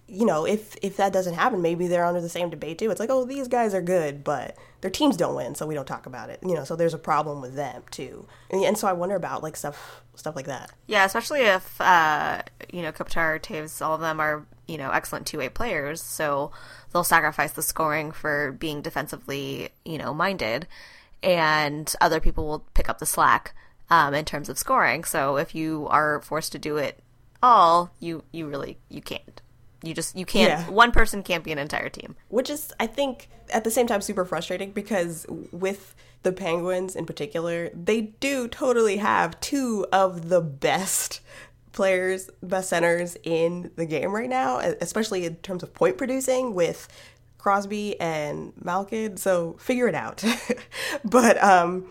you 0.09 0.25
know, 0.25 0.47
if 0.47 0.75
if 0.81 0.97
that 0.97 1.13
doesn't 1.13 1.35
happen, 1.35 1.61
maybe 1.61 1.87
they're 1.87 2.05
under 2.05 2.21
the 2.21 2.29
same 2.31 2.49
debate 2.49 2.79
too. 2.79 2.91
It's 2.91 2.99
like, 2.99 3.11
oh, 3.11 3.25
these 3.25 3.47
guys 3.47 3.75
are 3.75 3.83
good, 3.83 4.25
but 4.25 4.57
their 4.81 4.91
teams 4.91 5.17
don't 5.19 5.35
win, 5.35 5.55
so 5.55 5.67
we 5.67 5.75
don't 5.75 5.87
talk 5.87 6.07
about 6.07 6.31
it. 6.31 6.41
You 6.43 6.55
know, 6.55 6.65
so 6.65 6.77
there's 6.77 6.95
a 6.95 6.99
problem 6.99 7.43
with 7.43 7.55
them 7.55 7.83
too. 7.91 8.27
And, 8.51 8.65
and 8.65 8.79
so 8.79 8.89
I 8.89 8.95
wonder 8.95 9.17
about 9.17 9.43
like 9.43 9.57
stuff 9.57 10.03
stuff 10.15 10.35
like 10.35 10.47
that. 10.47 10.73
Yeah, 10.87 11.05
especially 11.05 11.41
if 11.41 11.79
uh, 11.81 12.43
you 12.73 12.81
know 12.81 12.91
Kopitar, 12.91 13.39
Toews, 13.39 13.85
all 13.85 13.95
of 13.95 14.01
them 14.01 14.19
are 14.19 14.47
you 14.67 14.79
know 14.79 14.91
excellent 14.91 15.27
two 15.27 15.39
way 15.39 15.51
players, 15.51 16.03
so 16.03 16.53
they'll 16.93 17.05
sacrifice 17.05 17.53
the 17.53 17.63
scoring 17.63 18.11
for 18.11 18.53
being 18.53 18.81
defensively 18.81 19.69
you 19.85 19.99
know 19.99 20.15
minded, 20.15 20.67
and 21.23 21.95
other 22.01 22.19
people 22.19 22.47
will 22.47 22.65
pick 22.73 22.89
up 22.89 22.99
the 22.99 23.07
slack 23.07 23.55
um, 23.91 24.15
in 24.15 24.25
terms 24.25 24.49
of 24.49 24.59
scoring. 24.59 25.05
So 25.05 25.37
if 25.37 25.55
you 25.55 25.87
are 25.91 26.23
forced 26.23 26.53
to 26.53 26.59
do 26.59 26.79
it 26.79 27.01
all, 27.43 27.91
you 28.01 28.25
you 28.33 28.47
really 28.47 28.79
you 28.89 29.03
can't. 29.03 29.43
You 29.83 29.95
just 29.95 30.17
you 30.17 30.27
can't. 30.27 30.51
Yeah. 30.51 30.71
One 30.71 30.91
person 30.93 31.23
can't 31.23 31.45
be 31.45 31.53
an 31.53 31.59
entire 31.59 31.89
team. 31.89 32.17
which 32.29 32.51
is 32.51 32.73
I 32.81 32.87
think 32.87 33.29
at 33.51 33.65
the 33.65 33.71
same 33.71 33.87
time 33.87 34.01
super 34.01 34.25
frustrating 34.25 34.73
because 34.73 35.27
with 35.53 35.95
the 36.23 36.33
Penguins 36.33 36.97
in 36.97 37.07
particular, 37.07 37.71
they 37.73 38.01
do 38.01 38.49
totally 38.49 38.97
have 38.97 39.39
two 39.41 39.87
of 39.93 40.29
the 40.29 40.41
best 40.41 41.21
players, 41.73 42.29
best 42.43 42.71
centers 42.71 43.17
in 43.23 43.71
the 43.77 43.87
game 43.87 44.13
right 44.13 44.29
now, 44.29 44.59
especially 44.59 45.25
in 45.25 45.37
terms 45.37 45.63
of 45.63 45.73
point 45.73 45.97
producing 45.97 46.55
with 46.55 46.89
Crosby 47.39 47.99
and 48.01 48.53
Malkin. 48.63 49.17
So 49.17 49.57
figure 49.61 49.87
it 49.87 49.95
out. 49.95 50.25
but 51.05 51.43
um, 51.43 51.87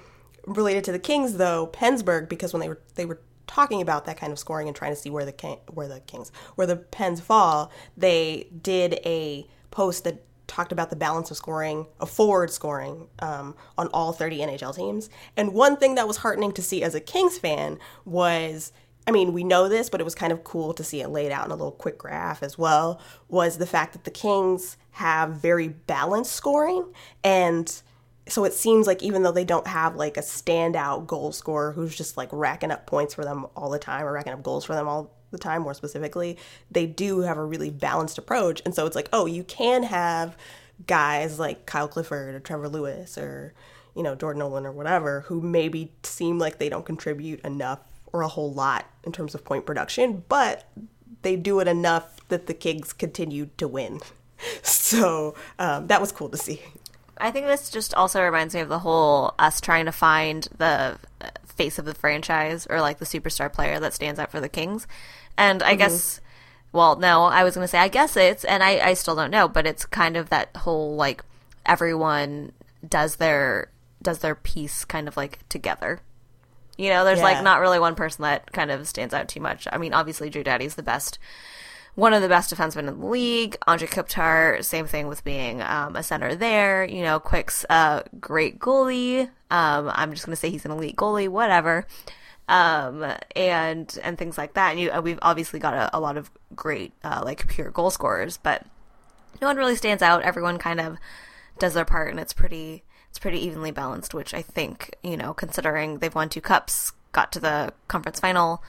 related 0.45 0.83
to 0.85 0.91
the 0.91 0.99
Kings 0.99 1.35
though, 1.37 1.67
PensBurgh 1.67 2.27
because 2.27 2.51
when 2.51 2.59
they 2.59 2.67
were 2.67 2.79
they 2.95 3.05
were 3.05 3.21
talking 3.47 3.81
about 3.81 4.05
that 4.05 4.17
kind 4.17 4.31
of 4.31 4.39
scoring 4.39 4.67
and 4.67 4.75
trying 4.75 4.91
to 4.91 4.95
see 4.95 5.09
where 5.09 5.25
the 5.25 5.31
King, 5.31 5.57
where 5.73 5.87
the 5.87 6.01
Kings 6.01 6.31
where 6.55 6.67
the 6.67 6.75
Pens 6.75 7.21
fall, 7.21 7.71
they 7.95 8.49
did 8.61 8.99
a 9.05 9.47
post 9.71 10.03
that 10.03 10.23
talked 10.47 10.71
about 10.71 10.89
the 10.89 10.95
balance 10.95 11.29
of 11.29 11.37
scoring, 11.37 11.87
of 11.99 12.09
forward 12.09 12.49
scoring 12.51 13.07
um, 13.19 13.55
on 13.77 13.87
all 13.87 14.13
30 14.13 14.39
NHL 14.39 14.75
teams. 14.75 15.09
And 15.35 15.53
one 15.53 15.77
thing 15.77 15.95
that 15.95 16.07
was 16.07 16.17
heartening 16.17 16.53
to 16.53 16.61
see 16.61 16.83
as 16.83 16.95
a 16.95 16.99
Kings 16.99 17.37
fan 17.37 17.79
was. 18.05 18.71
I 19.05 19.11
mean, 19.11 19.31
we 19.31 19.45
know 19.45 19.69
this, 19.69 19.89
but 19.89 20.01
it 20.01 20.03
was 20.03 20.15
kind 20.15 20.33
of 20.33 20.43
cool 20.43 20.73
to 20.73 20.83
see 20.83 20.99
it 20.99 21.07
laid 21.07 21.31
out 21.31 21.45
in 21.45 21.51
a 21.51 21.55
little 21.55 21.71
quick 21.71 21.97
graph 21.97 22.43
as 22.43 22.57
well. 22.57 22.99
Was 23.29 23.57
the 23.57 23.65
fact 23.65 23.93
that 23.93 24.03
the 24.03 24.11
Kings 24.11 24.75
have 24.91 25.29
very 25.29 25.69
balanced 25.69 26.33
scoring, 26.33 26.83
and 27.23 27.81
so 28.29 28.43
it 28.43 28.53
seems 28.53 28.87
like 28.87 29.01
even 29.03 29.23
though 29.23 29.31
they 29.31 29.45
don't 29.45 29.67
have 29.67 29.95
like 29.95 30.17
a 30.17 30.21
standout 30.21 31.07
goal 31.07 31.31
scorer 31.31 31.71
who's 31.71 31.95
just 31.95 32.17
like 32.17 32.29
racking 32.31 32.71
up 32.71 32.85
points 32.85 33.13
for 33.13 33.23
them 33.23 33.45
all 33.55 33.69
the 33.69 33.79
time 33.79 34.05
or 34.05 34.11
racking 34.11 34.33
up 34.33 34.43
goals 34.43 34.65
for 34.65 34.73
them 34.73 34.87
all 34.87 35.11
the 35.31 35.37
time 35.37 35.61
more 35.63 35.73
specifically 35.73 36.37
they 36.71 36.85
do 36.85 37.19
have 37.19 37.37
a 37.37 37.43
really 37.43 37.69
balanced 37.69 38.17
approach. 38.17 38.61
And 38.65 38.73
so 38.73 38.85
it's 38.85 38.95
like 38.95 39.09
oh 39.11 39.25
you 39.25 39.43
can 39.43 39.83
have 39.83 40.37
guys 40.85 41.39
like 41.39 41.65
kyle 41.65 41.87
clifford 41.87 42.35
or 42.35 42.39
trevor 42.39 42.69
lewis 42.69 43.17
or 43.17 43.53
you 43.95 44.03
know 44.03 44.13
jordan 44.13 44.39
nolan 44.39 44.63
or 44.63 44.71
whatever 44.71 45.21
who 45.21 45.41
maybe 45.41 45.91
seem 46.03 46.37
like 46.37 46.59
they 46.59 46.69
don't 46.69 46.85
contribute 46.85 47.39
enough 47.41 47.79
or 48.13 48.21
a 48.21 48.27
whole 48.27 48.53
lot 48.53 48.85
in 49.03 49.11
terms 49.11 49.33
of 49.33 49.43
point 49.43 49.65
production 49.65 50.23
but 50.29 50.69
they 51.21 51.35
do 51.35 51.59
it 51.59 51.67
enough 51.67 52.17
that 52.29 52.47
the 52.47 52.53
kings 52.53 52.93
continue 52.93 53.49
to 53.57 53.67
win. 53.67 53.99
So 54.61 55.33
um, 55.57 55.87
that 55.87 55.99
was 55.99 56.11
cool 56.11 56.29
to 56.29 56.37
see 56.37 56.61
I 57.19 57.31
think 57.31 57.47
this 57.47 57.69
just 57.69 57.93
also 57.93 58.21
reminds 58.23 58.53
me 58.55 58.61
of 58.61 58.69
the 58.69 58.79
whole 58.79 59.33
us 59.39 59.59
trying 59.61 59.85
to 59.85 59.91
find 59.91 60.47
the 60.57 60.97
uh, 61.21 61.29
face 61.45 61.79
of 61.79 61.85
the 61.85 61.93
franchise 61.93 62.67
or 62.69 62.81
like 62.81 62.99
the 62.99 63.05
superstar 63.05 63.51
player 63.51 63.79
that 63.79 63.93
stands 63.93 64.19
out 64.19 64.31
for 64.31 64.39
the 64.39 64.49
Kings. 64.49 64.87
And 65.37 65.61
I 65.63 65.75
guess, 65.75 66.19
well, 66.71 66.95
no, 66.95 67.23
I 67.25 67.43
was 67.43 67.55
going 67.55 67.63
to 67.63 67.67
say, 67.67 67.79
I 67.79 67.87
guess 67.87 68.15
it's, 68.17 68.43
and 68.43 68.63
I, 68.63 68.79
I 68.79 68.93
still 68.93 69.15
don't 69.15 69.31
know, 69.31 69.47
but 69.47 69.65
it's 69.67 69.85
kind 69.85 70.17
of 70.17 70.29
that 70.29 70.55
whole 70.57 70.95
like 70.95 71.23
everyone 71.65 72.51
does 72.87 73.17
their, 73.17 73.69
does 74.01 74.19
their 74.19 74.35
piece 74.35 74.85
kind 74.85 75.07
of 75.07 75.17
like 75.17 75.39
together. 75.49 76.01
You 76.77 76.89
know, 76.91 77.03
there's 77.03 77.19
Yeah. 77.19 77.25
like 77.25 77.43
not 77.43 77.59
really 77.59 77.79
one 77.79 77.95
person 77.95 78.21
that 78.23 78.51
kind 78.51 78.69
of 78.71 78.87
stands 78.87 79.13
out 79.13 79.27
too 79.27 79.39
much. 79.41 79.67
I 79.71 79.77
mean, 79.77 79.93
obviously 79.93 80.29
Drew 80.29 80.43
Doughty's 80.43 80.75
the 80.75 80.83
best 80.83 81.17
one 81.97 82.13
of 82.13 82.21
the 82.21 82.29
best 82.29 82.53
defensemen 82.53 82.87
in 82.87 82.99
the 82.99 83.07
league. 83.07 83.57
Anze 83.67 83.87
Kopitar, 83.87 84.63
same 84.63 84.85
thing 84.85 85.07
with 85.07 85.23
being 85.23 85.63
um, 85.63 85.95
a 85.95 86.03
center 86.03 86.35
there. 86.35 86.85
You 86.85 87.01
know, 87.01 87.19
Quick's 87.19 87.65
a 87.71 88.03
great 88.19 88.59
goalie. 88.59 89.23
Um, 89.49 89.89
I'm 89.91 90.11
just 90.13 90.23
gonna 90.23 90.35
say 90.35 90.51
he's 90.51 90.63
an 90.63 90.69
elite 90.69 90.95
goalie, 90.95 91.27
whatever. 91.27 91.87
Um, 92.47 93.03
and 93.35 93.99
and 94.03 94.15
things 94.15 94.37
like 94.37 94.53
that. 94.53 94.71
And 94.71 94.79
you, 94.79 94.91
uh, 94.91 95.01
we've 95.01 95.17
obviously 95.23 95.59
got 95.59 95.73
a, 95.73 95.97
a 95.97 95.99
lot 95.99 96.17
of 96.17 96.29
great 96.55 96.93
uh, 97.03 97.23
like 97.25 97.47
pure 97.47 97.71
goal 97.71 97.89
scorers, 97.89 98.37
but 98.37 98.63
no 99.41 99.47
one 99.47 99.57
really 99.57 99.75
stands 99.75 100.03
out. 100.03 100.21
Everyone 100.21 100.59
kind 100.59 100.79
of 100.79 100.97
does 101.57 101.73
their 101.73 101.83
part, 101.83 102.11
and 102.11 102.19
it's 102.19 102.31
pretty 102.31 102.83
it's 103.09 103.17
pretty 103.17 103.43
evenly 103.43 103.71
balanced. 103.71 104.13
Which 104.13 104.35
I 104.35 104.43
think 104.43 104.95
you 105.01 105.17
know, 105.17 105.33
considering 105.33 105.97
they've 105.97 106.13
won 106.13 106.29
two 106.29 106.41
cups, 106.41 106.91
got 107.11 107.31
to 107.31 107.39
the 107.39 107.73
conference 107.87 108.19
final 108.19 108.61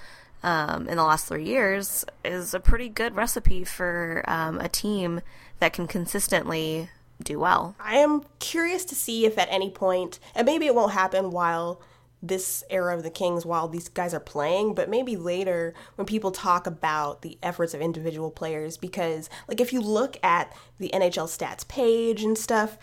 um, 0.43 0.89
in 0.89 0.97
the 0.97 1.05
last 1.05 1.27
three 1.27 1.45
years, 1.45 2.05
is 2.25 2.55
a 2.55 2.61
pretty 2.61 2.89
good 2.89 3.15
recipe 3.17 3.65
for 3.65 4.25
um, 4.27 4.61
a 4.61 4.69
team 4.69 5.21
that 5.59 5.73
can 5.73 5.87
consistently 5.87 6.91
do 7.23 7.39
well. 7.39 7.75
I 7.81 7.97
am 7.97 8.25
curious 8.39 8.85
to 8.87 8.95
see 8.95 9.27
if 9.27 9.39
at 9.39 9.49
any 9.51 9.71
point, 9.71 10.19
and 10.35 10.47
maybe 10.47 10.67
it 10.67 10.75
won't 10.75 10.93
happen 10.93 11.31
while 11.31 11.81
this 12.23 12.65
era 12.71 12.97
of 12.97 13.03
the 13.03 13.11
Kings, 13.11 13.47
while 13.47 13.69
these 13.69 13.89
guys 13.89 14.13
are 14.13 14.21
playing, 14.21 14.75
but 14.75 14.89
maybe 14.89 15.17
later 15.17 15.75
when 15.95 16.07
people 16.07 16.31
talk 16.31 16.67
about 16.67 17.23
the 17.23 17.39
efforts 17.43 17.75
of 17.75 17.81
individual 17.81 18.31
players, 18.31 18.77
because, 18.77 19.31
like, 19.47 19.61
if 19.61 19.73
you 19.73 19.81
look 19.81 20.19
at 20.23 20.53
the 20.79 20.91
NHL 20.93 21.27
stats 21.29 21.67
page 21.67 22.23
and 22.23 22.37
stuff, 22.37 22.77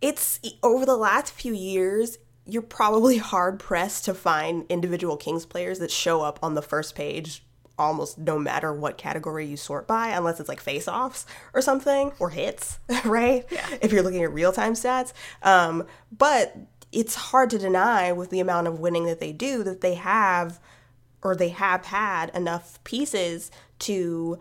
it's 0.00 0.38
over 0.62 0.86
the 0.86 0.96
last 0.96 1.32
few 1.32 1.52
years, 1.54 2.18
you're 2.46 2.62
probably 2.62 3.18
hard 3.18 3.58
pressed 3.58 4.04
to 4.04 4.14
find 4.14 4.64
individual 4.68 5.16
Kings 5.16 5.46
players 5.46 5.78
that 5.78 5.90
show 5.90 6.22
up 6.22 6.38
on 6.42 6.54
the 6.54 6.62
first 6.62 6.94
page 6.94 7.42
almost 7.78 8.18
no 8.18 8.38
matter 8.38 8.72
what 8.72 8.96
category 8.96 9.46
you 9.46 9.56
sort 9.56 9.86
by, 9.86 10.08
unless 10.08 10.38
it's 10.38 10.48
like 10.48 10.60
face 10.60 10.86
offs 10.86 11.26
or 11.52 11.60
something 11.60 12.12
or 12.18 12.30
hits, 12.30 12.78
right? 13.04 13.44
Yeah. 13.50 13.66
If 13.82 13.92
you're 13.92 14.02
looking 14.02 14.22
at 14.22 14.32
real 14.32 14.52
time 14.52 14.74
stats. 14.74 15.12
Um, 15.42 15.86
but 16.16 16.56
it's 16.92 17.14
hard 17.16 17.50
to 17.50 17.58
deny 17.58 18.12
with 18.12 18.30
the 18.30 18.40
amount 18.40 18.68
of 18.68 18.78
winning 18.78 19.06
that 19.06 19.18
they 19.18 19.32
do 19.32 19.64
that 19.64 19.80
they 19.80 19.94
have 19.94 20.60
or 21.22 21.34
they 21.34 21.48
have 21.48 21.86
had 21.86 22.30
enough 22.30 22.82
pieces 22.84 23.50
to 23.80 24.38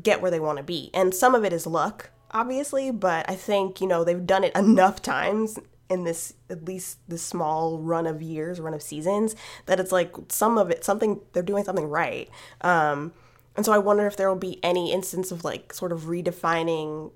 get 0.00 0.22
where 0.22 0.30
they 0.30 0.40
want 0.40 0.58
to 0.58 0.62
be. 0.62 0.90
And 0.94 1.14
some 1.14 1.34
of 1.34 1.44
it 1.44 1.52
is 1.52 1.66
luck, 1.66 2.10
obviously, 2.30 2.90
but 2.90 3.28
I 3.28 3.34
think, 3.34 3.80
you 3.80 3.86
know, 3.86 4.04
they've 4.04 4.26
done 4.26 4.44
it 4.44 4.54
enough 4.54 5.02
times 5.02 5.58
in 5.92 6.04
this 6.04 6.32
at 6.48 6.64
least 6.64 6.98
this 7.06 7.22
small 7.22 7.78
run 7.78 8.06
of 8.06 8.22
years, 8.22 8.58
run 8.58 8.74
of 8.74 8.82
seasons, 8.82 9.36
that 9.66 9.78
it's 9.78 9.92
like 9.92 10.14
some 10.28 10.56
of 10.56 10.70
it 10.70 10.84
something 10.84 11.20
they're 11.32 11.42
doing 11.42 11.64
something 11.64 11.88
right. 11.88 12.30
Um, 12.62 13.12
and 13.54 13.66
so 13.66 13.72
I 13.72 13.78
wonder 13.78 14.06
if 14.06 14.16
there 14.16 14.28
will 14.28 14.36
be 14.36 14.58
any 14.64 14.92
instance 14.92 15.30
of 15.30 15.44
like 15.44 15.72
sort 15.74 15.92
of 15.92 16.02
redefining, 16.02 17.12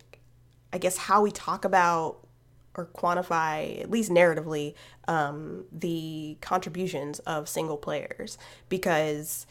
I 0.72 0.78
guess, 0.78 0.98
how 0.98 1.22
we 1.22 1.30
talk 1.30 1.64
about 1.64 2.18
or 2.74 2.90
quantify, 2.94 3.80
at 3.80 3.90
least 3.90 4.10
narratively, 4.10 4.74
um, 5.08 5.64
the 5.72 6.36
contributions 6.42 7.20
of 7.20 7.48
single 7.48 7.78
players. 7.78 8.36
Because, 8.68 9.46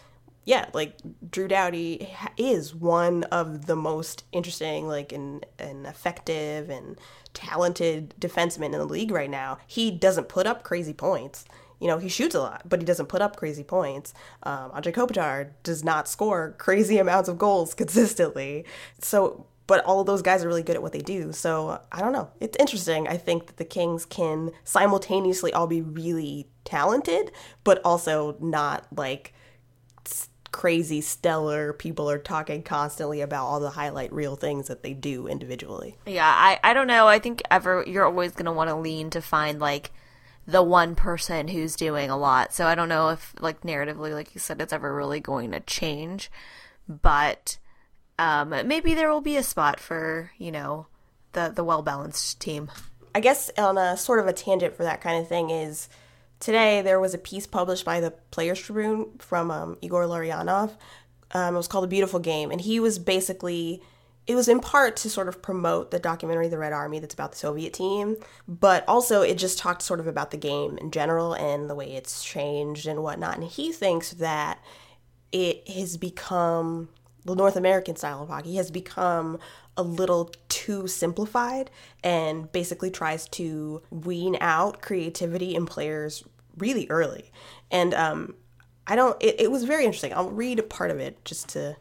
yeah, 0.45 0.67
like 0.73 0.97
Drew 1.29 1.47
Doughty 1.47 2.07
is 2.37 2.73
one 2.73 3.23
of 3.25 3.65
the 3.65 3.75
most 3.75 4.23
interesting, 4.31 4.87
like, 4.87 5.11
and, 5.11 5.45
and 5.59 5.85
effective 5.85 6.69
and 6.69 6.97
talented 7.33 8.13
defensemen 8.19 8.65
in 8.65 8.71
the 8.73 8.85
league 8.85 9.11
right 9.11 9.29
now. 9.29 9.57
He 9.67 9.91
doesn't 9.91 10.29
put 10.29 10.47
up 10.47 10.63
crazy 10.63 10.93
points 10.93 11.45
you 11.79 11.87
know, 11.87 11.97
he 11.97 12.09
shoots 12.09 12.35
a 12.35 12.39
lot, 12.39 12.63
but 12.67 12.79
he 12.79 12.85
doesn't 12.85 13.07
put 13.07 13.21
up 13.21 13.35
crazy 13.35 13.63
points. 13.63 14.13
Um, 14.43 14.71
Anze 14.71 14.91
Kopitar 14.93 15.51
does 15.63 15.83
not 15.83 16.07
score 16.07 16.55
crazy 16.57 16.97
amounts 16.99 17.29
of 17.29 17.37
goals 17.37 17.73
consistently. 17.73 18.65
So, 19.01 19.45
but 19.67 19.83
all 19.85 19.99
of 19.99 20.07
those 20.07 20.21
guys 20.21 20.43
are 20.43 20.47
really 20.47 20.63
good 20.63 20.75
at 20.75 20.81
what 20.81 20.93
they 20.93 21.01
do. 21.01 21.31
So, 21.31 21.81
I 21.91 21.99
don't 21.99 22.11
know. 22.11 22.29
It's 22.39 22.57
interesting. 22.59 23.07
I 23.07 23.17
think 23.17 23.47
that 23.47 23.57
the 23.57 23.65
Kings 23.65 24.05
can 24.05 24.51
simultaneously 24.63 25.53
all 25.53 25.67
be 25.67 25.81
really 25.81 26.47
talented, 26.63 27.31
but 27.63 27.81
also 27.83 28.35
not 28.39 28.87
like 28.95 29.34
crazy 30.55 31.01
stellar 31.01 31.73
people 31.73 32.09
are 32.09 32.17
talking 32.17 32.63
constantly 32.63 33.19
about 33.19 33.45
all 33.45 33.59
the 33.59 33.71
highlight 33.71 34.13
real 34.13 34.37
things 34.37 34.69
that 34.69 34.83
they 34.83 34.93
do 34.93 35.27
individually. 35.27 35.97
Yeah, 36.05 36.25
I, 36.25 36.57
I 36.63 36.73
don't 36.73 36.87
know. 36.87 37.09
I 37.09 37.19
think 37.19 37.41
ever 37.51 37.83
you're 37.85 38.05
always 38.05 38.31
going 38.31 38.45
to 38.45 38.53
want 38.53 38.69
to 38.69 38.75
lean 38.77 39.09
to 39.09 39.21
find 39.21 39.59
like 39.59 39.91
the 40.47 40.63
one 40.63 40.95
person 40.95 41.49
who's 41.49 41.75
doing 41.75 42.09
a 42.09 42.15
lot. 42.15 42.53
So 42.53 42.67
I 42.67 42.73
don't 42.73 42.87
know 42.87 43.09
if 43.09 43.35
like 43.41 43.63
narratively, 43.63 44.13
like 44.13 44.33
you 44.33 44.39
said, 44.39 44.61
it's 44.61 44.71
ever 44.71 44.95
really 44.95 45.19
going 45.19 45.51
to 45.51 45.59
change. 45.59 46.31
But 46.87 47.57
um, 48.17 48.51
maybe 48.65 48.93
there 48.93 49.11
will 49.11 49.19
be 49.19 49.35
a 49.35 49.43
spot 49.43 49.81
for 49.81 50.31
you 50.37 50.53
know 50.53 50.87
the 51.33 51.51
the 51.53 51.65
well 51.65 51.81
balanced 51.81 52.39
team. 52.39 52.71
I 53.13 53.19
guess 53.19 53.51
on 53.57 53.77
a 53.77 53.97
sort 53.97 54.19
of 54.19 54.27
a 54.27 54.33
tangent 54.33 54.77
for 54.77 54.83
that 54.83 55.01
kind 55.01 55.21
of 55.21 55.27
thing 55.27 55.49
is 55.49 55.89
today 56.39 56.81
there 56.81 56.99
was 56.99 57.13
a 57.13 57.17
piece 57.17 57.47
published 57.47 57.85
by 57.85 57.99
the 57.99 58.11
Players 58.31 58.59
Tribune 58.59 59.17
from 59.19 59.51
um, 59.51 59.77
Igor 59.81 60.05
Larionov. 60.05 60.71
Um, 61.31 61.55
it 61.55 61.57
was 61.57 61.67
called 61.67 61.85
"A 61.85 61.87
Beautiful 61.87 62.19
Game," 62.19 62.51
and 62.51 62.61
he 62.61 62.79
was 62.79 62.99
basically 62.99 63.81
it 64.27 64.35
was 64.35 64.47
in 64.47 64.59
part 64.59 64.95
to 64.97 65.09
sort 65.09 65.27
of 65.27 65.41
promote 65.41 65.91
the 65.91 65.99
documentary 65.99 66.47
The 66.47 66.57
Red 66.57 66.73
Army 66.73 66.99
that's 66.99 67.13
about 67.13 67.31
the 67.31 67.37
Soviet 67.37 67.73
team, 67.73 68.15
but 68.47 68.83
also 68.87 69.21
it 69.21 69.37
just 69.37 69.59
talked 69.59 69.83
sort 69.83 69.99
of 69.99 70.07
about 70.07 70.31
the 70.31 70.37
game 70.37 70.77
in 70.79 70.89
general 70.91 71.33
and 71.33 71.69
the 71.69 71.75
way 71.75 71.93
it's 71.93 72.23
changed 72.23 72.87
and 72.87 73.03
whatnot. 73.03 73.35
And 73.35 73.43
he 73.43 73.71
thinks 73.71 74.11
that 74.13 74.59
it 75.31 75.67
has 75.69 75.97
become 75.97 76.89
the 77.23 77.35
North 77.35 77.55
American 77.55 77.95
style 77.95 78.23
of 78.23 78.29
hockey 78.29 78.55
has 78.55 78.71
become 78.71 79.39
a 79.77 79.83
little 79.83 80.31
too 80.49 80.87
simplified 80.87 81.69
and 82.03 82.51
basically 82.51 82.89
tries 82.89 83.27
to 83.29 83.81
wean 83.89 84.37
out 84.41 84.81
creativity 84.81 85.55
in 85.55 85.65
players 85.65 86.23
really 86.57 86.87
early. 86.89 87.31
And 87.71 87.93
um, 87.93 88.35
I 88.87 88.95
don't, 88.95 89.21
it, 89.21 89.39
it 89.39 89.51
was 89.51 89.63
very 89.63 89.85
interesting. 89.85 90.13
I'll 90.13 90.29
read 90.29 90.59
a 90.59 90.63
part 90.63 90.91
of 90.91 90.99
it 90.99 91.23
just 91.25 91.49
to 91.49 91.75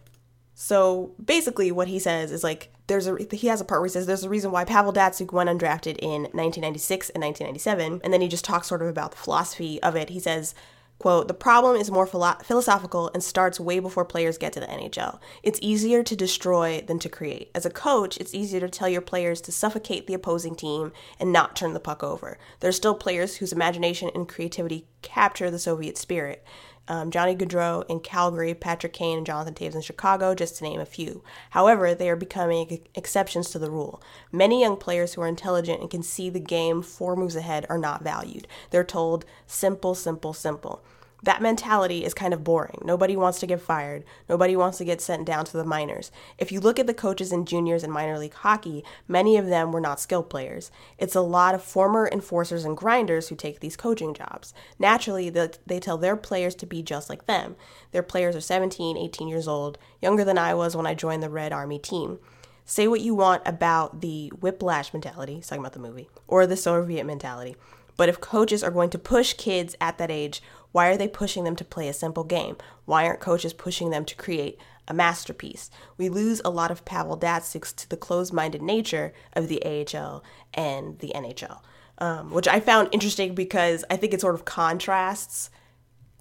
so 0.55 1.13
basically, 1.23 1.73
what 1.73 1.89
he 1.89 1.99
says 1.99 2.31
is 2.31 2.45
like 2.45 2.73
there's 2.87 3.07
a 3.07 3.17
he 3.33 3.49
has 3.49 3.61
a 3.61 3.65
part 3.65 3.81
where 3.81 3.87
he 3.87 3.93
says 3.93 4.07
there's 4.07 4.25
a 4.25 4.29
reason 4.29 4.53
why 4.53 4.65
Pavel 4.65 4.93
Datsyuk 4.93 5.33
went 5.33 5.51
undrafted 5.51 5.99
in 5.99 6.23
1996 6.33 7.11
and 7.11 7.23
1997, 7.23 8.01
and 8.05 8.13
then 8.13 8.21
he 8.21 8.29
just 8.29 8.45
talks 8.45 8.69
sort 8.69 8.83
of 8.83 8.89
about 8.89 9.11
the 9.11 9.17
philosophy 9.17 9.83
of 9.83 9.97
it. 9.97 10.11
He 10.11 10.21
says. 10.21 10.55
Quote, 10.99 11.29
the 11.29 11.35
problem 11.35 11.77
is 11.77 11.91
more 11.91 12.07
philo- 12.07 12.39
philosophical 12.43 13.11
and 13.13 13.23
starts 13.23 13.61
way 13.61 13.79
before 13.79 14.05
players 14.05 14.39
get 14.39 14.53
to 14.55 14.61
the 14.61 14.67
NHL. 14.67 15.19
It's 15.43 15.59
easier 15.61 16.03
to 16.03 16.17
destroy 16.17 16.83
than 16.87 16.99
to 17.01 17.09
create. 17.09 17.51
As 17.55 17.67
a 17.67 17.71
coach, 17.71 18.17
it's 18.17 18.35
easier 18.35 18.61
to 18.61 18.69
tell 18.69 18.89
your 18.89 19.01
players 19.01 19.41
to 19.43 19.53
suffocate 19.53 20.07
the 20.07 20.15
opposing 20.15 20.55
team 20.55 20.93
and 21.19 21.33
not 21.33 21.57
turn 21.57 21.75
the 21.75 21.81
puck 21.81 22.03
over. 22.03 22.39
There 22.61 22.69
are 22.69 22.73
still 22.73 22.95
players 22.95 23.37
whose 23.37 23.53
imagination 23.53 24.11
and 24.15 24.29
creativity 24.29 24.87
capture 25.03 25.51
the 25.51 25.59
Soviet 25.59 25.99
spirit 25.99 26.45
um, 26.89 27.11
Johnny 27.11 27.35
Gaudreau 27.35 27.85
in 27.89 28.01
Calgary, 28.01 28.55
Patrick 28.55 28.93
Kane 28.93 29.18
and 29.18 29.26
Jonathan 29.26 29.55
Toews 29.55 29.74
in 29.74 29.80
Chicago, 29.80 30.35
just 30.35 30.57
to 30.57 30.64
name 30.64 30.80
a 30.80 30.87
few. 30.87 31.22
However, 31.51 31.95
they 31.95 32.11
are 32.11 32.16
becoming 32.16 32.80
exceptions 32.95 33.51
to 33.51 33.59
the 33.59 33.70
rule. 33.70 34.03
Many 34.30 34.61
young 34.61 34.76
players 34.76 35.14
who 35.14 35.22
are 35.22 35.28
intelligent 35.28 35.80
and 35.80 35.91
can 35.91 36.03
see 36.03 36.30
the 36.30 36.41
game 36.41 36.82
four 36.82 37.16
moves 37.16 37.37
ahead 37.37 37.66
are 37.68 37.78
not 37.78 38.03
valued. 38.03 38.47
They're 38.70 38.85
told 38.85 39.24
simple, 39.47 39.95
simple, 39.95 40.32
simple. 40.32 40.82
That 41.25 41.41
mentality 41.41 42.05
is 42.05 42.12
kind 42.12 42.35
of 42.35 42.45
boring. 42.45 42.81
Nobody 42.85 43.16
wants 43.16 43.41
to 43.41 43.47
get 43.47 43.62
fired. 43.62 44.05
Nobody 44.29 44.57
wants 44.57 44.77
to 44.77 44.85
get 44.85 45.01
sent 45.01 45.25
down 45.25 45.47
to 45.47 45.57
the 45.57 45.64
minors. 45.64 46.12
If 46.37 46.53
you 46.53 46.61
look 46.61 46.79
at 46.79 46.87
the 46.87 46.93
coaches 46.93 47.33
in 47.33 47.47
juniors 47.47 47.83
and 47.83 47.91
minor 47.91 48.18
league 48.18 48.35
hockey, 48.35 48.85
many 49.09 49.39
of 49.39 49.47
them 49.47 49.72
were 49.72 49.81
not 49.81 50.01
skilled 50.01 50.29
players. 50.29 50.70
It's 50.99 51.14
a 51.14 51.22
lot 51.22 51.55
of 51.55 51.62
former 51.62 52.11
enforcers 52.12 52.66
and 52.66 52.77
grinders 52.77 53.29
who 53.29 53.37
take 53.37 53.61
these 53.61 53.75
coaching 53.75 54.12
jobs. 54.12 54.53
Naturally, 54.79 55.31
they 55.31 55.81
tell 55.81 55.97
their 55.97 56.14
players 56.14 56.55
to 56.57 56.66
be 56.66 56.83
just 56.83 57.09
like 57.09 57.25
them. 57.25 57.57
Their 57.93 58.03
players 58.03 58.37
are 58.37 58.43
17, 58.43 58.99
18 58.99 59.27
years 59.27 59.49
old, 59.49 59.79
younger 60.03 60.25
than 60.25 60.37
I 60.37 60.53
was 60.53 60.77
when 60.77 60.87
I 60.87 60.93
joined 60.93 61.22
the 61.22 61.31
Red 61.31 61.55
Army 61.55 61.79
team. 61.79 62.18
Say 62.66 62.87
what 62.87 63.01
you 63.01 63.14
want 63.14 63.43
about 63.47 64.03
the 64.03 64.29
whiplash 64.41 64.93
mentality, 64.93 65.41
talking 65.41 65.61
about 65.61 65.72
the 65.72 65.79
movie, 65.79 66.11
or 66.29 66.47
the 66.47 66.57
Soviet 66.57 67.05
mentality. 67.05 67.57
But 67.97 68.09
if 68.09 68.21
coaches 68.21 68.63
are 68.63 68.71
going 68.71 68.91
to 68.91 68.99
push 68.99 69.33
kids 69.35 69.77
at 69.81 69.99
that 69.99 70.11
age, 70.11 70.43
why 70.73 70.89
are 70.89 70.97
they 70.97 71.09
pushing 71.09 71.45
them 71.45 71.57
to 71.57 71.65
play 71.65 71.89
a 71.89 71.93
simple 71.93 72.25
game? 72.25 72.57
Why 72.85 73.07
aren't 73.07 73.21
coaches 73.21 73.53
pushing 73.53 73.91
them 73.91 74.05
to 74.07 74.17
create 74.17 74.59
a 74.89 74.95
masterpiece? 74.95 75.71
We 75.97 76.09
lose 76.09 76.41
a 76.45 76.51
lot 76.51 76.71
of 76.71 76.85
Pavel 76.85 77.17
Datsyuks 77.17 77.75
to 77.77 77.89
the 77.89 77.97
closed 77.97 78.33
minded 78.33 78.63
nature 78.63 79.13
of 79.35 79.49
the 79.49 79.63
AHL 79.65 80.25
and 80.53 80.99
the 80.99 81.13
NHL, 81.15 81.61
um, 81.99 82.33
which 82.33 82.49
I 82.49 82.59
found 82.59 82.89
interesting 82.91 83.35
because 83.35 83.85
I 83.89 83.97
think 83.97 84.13
it 84.13 84.21
sort 84.21 84.35
of 84.35 84.45
contrasts 84.45 85.51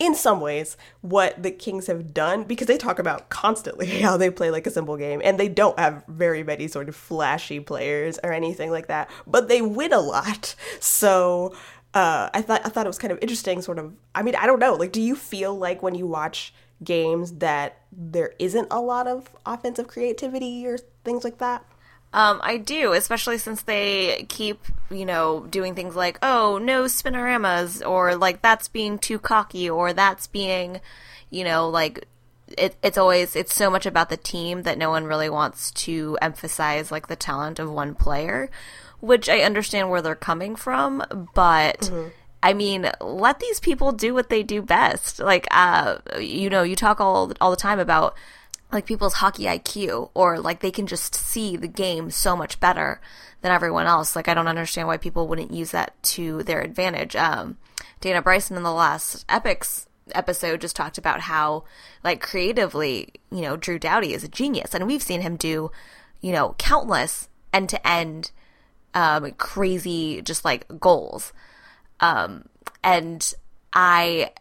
in 0.03 0.13
some 0.13 0.41
ways 0.41 0.75
what 1.01 1.41
the 1.41 1.49
Kings 1.49 1.87
have 1.87 2.13
done 2.13 2.43
because 2.43 2.67
they 2.67 2.77
talk 2.77 2.99
about 2.99 3.29
constantly 3.29 3.87
how 4.01 4.17
they 4.17 4.29
play 4.29 4.51
like 4.51 4.67
a 4.67 4.71
simple 4.71 4.97
game 4.97 5.21
and 5.23 5.39
they 5.39 5.47
don't 5.47 5.79
have 5.79 6.03
very 6.07 6.43
many 6.43 6.67
sort 6.67 6.89
of 6.89 6.95
flashy 6.95 7.59
players 7.59 8.19
or 8.23 8.33
anything 8.33 8.69
like 8.69 8.87
that, 8.87 9.09
but 9.25 9.47
they 9.47 9.61
win 9.61 9.93
a 9.93 9.99
lot. 9.99 10.55
So 10.79 11.55
uh, 11.93 12.29
I 12.33 12.41
thought 12.41 12.61
I 12.65 12.69
thought 12.69 12.85
it 12.85 12.89
was 12.89 12.97
kind 12.97 13.11
of 13.11 13.19
interesting. 13.21 13.61
Sort 13.61 13.79
of. 13.79 13.93
I 14.15 14.23
mean, 14.23 14.35
I 14.35 14.45
don't 14.45 14.59
know. 14.59 14.73
Like, 14.73 14.91
do 14.91 15.01
you 15.01 15.15
feel 15.15 15.55
like 15.57 15.81
when 15.83 15.95
you 15.95 16.07
watch 16.07 16.53
games 16.83 17.33
that 17.33 17.77
there 17.91 18.33
isn't 18.39 18.67
a 18.71 18.81
lot 18.81 19.07
of 19.07 19.29
offensive 19.45 19.87
creativity 19.87 20.65
or 20.65 20.77
things 21.03 21.23
like 21.23 21.37
that? 21.37 21.63
Um, 22.13 22.41
I 22.43 22.57
do, 22.57 22.93
especially 22.93 23.39
since 23.39 23.63
they 23.63 24.27
keep, 24.29 24.59
you 24.91 25.05
know, 25.05 25.47
doing 25.49 25.73
things 25.73 25.95
like, 25.95 26.19
oh, 26.21 26.59
no 26.59 26.83
spinoramas, 26.83 27.85
or 27.87 28.15
like 28.15 28.43
that's 28.43 28.67
being 28.67 28.99
too 28.99 29.17
cocky, 29.17 29.67
or 29.67 29.93
that's 29.93 30.27
being, 30.27 30.79
you 31.31 31.43
know, 31.43 31.67
like 31.67 32.07
it, 32.55 32.75
it's 32.83 32.99
always 32.99 33.35
it's 33.35 33.55
so 33.55 33.71
much 33.71 33.87
about 33.87 34.09
the 34.09 34.17
team 34.17 34.61
that 34.61 34.77
no 34.77 34.91
one 34.91 35.05
really 35.05 35.29
wants 35.29 35.71
to 35.71 36.15
emphasize 36.21 36.91
like 36.91 37.07
the 37.07 37.15
talent 37.15 37.57
of 37.57 37.71
one 37.71 37.95
player, 37.95 38.51
which 38.99 39.27
I 39.27 39.39
understand 39.39 39.89
where 39.89 40.01
they're 40.01 40.15
coming 40.15 40.55
from, 40.55 41.03
but. 41.33 41.79
Mm-hmm. 41.79 42.09
I 42.45 42.51
mean, 42.51 42.91
let 42.99 43.39
these 43.39 43.61
people 43.61 43.93
do 43.93 44.13
what 44.13 44.27
they 44.27 44.43
do 44.43 44.61
best. 44.61 45.19
Like, 45.19 45.47
uh, 45.49 45.99
you 46.19 46.49
know, 46.49 46.61
you 46.61 46.75
talk 46.75 46.99
all 46.99 47.31
all 47.39 47.51
the 47.51 47.55
time 47.55 47.79
about 47.79 48.15
like 48.73 48.85
people's 48.85 49.15
hockey 49.15 49.43
IQ 49.43 50.09
or 50.13 50.39
like 50.39 50.59
they 50.59 50.71
can 50.71 50.87
just 50.87 51.15
see 51.15 51.55
the 51.57 51.67
game 51.67 52.09
so 52.09 52.35
much 52.35 52.59
better 52.59 53.01
than 53.41 53.51
everyone 53.51 53.85
else. 53.85 54.15
Like 54.15 54.27
I 54.27 54.33
don't 54.33 54.47
understand 54.47 54.87
why 54.87 54.97
people 54.97 55.27
wouldn't 55.27 55.53
use 55.53 55.71
that 55.71 56.01
to 56.03 56.43
their 56.43 56.61
advantage. 56.61 57.15
Um, 57.15 57.57
Dana 58.01 58.21
Bryson 58.21 58.57
in 58.57 58.63
the 58.63 58.71
last 58.71 59.27
Epix 59.27 59.85
episode 60.11 60.61
just 60.61 60.75
talked 60.75 60.97
about 60.97 61.21
how 61.21 61.63
like 62.03 62.21
creatively, 62.21 63.09
you 63.31 63.41
know, 63.41 63.55
Drew 63.55 63.79
Doughty 63.79 64.13
is 64.13 64.23
a 64.23 64.27
genius 64.27 64.73
and 64.73 64.87
we've 64.87 65.03
seen 65.03 65.21
him 65.21 65.35
do, 65.35 65.71
you 66.21 66.31
know, 66.31 66.55
countless 66.57 67.29
end 67.53 67.69
to 67.69 67.87
end 67.87 68.31
um, 68.93 69.31
crazy 69.33 70.21
just 70.21 70.45
like 70.45 70.67
goals. 70.79 71.33
Um, 71.99 72.45
and 72.83 73.33
I 73.73 74.31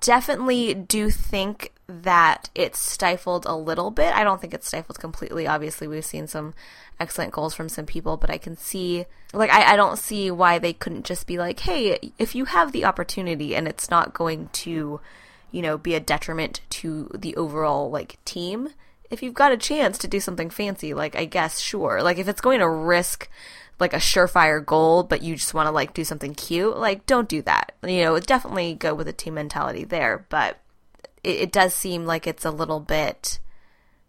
definitely 0.00 0.74
do 0.74 1.10
think 1.10 1.72
that 1.88 2.50
it's 2.54 2.78
stifled 2.78 3.46
a 3.46 3.54
little 3.54 3.90
bit. 3.90 4.14
I 4.14 4.24
don't 4.24 4.40
think 4.40 4.54
it's 4.54 4.66
stifled 4.66 4.98
completely. 4.98 5.46
Obviously, 5.46 5.86
we've 5.86 6.04
seen 6.04 6.26
some 6.26 6.54
excellent 6.98 7.32
goals 7.32 7.54
from 7.54 7.68
some 7.68 7.86
people, 7.86 8.16
but 8.16 8.30
I 8.30 8.38
can 8.38 8.56
see, 8.56 9.06
like, 9.32 9.50
I, 9.50 9.74
I 9.74 9.76
don't 9.76 9.98
see 9.98 10.30
why 10.30 10.58
they 10.58 10.72
couldn't 10.72 11.04
just 11.04 11.26
be 11.26 11.38
like, 11.38 11.60
hey, 11.60 12.12
if 12.18 12.34
you 12.34 12.46
have 12.46 12.72
the 12.72 12.84
opportunity 12.84 13.54
and 13.54 13.68
it's 13.68 13.90
not 13.90 14.14
going 14.14 14.48
to, 14.52 15.00
you 15.52 15.62
know, 15.62 15.78
be 15.78 15.94
a 15.94 16.00
detriment 16.00 16.60
to 16.70 17.10
the 17.14 17.36
overall, 17.36 17.90
like, 17.90 18.18
team, 18.24 18.70
if 19.10 19.22
you've 19.22 19.34
got 19.34 19.52
a 19.52 19.56
chance 19.56 19.98
to 19.98 20.08
do 20.08 20.20
something 20.20 20.50
fancy, 20.50 20.94
like 20.94 21.16
I 21.16 21.24
guess 21.24 21.60
sure. 21.60 22.02
Like 22.02 22.18
if 22.18 22.28
it's 22.28 22.40
going 22.40 22.60
to 22.60 22.68
risk 22.68 23.28
like 23.78 23.92
a 23.92 23.98
surefire 23.98 24.64
goal, 24.64 25.02
but 25.02 25.22
you 25.22 25.36
just 25.36 25.54
want 25.54 25.66
to 25.66 25.72
like 25.72 25.94
do 25.94 26.04
something 26.04 26.34
cute, 26.34 26.76
like 26.76 27.06
don't 27.06 27.28
do 27.28 27.42
that. 27.42 27.72
You 27.86 28.04
know, 28.04 28.18
definitely 28.18 28.74
go 28.74 28.94
with 28.94 29.08
a 29.08 29.12
team 29.12 29.34
mentality 29.34 29.84
there, 29.84 30.26
but 30.28 30.58
it, 31.26 31.40
it 31.40 31.52
does 31.52 31.74
seem 31.74 32.06
like 32.06 32.26
it's 32.26 32.44
a 32.44 32.50
little 32.50 32.80
bit 32.80 33.40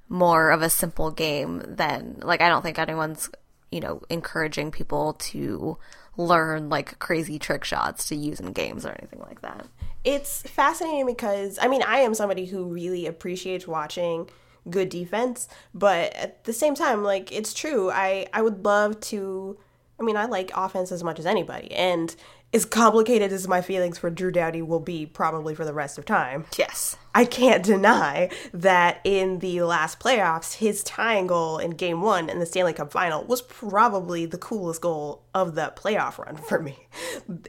more 0.07 0.51
of 0.51 0.61
a 0.61 0.70
simple 0.70 1.11
game 1.11 1.63
than 1.68 2.18
like 2.22 2.39
I 2.39 2.47
don't 2.47 2.61
think 2.61 2.80
anyone's 2.80 3.30
you 3.72 3.82
know 3.82 4.01
encouraging 4.09 4.72
people 4.72 5.13
to 5.13 5.78
learn 6.15 6.70
like 6.70 6.97
crazy 6.99 7.38
trick 7.38 7.63
shots 7.63 8.07
to 8.07 8.15
use 8.15 8.39
in 8.39 8.53
games 8.53 8.86
or 8.86 8.91
anything 8.91 9.20
like 9.20 9.41
that. 9.41 9.65
It's 10.03 10.43
fascinating 10.43 11.07
because 11.07 11.59
I 11.61 11.68
mean 11.68 11.84
I 11.84 11.99
am 11.99 12.13
somebody 12.13 12.45
who 12.45 12.65
really 12.65 13.07
appreciates 13.07 13.68
watching 13.68 14.30
good 14.70 14.89
defense, 14.89 15.47
but 15.74 16.13
at 16.13 16.43
the 16.43 16.53
same 16.53 16.76
time 16.76 17.03
like 17.03 17.32
it's 17.32 17.53
true. 17.53 17.91
I 17.91 18.28
I 18.32 18.41
would 18.41 18.63
love 18.63 18.99
to 19.01 19.57
I 19.99 20.03
mean 20.03 20.15
I 20.15 20.26
like 20.26 20.51
offense 20.55 20.91
as 20.91 21.03
much 21.03 21.20
as 21.20 21.26
anybody 21.26 21.72
and 21.74 22.15
as 22.54 22.66
complicated 22.66 23.32
as 23.34 23.48
my 23.48 23.62
feelings 23.62 23.98
for 23.98 24.10
Drew 24.10 24.32
Doughty 24.32 24.62
will 24.62 24.80
be 24.80 25.06
probably 25.06 25.54
for 25.54 25.66
the 25.66 25.74
rest 25.74 25.98
of 25.98 26.06
time. 26.06 26.45
Yes. 26.58 26.95
I 27.14 27.26
can't 27.26 27.64
deny 27.64 28.30
that 28.54 29.02
in 29.04 29.39
the 29.39 29.62
last 29.64 30.00
playoffs, 30.00 30.56
his 30.56 30.84
tying 30.84 31.28
goal 31.28 31.58
in 31.58 31.72
game 31.72 32.02
one 32.02 32.30
in 32.30 32.39
the 32.39 32.45
Stanley 32.45 32.74
Cup 32.74 32.91
final 32.91 33.24
was 33.24 33.41
probably 33.41 34.26
the 34.26 34.38
coolest 34.38 34.82
goal 34.82 35.24
of 35.34 35.56
the 35.56 35.74
playoff 35.76 36.18
run 36.18 36.38
for 36.48 36.60
me. 36.62 36.78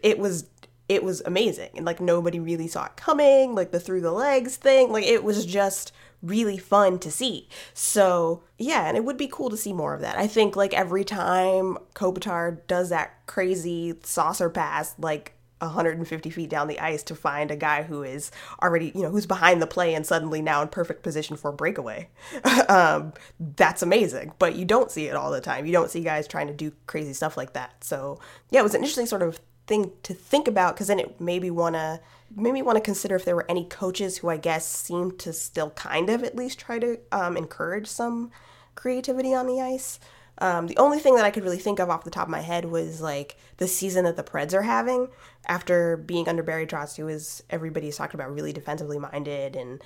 It 0.03 0.19
was 0.19 0.49
it 0.89 1.05
was 1.05 1.21
amazing. 1.27 1.69
And 1.77 1.85
like 1.85 2.01
nobody 2.01 2.41
really 2.41 2.67
saw 2.67 2.87
it 2.87 2.97
coming, 2.97 3.55
like 3.55 3.73
the 3.73 3.81
through 3.81 4.01
the 4.01 4.11
legs 4.11 4.57
thing. 4.57 4.91
Like 4.91 5.05
it 5.05 5.23
was 5.23 5.45
just 5.45 5.93
really 6.23 6.59
fun 6.59 6.99
to 7.01 7.11
see. 7.11 7.49
So 7.75 8.43
yeah, 8.59 8.89
and 8.89 8.97
it 8.97 9.05
would 9.05 9.17
be 9.17 9.29
cool 9.29 9.51
to 9.51 9.57
see 9.57 9.73
more 9.73 9.95
of 9.95 10.01
that. 10.01 10.19
I 10.19 10.27
think 10.27 10.57
like 10.57 10.75
every 10.75 11.05
time 11.05 11.79
Kopitar 11.95 12.59
does 12.67 12.91
that 12.91 13.27
crazy 13.27 13.95
saucer 14.03 14.51
pass, 14.51 14.95
like 14.99 15.35
150 15.61 16.31
feet 16.31 16.51
down 16.51 16.69
the 16.69 16.79
ice 16.79 17.03
to 17.05 17.15
find 17.15 17.51
a 17.51 17.57
guy 17.57 17.83
who 17.83 18.03
is 18.03 18.31
already, 18.63 18.93
you 18.95 19.03
know, 19.03 19.11
who's 19.11 19.27
behind 19.27 19.61
the 19.61 19.67
play 19.67 19.95
and 19.95 20.07
suddenly 20.07 20.41
now 20.41 20.63
in 20.63 20.69
perfect 20.69 21.03
position 21.03 21.37
for 21.37 21.51
a 21.51 21.53
breakaway. 21.53 22.09
um, 22.69 23.13
that's 23.41 23.83
amazing. 23.83 24.33
But 24.39 24.55
you 24.55 24.65
don't 24.65 24.91
see 24.91 25.07
it 25.07 25.17
all 25.17 25.31
the 25.31 25.41
time. 25.41 25.67
You 25.67 25.73
don't 25.73 25.91
see 25.91 26.03
guys 26.03 26.29
trying 26.29 26.47
to 26.49 26.53
do 26.53 26.73
crazy 26.87 27.13
stuff 27.13 27.37
like 27.37 27.55
that. 27.55 27.83
So 27.83 28.21
yeah, 28.51 28.61
it 28.61 28.65
was 28.65 28.75
an 28.75 28.81
interesting 28.81 29.07
sort 29.07 29.23
of 29.23 29.41
thing 29.67 29.93
to 30.03 30.15
think 30.15 30.49
about 30.49 30.75
because 30.75 30.87
then 30.87 30.99
it 30.99 31.21
made 31.21 31.43
me 31.43 31.51
want 31.51 31.75
to 31.75 32.01
made 32.35 32.53
me 32.53 32.63
want 32.63 32.77
to 32.77 32.83
consider 32.83 33.17
if 33.17 33.25
there 33.25 33.37
were 33.37 33.51
any 33.51 33.65
coaches 33.65 34.19
who 34.19 34.29
I 34.29 34.37
guess 34.37 34.67
seemed 34.67 35.19
to 35.21 35.33
still 35.33 35.71
kind 35.71 36.11
of 36.11 36.23
at 36.23 36.37
least 36.37 36.59
try 36.59 36.79
to 36.79 36.99
um, 37.13 37.37
encourage 37.37 37.87
some 37.87 38.31
creativity 38.75 39.35
on 39.35 39.47
the 39.47 39.61
ice. 39.61 39.99
Um, 40.41 40.69
the 40.69 40.77
only 40.77 41.01
thing 41.01 41.17
that 41.17 41.25
I 41.25 41.31
could 41.31 41.43
really 41.43 41.59
think 41.59 41.81
of 41.81 41.91
off 41.91 42.05
the 42.05 42.11
top 42.11 42.29
of 42.29 42.31
my 42.31 42.41
head 42.41 42.67
was 42.67 43.01
like 43.01 43.37
the 43.57 43.67
season 43.67 44.05
that 44.05 44.17
the 44.17 44.23
Preds 44.23 44.55
are 44.55 44.63
having 44.63 45.09
after 45.47 45.97
being 45.97 46.29
under 46.29 46.45
Barry 46.45 46.67
Trotz, 46.67 46.97
who 46.97 47.09
is 47.09 47.43
everybody's 47.51 47.97
talked 47.97 48.15
about 48.15 48.33
really 48.33 48.53
defensively 48.53 48.99
minded 48.99 49.57
and 49.57 49.83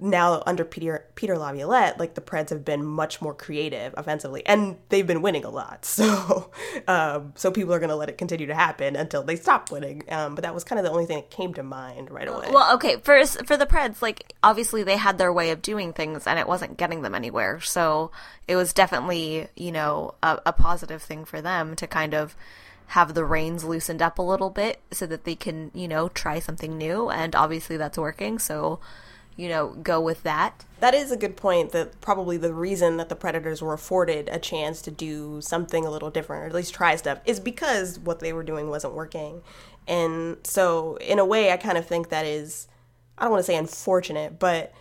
now 0.00 0.42
under 0.46 0.64
Peter 0.64 1.06
Peter 1.14 1.36
Laviolette, 1.36 1.98
like 1.98 2.14
the 2.14 2.20
Preds 2.20 2.50
have 2.50 2.64
been 2.64 2.84
much 2.84 3.20
more 3.20 3.34
creative 3.34 3.94
offensively, 3.96 4.44
and 4.46 4.76
they've 4.88 5.06
been 5.06 5.22
winning 5.22 5.44
a 5.44 5.50
lot. 5.50 5.86
So, 6.00 6.50
um, 6.88 7.34
so 7.36 7.50
people 7.50 7.74
are 7.74 7.78
going 7.78 7.90
to 7.90 7.96
let 7.96 8.08
it 8.08 8.16
continue 8.16 8.46
to 8.46 8.54
happen 8.54 8.96
until 8.96 9.22
they 9.22 9.36
stop 9.36 9.70
winning. 9.70 10.02
Um, 10.08 10.34
but 10.34 10.44
that 10.44 10.54
was 10.54 10.64
kind 10.64 10.78
of 10.78 10.84
the 10.84 10.90
only 10.90 11.04
thing 11.04 11.16
that 11.16 11.30
came 11.30 11.52
to 11.54 11.62
mind 11.62 12.10
right 12.10 12.26
away. 12.26 12.48
Well, 12.50 12.74
okay, 12.76 12.96
first 12.96 13.44
for 13.44 13.58
the 13.58 13.66
Preds, 13.66 14.00
like 14.00 14.32
obviously 14.42 14.82
they 14.82 14.96
had 14.96 15.18
their 15.18 15.30
way 15.30 15.50
of 15.50 15.60
doing 15.60 15.92
things, 15.92 16.26
and 16.26 16.38
it 16.38 16.48
wasn't 16.48 16.78
getting 16.78 17.02
them 17.02 17.14
anywhere. 17.14 17.60
So 17.60 18.12
it 18.48 18.56
was 18.56 18.72
definitely 18.72 19.48
you 19.56 19.72
know 19.72 20.14
a, 20.22 20.40
a 20.46 20.52
positive 20.54 21.02
thing 21.02 21.26
for 21.26 21.42
them 21.42 21.76
to 21.76 21.86
kind 21.86 22.14
of 22.14 22.34
have 22.86 23.14
the 23.14 23.24
reins 23.24 23.64
loosened 23.64 24.00
up 24.00 24.18
a 24.18 24.22
little 24.22 24.50
bit 24.50 24.80
so 24.90 25.06
that 25.06 25.24
they 25.24 25.34
can 25.34 25.70
you 25.74 25.86
know 25.86 26.08
try 26.08 26.38
something 26.38 26.78
new, 26.78 27.10
and 27.10 27.36
obviously 27.36 27.76
that's 27.76 27.98
working. 27.98 28.38
So 28.38 28.80
you 29.36 29.48
know, 29.48 29.68
go 29.82 30.00
with 30.00 30.22
that. 30.22 30.64
That 30.80 30.94
is 30.94 31.10
a 31.10 31.16
good 31.16 31.36
point. 31.36 31.72
That 31.72 32.00
probably 32.00 32.36
the 32.36 32.52
reason 32.52 32.96
that 32.98 33.08
the 33.08 33.16
Predators 33.16 33.62
were 33.62 33.72
afforded 33.72 34.28
a 34.30 34.38
chance 34.38 34.82
to 34.82 34.90
do 34.90 35.40
something 35.40 35.84
a 35.86 35.90
little 35.90 36.10
different, 36.10 36.44
or 36.44 36.46
at 36.46 36.54
least 36.54 36.74
try 36.74 36.96
stuff, 36.96 37.20
is 37.24 37.40
because 37.40 37.98
what 37.98 38.20
they 38.20 38.32
were 38.32 38.42
doing 38.42 38.68
wasn't 38.68 38.94
working. 38.94 39.42
And 39.88 40.38
so, 40.44 40.96
in 40.96 41.18
a 41.18 41.24
way, 41.24 41.52
I 41.52 41.56
kind 41.56 41.78
of 41.78 41.86
think 41.86 42.10
that 42.10 42.26
is, 42.26 42.68
I 43.18 43.22
don't 43.22 43.32
want 43.32 43.40
to 43.40 43.46
say 43.46 43.56
unfortunate, 43.56 44.38
but 44.38 44.72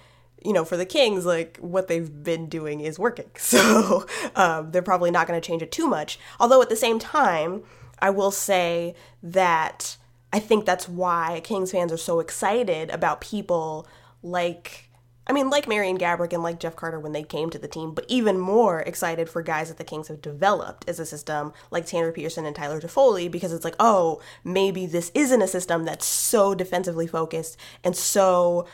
you 0.43 0.53
know, 0.53 0.63
for 0.63 0.77
the 0.77 0.85
Kings, 0.85 1.25
like 1.25 1.57
what 1.57 1.87
they've 1.87 2.23
been 2.23 2.47
doing 2.47 2.79
is 2.81 2.97
working. 2.99 3.29
So 3.37 4.05
um, 4.35 4.71
they're 4.71 4.81
probably 4.81 5.11
not 5.11 5.27
going 5.27 5.39
to 5.39 5.45
change 5.45 5.61
it 5.61 5.71
too 5.71 5.87
much. 5.87 6.19
Although 6.39 6.61
at 6.61 6.69
the 6.69 6.75
same 6.75 6.99
time, 6.99 7.63
I 7.99 8.11
will 8.11 8.31
say 8.31 8.93
that 9.23 9.97
I 10.31 10.39
think 10.39 10.65
that's 10.65 10.87
why 10.87 11.41
Kings 11.43 11.71
fans 11.71 11.91
are 11.91 11.97
so 11.97 12.19
excited 12.19 12.89
about 12.91 13.21
people 13.21 13.87
like 14.21 14.89
I 15.29 15.31
mean, 15.31 15.51
like 15.51 15.67
Marian 15.67 15.99
Gaborik 15.99 16.33
and 16.33 16.41
like 16.41 16.59
Jeff 16.59 16.75
Carter 16.75 16.99
when 16.99 17.11
they 17.11 17.21
came 17.21 17.51
to 17.51 17.59
the 17.59 17.67
team, 17.67 17.93
but 17.93 18.05
even 18.07 18.39
more 18.39 18.79
excited 18.79 19.29
for 19.29 19.43
guys 19.43 19.69
that 19.69 19.77
the 19.77 19.83
Kings 19.83 20.07
have 20.07 20.23
developed 20.23 20.89
as 20.89 20.99
a 20.99 21.05
system, 21.05 21.53
like 21.69 21.85
Tanner 21.85 22.11
Pearson 22.11 22.47
and 22.47 22.55
Tyler 22.55 22.81
Toffoli, 22.81 23.29
because 23.29 23.53
it's 23.53 23.63
like, 23.63 23.75
oh, 23.79 24.19
maybe 24.43 24.87
this 24.87 25.11
isn't 25.13 25.43
a 25.43 25.47
system 25.47 25.85
that's 25.85 26.07
so 26.07 26.55
defensively 26.55 27.05
focused 27.05 27.57
and 27.83 27.95
so 27.95 28.65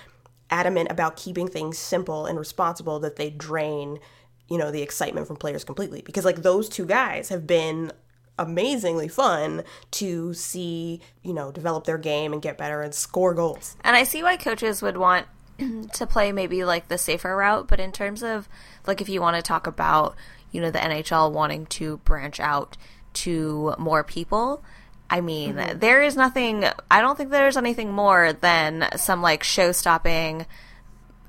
adamant 0.50 0.90
about 0.90 1.18
keeping 1.18 1.50
things 1.50 1.78
simple 1.78 2.26
and 2.26 2.40
responsible 2.40 3.02
that 3.02 3.18
they 3.18 3.30
drain, 3.30 4.00
you 4.48 4.58
know, 4.58 4.72
the 4.72 4.82
excitement 4.82 5.28
from 5.28 5.36
players 5.36 5.66
completely. 5.66 6.02
Because 6.04 6.24
like 6.24 6.38
those 6.38 6.70
two 6.70 6.86
guys 6.86 7.28
have 7.28 7.46
been 7.46 7.92
amazingly 8.38 9.08
fun 9.08 9.64
to 9.92 10.34
see, 10.34 11.02
you 11.24 11.34
know, 11.34 11.52
develop 11.52 11.86
their 11.86 11.98
game 11.98 12.34
and 12.34 12.42
get 12.42 12.58
better 12.58 12.82
and 12.82 12.94
score 12.94 13.34
goals. 13.34 13.78
And 13.84 13.96
I 13.96 14.04
see 14.04 14.24
why 14.24 14.38
coaches 14.38 14.82
would 14.82 14.98
want 14.98 15.28
to 15.94 16.08
play 16.08 16.32
maybe 16.32 16.66
like 16.66 16.88
the 16.88 16.98
safer 16.98 17.36
route, 17.36 17.68
but 17.68 17.80
in 17.80 17.92
terms 17.92 18.24
of 18.24 18.50
like 18.86 19.02
if 19.02 19.10
you 19.10 19.22
want 19.22 19.36
to 19.36 19.42
talk 19.42 19.68
about, 19.68 20.16
you 20.52 20.62
know, 20.62 20.72
the 20.72 20.80
NHL 20.80 21.32
wanting 21.32 21.66
to 21.68 21.98
branch 21.98 22.40
out 22.40 22.78
to 23.14 23.74
more 23.78 24.04
people, 24.04 24.64
I 25.10 25.22
mean, 25.22 25.56
mm-hmm. 25.56 25.80
there 25.80 26.02
is 26.02 26.16
nothing 26.16 26.66
I 26.90 27.02
don't 27.02 27.18
think 27.18 27.30
there's 27.30 27.58
anything 27.58 27.92
more 27.92 28.34
than 28.34 28.90
some 28.98 29.22
like 29.22 29.44
show 29.44 29.72
stopping 29.72 30.46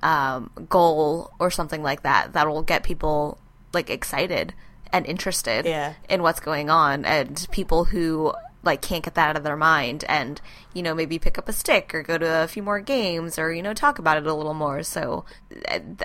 um, 0.02 0.50
goal 0.68 1.30
or 1.38 1.50
something 1.50 1.82
like 1.82 2.02
that 2.02 2.32
that 2.32 2.48
will 2.48 2.62
get 2.62 2.82
people 2.82 3.38
like 3.72 3.90
excited 3.90 4.54
and 4.96 5.06
interested 5.06 5.66
yeah. 5.66 5.94
in 6.08 6.22
what's 6.22 6.40
going 6.40 6.70
on 6.70 7.04
and 7.04 7.46
people 7.50 7.84
who 7.84 8.32
like 8.62 8.80
can't 8.80 9.04
get 9.04 9.14
that 9.14 9.28
out 9.30 9.36
of 9.36 9.44
their 9.44 9.56
mind 9.56 10.04
and 10.08 10.40
you 10.74 10.82
know 10.82 10.94
maybe 10.94 11.18
pick 11.18 11.38
up 11.38 11.48
a 11.48 11.52
stick 11.52 11.94
or 11.94 12.02
go 12.02 12.18
to 12.18 12.26
a 12.42 12.48
few 12.48 12.62
more 12.62 12.80
games 12.80 13.38
or 13.38 13.52
you 13.52 13.62
know 13.62 13.74
talk 13.74 13.98
about 13.98 14.16
it 14.16 14.26
a 14.26 14.34
little 14.34 14.54
more. 14.54 14.82
So 14.82 15.24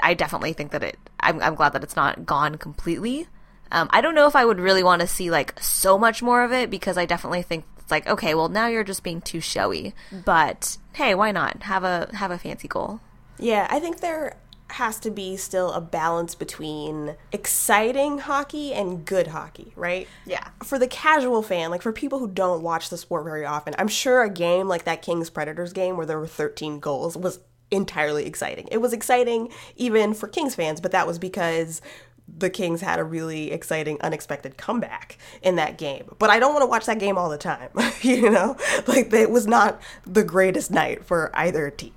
i 0.03 0.13
definitely 0.13 0.53
think 0.53 0.71
that 0.71 0.83
it 0.83 0.97
i'm, 1.19 1.41
I'm 1.41 1.55
glad 1.55 1.73
that 1.73 1.83
it's 1.83 1.95
not 1.95 2.25
gone 2.25 2.55
completely. 2.55 3.27
Um, 3.71 3.87
i 3.91 4.01
don't 4.01 4.15
know 4.15 4.27
if 4.27 4.35
i 4.35 4.43
would 4.43 4.59
really 4.59 4.83
want 4.83 5.01
to 5.01 5.07
see 5.07 5.31
like 5.31 5.57
so 5.61 5.97
much 5.97 6.21
more 6.21 6.43
of 6.43 6.51
it 6.51 6.69
because 6.69 6.97
i 6.97 7.05
definitely 7.05 7.41
think 7.41 7.63
it's 7.79 7.89
like 7.89 8.05
okay 8.07 8.35
well 8.35 8.49
now 8.49 8.67
you're 8.67 8.83
just 8.83 9.03
being 9.03 9.21
too 9.21 9.39
showy. 9.39 9.93
But 10.25 10.77
hey 10.93 11.15
why 11.15 11.31
not? 11.31 11.63
Have 11.63 11.83
a 11.83 12.09
have 12.13 12.31
a 12.31 12.37
fancy 12.37 12.67
goal. 12.67 12.99
Yeah 13.39 13.65
i 13.69 13.79
think 13.79 14.01
there 14.01 14.35
has 14.73 14.99
to 14.99 15.11
be 15.11 15.37
still 15.37 15.71
a 15.71 15.81
balance 15.81 16.35
between 16.35 17.15
exciting 17.31 18.19
hockey 18.19 18.73
and 18.73 19.05
good 19.05 19.27
hockey, 19.27 19.73
right? 19.75 20.07
Yeah. 20.25 20.47
For 20.63 20.79
the 20.79 20.87
casual 20.87 21.41
fan, 21.41 21.71
like 21.71 21.81
for 21.81 21.91
people 21.91 22.19
who 22.19 22.27
don't 22.27 22.61
watch 22.63 22.89
the 22.89 22.97
sport 22.97 23.23
very 23.23 23.45
often, 23.45 23.75
I'm 23.77 23.87
sure 23.87 24.23
a 24.23 24.29
game 24.29 24.67
like 24.67 24.85
that 24.85 25.01
Kings 25.01 25.29
Predators 25.29 25.73
game 25.73 25.97
where 25.97 26.05
there 26.05 26.19
were 26.19 26.27
13 26.27 26.79
goals 26.79 27.17
was 27.17 27.39
entirely 27.69 28.25
exciting. 28.25 28.67
It 28.71 28.77
was 28.77 28.93
exciting 28.93 29.49
even 29.75 30.13
for 30.13 30.27
Kings 30.27 30.55
fans, 30.55 30.81
but 30.81 30.91
that 30.91 31.07
was 31.07 31.19
because 31.19 31.81
the 32.27 32.49
Kings 32.49 32.81
had 32.81 32.99
a 32.99 33.03
really 33.03 33.51
exciting, 33.51 33.99
unexpected 34.01 34.57
comeback 34.57 35.17
in 35.41 35.55
that 35.55 35.77
game. 35.77 36.15
But 36.19 36.29
I 36.29 36.39
don't 36.39 36.53
want 36.53 36.63
to 36.63 36.67
watch 36.67 36.85
that 36.85 36.99
game 36.99 37.17
all 37.17 37.29
the 37.29 37.37
time, 37.37 37.69
you 38.01 38.29
know? 38.29 38.55
Like, 38.87 39.11
it 39.13 39.31
was 39.31 39.47
not 39.47 39.81
the 40.05 40.23
greatest 40.23 40.71
night 40.71 41.03
for 41.03 41.31
either 41.33 41.69
team 41.69 41.93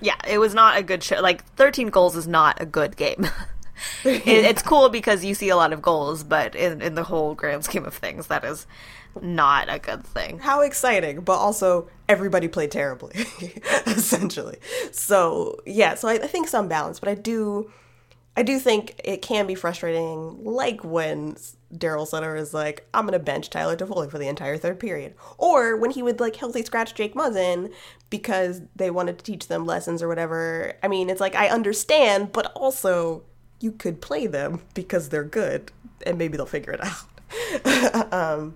yeah, 0.00 0.16
it 0.28 0.38
was 0.38 0.54
not 0.54 0.76
a 0.76 0.82
good 0.82 1.02
show. 1.02 1.20
Like 1.20 1.44
13 1.54 1.88
goals 1.88 2.16
is 2.16 2.26
not 2.26 2.60
a 2.60 2.66
good 2.66 2.96
game. 2.96 3.28
it, 4.04 4.26
it's 4.26 4.62
cool 4.62 4.88
because 4.88 5.24
you 5.24 5.34
see 5.34 5.48
a 5.48 5.56
lot 5.56 5.72
of 5.72 5.82
goals, 5.82 6.24
but 6.24 6.54
in, 6.54 6.80
in 6.82 6.94
the 6.94 7.04
whole 7.04 7.34
grand 7.34 7.64
scheme 7.64 7.84
of 7.84 7.94
things, 7.94 8.26
that 8.28 8.44
is 8.44 8.66
not 9.20 9.72
a 9.72 9.78
good 9.78 10.04
thing. 10.04 10.38
How 10.38 10.60
exciting, 10.60 11.20
but 11.20 11.36
also 11.36 11.88
everybody 12.08 12.48
played 12.48 12.70
terribly, 12.70 13.14
essentially. 13.86 14.58
So 14.92 15.60
yeah, 15.66 15.94
so 15.94 16.08
I, 16.08 16.14
I 16.14 16.26
think 16.26 16.48
some 16.48 16.68
balance, 16.68 17.00
but 17.00 17.08
I 17.08 17.14
do, 17.14 17.70
I 18.36 18.42
do 18.42 18.58
think 18.58 19.00
it 19.02 19.22
can 19.22 19.46
be 19.46 19.54
frustrating, 19.54 20.44
like 20.44 20.84
when 20.84 21.36
Darryl 21.74 22.06
Sutter 22.06 22.36
is 22.36 22.52
like, 22.52 22.86
I'm 22.92 23.06
gonna 23.06 23.18
bench 23.18 23.48
Tyler 23.48 23.76
Toffoli 23.76 24.10
for 24.10 24.18
the 24.18 24.28
entire 24.28 24.58
third 24.58 24.78
period. 24.78 25.14
Or 25.38 25.76
when 25.76 25.90
he 25.90 26.02
would 26.02 26.20
like 26.20 26.36
healthy 26.36 26.62
scratch 26.62 26.94
Jake 26.94 27.14
Muzzin 27.14 27.72
because 28.10 28.60
they 28.76 28.90
wanted 28.90 29.18
to 29.18 29.24
teach 29.24 29.48
them 29.48 29.64
lessons 29.64 30.02
or 30.02 30.08
whatever. 30.08 30.74
I 30.82 30.88
mean, 30.88 31.08
it's 31.08 31.20
like 31.20 31.34
I 31.34 31.48
understand, 31.48 32.32
but 32.32 32.52
also 32.54 33.22
you 33.60 33.72
could 33.72 34.02
play 34.02 34.26
them 34.26 34.62
because 34.74 35.08
they're 35.08 35.24
good 35.24 35.72
and 36.04 36.18
maybe 36.18 36.36
they'll 36.36 36.46
figure 36.46 36.72
it 36.72 36.80
out. 36.84 37.04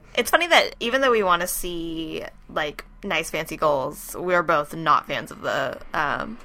It's 0.15 0.31
funny 0.31 0.47
that 0.47 0.77
even 0.81 1.01
though 1.01 1.11
we 1.11 1.23
want 1.23 1.43
to 1.43 1.49
see 1.49 2.25
like 2.49 2.85
nice 3.03 3.31
fancy 3.31 3.57
goals, 3.57 4.15
we're 4.19 4.43
both 4.43 4.75
not 4.75 5.07
fans 5.07 5.31
of 5.31 5.41
the 5.41 5.79
um 5.95 6.39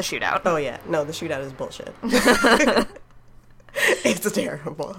the 0.00 0.16
shootout. 0.18 0.42
Oh 0.44 0.56
yeah, 0.56 0.78
no, 0.88 1.04
the 1.04 1.12
shootout 1.12 1.40
is 1.40 1.52
bullshit. 1.52 1.94
it's 4.04 4.30
terrible. 4.32 4.96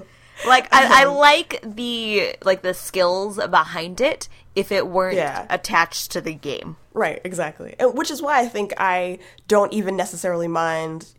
Like 0.48 0.68
I, 0.74 1.02
I 1.02 1.06
like 1.06 1.60
the 1.64 2.36
like 2.44 2.62
the 2.62 2.74
skills 2.74 3.38
behind 3.38 4.02
it 4.02 4.28
if 4.56 4.72
it 4.72 4.88
weren't 4.88 5.18
Yeah. 5.18 5.46
attached 5.50 6.12
to 6.12 6.22
the 6.22 6.34
game. 6.34 6.78
Right, 6.94 7.22
exactly. 7.24 7.76
And 7.80 7.96
which 7.96 8.10
is 8.10 8.22
why 8.22 8.40
I 8.40 8.48
think 8.48 8.74
I 8.78 9.20
don't 9.48 9.72
even 9.74 9.96
necessarily 9.96 10.48
mind 10.48 11.14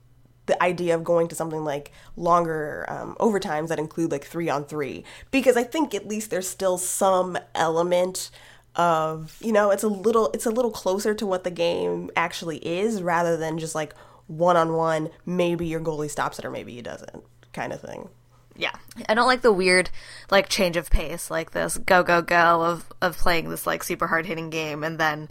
the 0.46 0.60
idea 0.60 0.94
of 0.96 1.04
going 1.04 1.28
to 1.28 1.36
something 1.36 1.64
like 1.64 1.92
longer 2.16 2.84
um, 2.88 3.14
overtimes 3.20 3.68
that 3.68 3.78
include 3.78 4.10
like 4.10 4.24
three 4.24 4.48
on 4.50 4.64
three 4.64 5.04
because 5.30 5.56
I 5.56 5.62
think 5.62 5.94
at 5.94 6.08
least 6.08 6.30
there's 6.30 6.48
still 6.48 6.78
some 6.78 7.38
element 7.54 8.28
of 8.74 9.36
you 9.40 9.52
know 9.52 9.70
it's 9.70 9.82
a 9.82 9.88
little 9.88 10.30
it's 10.32 10.46
a 10.46 10.50
little 10.50 10.70
closer 10.70 11.14
to 11.14 11.26
what 11.26 11.44
the 11.44 11.50
game 11.50 12.10
actually 12.16 12.56
is 12.58 13.02
rather 13.02 13.36
than 13.36 13.58
just 13.58 13.74
like 13.74 13.94
one 14.28 14.56
on 14.56 14.72
one 14.72 15.10
maybe 15.26 15.66
your 15.66 15.80
goalie 15.80 16.08
stops 16.08 16.38
it 16.38 16.44
or 16.44 16.50
maybe 16.50 16.72
he 16.72 16.80
doesn't 16.80 17.22
kind 17.52 17.72
of 17.72 17.80
thing. 17.80 18.08
Yeah. 18.56 18.72
I 19.08 19.14
don't 19.14 19.26
like 19.26 19.42
the 19.42 19.52
weird 19.52 19.90
like 20.30 20.48
change 20.48 20.76
of 20.76 20.90
pace, 20.90 21.30
like 21.30 21.52
this 21.52 21.78
go 21.78 22.02
go 22.02 22.22
go 22.22 22.62
of 22.62 22.92
of 23.00 23.16
playing 23.16 23.50
this 23.50 23.66
like 23.66 23.82
super 23.82 24.06
hard 24.06 24.26
hitting 24.26 24.50
game 24.50 24.84
and 24.84 24.98
then 24.98 25.28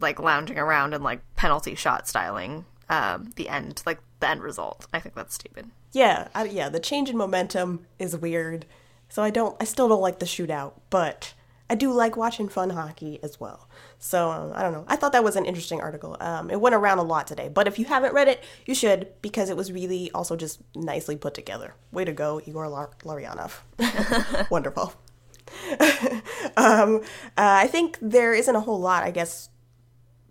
like 0.00 0.20
lounging 0.20 0.58
around 0.58 0.94
and 0.94 1.04
like 1.04 1.20
penalty 1.36 1.74
shot 1.74 2.08
styling 2.08 2.64
um 2.88 3.30
the 3.36 3.48
end 3.48 3.82
like 3.86 4.00
the 4.20 4.28
end 4.28 4.42
result. 4.42 4.86
I 4.92 5.00
think 5.00 5.14
that's 5.14 5.34
stupid. 5.34 5.70
Yeah, 5.92 6.28
I, 6.34 6.44
yeah, 6.44 6.68
the 6.68 6.80
change 6.80 7.10
in 7.10 7.16
momentum 7.16 7.86
is 7.98 8.16
weird. 8.16 8.66
So 9.08 9.22
I 9.22 9.30
don't 9.30 9.56
I 9.60 9.64
still 9.64 9.88
don't 9.88 10.00
like 10.00 10.18
the 10.18 10.26
shootout, 10.26 10.74
but 10.90 11.34
I 11.72 11.74
do 11.74 11.90
like 11.90 12.18
watching 12.18 12.50
fun 12.50 12.68
hockey 12.68 13.18
as 13.22 13.40
well. 13.40 13.66
So 13.98 14.30
um, 14.30 14.52
I 14.54 14.60
don't 14.60 14.72
know. 14.72 14.84
I 14.88 14.96
thought 14.96 15.12
that 15.12 15.24
was 15.24 15.36
an 15.36 15.46
interesting 15.46 15.80
article. 15.80 16.18
Um, 16.20 16.50
it 16.50 16.60
went 16.60 16.74
around 16.74 16.98
a 16.98 17.02
lot 17.02 17.26
today, 17.26 17.48
but 17.48 17.66
if 17.66 17.78
you 17.78 17.86
haven't 17.86 18.12
read 18.12 18.28
it, 18.28 18.44
you 18.66 18.74
should 18.74 19.08
because 19.22 19.48
it 19.48 19.56
was 19.56 19.72
really 19.72 20.10
also 20.10 20.36
just 20.36 20.60
nicely 20.76 21.16
put 21.16 21.32
together. 21.32 21.72
Way 21.90 22.04
to 22.04 22.12
go, 22.12 22.42
Igor 22.44 22.68
Lar- 22.68 22.90
Larionov. 23.04 23.60
Wonderful. 24.50 24.92
um, 26.58 26.96
uh, 26.96 27.00
I 27.38 27.68
think 27.68 27.96
there 28.02 28.34
isn't 28.34 28.54
a 28.54 28.60
whole 28.60 28.78
lot, 28.78 29.02
I 29.02 29.10
guess, 29.10 29.48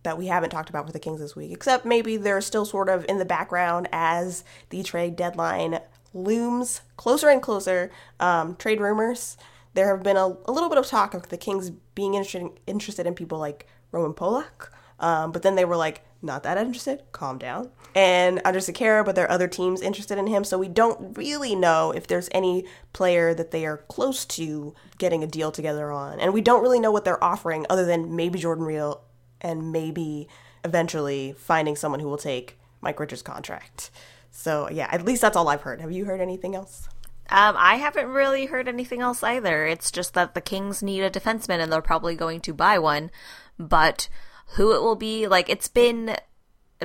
that 0.04 0.20
we 0.20 0.28
haven't 0.28 0.52
talked 0.52 0.70
about 0.70 0.86
for 0.86 0.94
the 0.94 1.00
Kings 1.00 1.22
this 1.22 1.36
week, 1.36 1.52
except 1.52 1.86
maybe 1.86 2.18
they're 2.18 2.42
still 2.42 2.66
sort 2.66 2.88
of 2.88 3.04
in 3.10 3.18
the 3.18 3.26
background 3.26 3.90
as 3.92 4.44
the 4.70 4.84
trade 4.84 5.16
deadline 5.16 5.80
looms 6.14 6.82
closer 6.98 7.30
and 7.30 7.42
closer. 7.42 7.90
Um, 8.20 8.58
trade 8.58 8.80
rumors. 8.80 9.38
There 9.74 9.96
have 9.96 10.04
been 10.04 10.18
a, 10.18 10.36
a 10.46 10.52
little 10.52 10.70
bit 10.70 10.78
of 10.78 10.86
talk 10.88 11.14
of 11.14 11.30
the 11.30 11.38
Kings 11.38 11.70
being 11.96 12.14
interested 12.14 12.50
interested 12.68 13.08
in 13.08 13.14
people 13.14 13.38
like 13.38 13.68
Roman 13.92 14.14
Polak, 14.14 14.70
um, 15.00 15.32
but 15.32 15.42
then 15.42 15.56
they 15.56 15.66
were 15.66 15.78
like, 15.78 16.04
not 16.22 16.44
that 16.44 16.58
interested. 16.58 17.04
Calm 17.12 17.38
down. 17.38 17.72
And 17.96 18.38
Andrej 18.40 18.72
Sekera, 18.72 19.04
but 19.04 19.16
there 19.16 19.26
are 19.26 19.32
other 19.32 19.48
teams 19.48 19.82
interested 19.82 20.18
in 20.18 20.28
him, 20.28 20.44
so 20.44 20.58
we 20.58 20.68
don't 20.68 21.18
really 21.18 21.56
know 21.56 21.92
if 21.92 22.08
there's 22.08 22.30
any 22.32 22.66
player 22.94 23.34
that 23.34 23.52
they 23.52 23.66
are 23.66 23.78
close 23.78 24.24
to 24.26 24.76
getting 24.98 25.24
a 25.24 25.28
deal 25.28 25.52
together 25.52 25.92
on, 25.92 26.20
and 26.20 26.34
we 26.34 26.42
don't 26.42 26.62
really 26.62 26.80
know 26.80 26.92
what 26.92 27.06
they're 27.06 27.24
offering 27.24 27.66
other 27.70 27.86
than 27.86 28.16
maybe 28.16 28.40
Jordan 28.40 28.66
Weal 28.66 29.02
and 29.42 29.72
maybe 29.72 30.28
eventually 30.64 31.34
finding 31.38 31.76
someone 31.76 32.00
who 32.00 32.08
will 32.08 32.18
take 32.18 32.60
Mike 32.82 33.00
Richards' 33.00 33.24
contract. 33.24 33.90
So 34.30 34.70
yeah, 34.70 34.88
at 34.92 35.04
least 35.04 35.22
that's 35.22 35.36
all 35.36 35.48
I've 35.50 35.62
heard. 35.62 35.82
Have 35.82 35.92
you 35.92 36.06
heard 36.06 36.22
anything 36.22 36.56
else? 36.56 36.88
Um, 37.32 37.56
I 37.58 37.76
haven't 37.76 38.10
really 38.10 38.48
heard 38.48 38.68
anything 38.68 39.02
else 39.02 39.24
either. 39.24 39.66
It's 39.66 39.90
just 39.90 40.14
that 40.16 40.34
the 40.34 40.42
Kings 40.42 40.84
need 40.84 41.02
a 41.02 41.10
defenseman 41.10 41.60
and 41.60 41.72
they're 41.72 41.82
probably 41.82 42.16
going 42.16 42.42
to 42.42 42.54
buy 42.54 42.78
one. 42.78 43.10
But 43.58 44.10
who 44.56 44.74
it 44.74 44.82
will 44.82 44.98
be, 44.98 45.28
like, 45.28 45.50
it's 45.50 45.70
been 45.70 46.18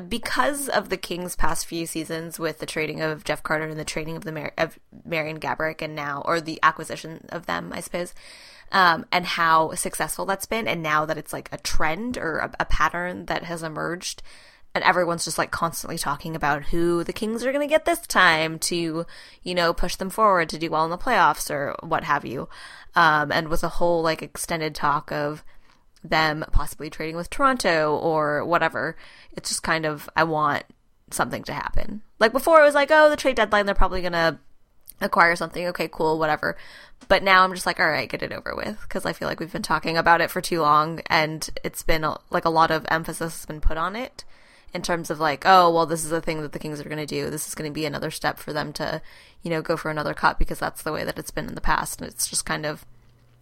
because 0.08 0.68
of 0.68 0.88
the 0.88 0.96
Kings' 0.96 1.34
past 1.34 1.66
few 1.66 1.86
seasons 1.86 2.38
with 2.38 2.58
the 2.58 2.66
trading 2.66 3.00
of 3.00 3.24
Jeff 3.24 3.42
Carter 3.42 3.64
and 3.64 3.80
the 3.80 3.84
trading 3.84 4.16
of 4.16 4.24
the 4.24 4.32
Mar- 4.32 4.52
of 4.56 4.78
Marian 5.04 5.40
Gaborik 5.40 5.82
and 5.82 5.96
now, 5.96 6.22
or 6.26 6.40
the 6.40 6.60
acquisition 6.62 7.26
of 7.30 7.46
them, 7.46 7.72
I 7.72 7.80
suppose, 7.80 8.14
um, 8.70 9.06
and 9.10 9.26
how 9.26 9.74
successful 9.74 10.26
that's 10.26 10.46
been. 10.46 10.68
And 10.68 10.82
now 10.82 11.06
that 11.06 11.18
it's 11.18 11.32
like 11.32 11.48
a 11.50 11.58
trend 11.58 12.18
or 12.18 12.38
a, 12.38 12.52
a 12.60 12.64
pattern 12.66 13.26
that 13.26 13.44
has 13.44 13.62
emerged, 13.62 14.22
and 14.76 14.84
everyone's 14.84 15.24
just 15.24 15.38
like 15.38 15.50
constantly 15.50 15.96
talking 15.96 16.36
about 16.36 16.64
who 16.64 17.02
the 17.02 17.12
Kings 17.14 17.42
are 17.46 17.50
going 17.50 17.66
to 17.66 17.72
get 17.72 17.86
this 17.86 18.00
time 18.00 18.58
to, 18.58 19.06
you 19.42 19.54
know, 19.54 19.72
push 19.72 19.96
them 19.96 20.10
forward 20.10 20.50
to 20.50 20.58
do 20.58 20.70
well 20.70 20.84
in 20.84 20.90
the 20.90 20.98
playoffs 20.98 21.50
or 21.50 21.74
what 21.80 22.04
have 22.04 22.26
you. 22.26 22.46
Um, 22.94 23.32
and 23.32 23.48
with 23.48 23.64
a 23.64 23.70
whole 23.70 24.02
like 24.02 24.20
extended 24.20 24.74
talk 24.74 25.10
of 25.10 25.42
them 26.04 26.44
possibly 26.52 26.90
trading 26.90 27.16
with 27.16 27.30
Toronto 27.30 27.96
or 27.96 28.44
whatever, 28.44 28.98
it's 29.32 29.48
just 29.48 29.62
kind 29.62 29.86
of, 29.86 30.10
I 30.14 30.24
want 30.24 30.64
something 31.10 31.42
to 31.44 31.54
happen. 31.54 32.02
Like 32.18 32.32
before, 32.32 32.60
it 32.60 32.64
was 32.64 32.74
like, 32.74 32.90
oh, 32.90 33.08
the 33.08 33.16
trade 33.16 33.36
deadline, 33.36 33.64
they're 33.64 33.74
probably 33.74 34.02
going 34.02 34.12
to 34.12 34.38
acquire 35.00 35.36
something. 35.36 35.66
Okay, 35.68 35.88
cool, 35.90 36.18
whatever. 36.18 36.54
But 37.08 37.22
now 37.22 37.44
I'm 37.44 37.54
just 37.54 37.64
like, 37.64 37.80
all 37.80 37.88
right, 37.88 38.10
get 38.10 38.22
it 38.22 38.32
over 38.32 38.54
with 38.54 38.78
because 38.82 39.06
I 39.06 39.14
feel 39.14 39.26
like 39.26 39.40
we've 39.40 39.50
been 39.50 39.62
talking 39.62 39.96
about 39.96 40.20
it 40.20 40.30
for 40.30 40.42
too 40.42 40.60
long 40.60 41.00
and 41.06 41.48
it's 41.64 41.82
been 41.82 42.04
like 42.28 42.44
a 42.44 42.50
lot 42.50 42.70
of 42.70 42.84
emphasis 42.90 43.38
has 43.38 43.46
been 43.46 43.62
put 43.62 43.78
on 43.78 43.96
it 43.96 44.26
in 44.76 44.82
terms 44.82 45.10
of 45.10 45.18
like, 45.18 45.42
oh, 45.46 45.72
well, 45.72 45.86
this 45.86 46.04
is 46.04 46.12
a 46.12 46.20
thing 46.20 46.42
that 46.42 46.52
the 46.52 46.58
Kings 46.58 46.80
are 46.80 46.88
going 46.88 46.98
to 46.98 47.06
do. 47.06 47.30
This 47.30 47.48
is 47.48 47.54
going 47.54 47.68
to 47.68 47.74
be 47.74 47.86
another 47.86 48.10
step 48.10 48.38
for 48.38 48.52
them 48.52 48.72
to, 48.74 49.00
you 49.42 49.50
know, 49.50 49.62
go 49.62 49.76
for 49.76 49.90
another 49.90 50.14
cut 50.14 50.38
because 50.38 50.58
that's 50.58 50.82
the 50.82 50.92
way 50.92 51.02
that 51.02 51.18
it's 51.18 51.30
been 51.30 51.48
in 51.48 51.54
the 51.54 51.60
past. 51.60 52.00
And 52.00 52.08
it's 52.10 52.28
just 52.28 52.44
kind 52.44 52.66
of, 52.66 52.84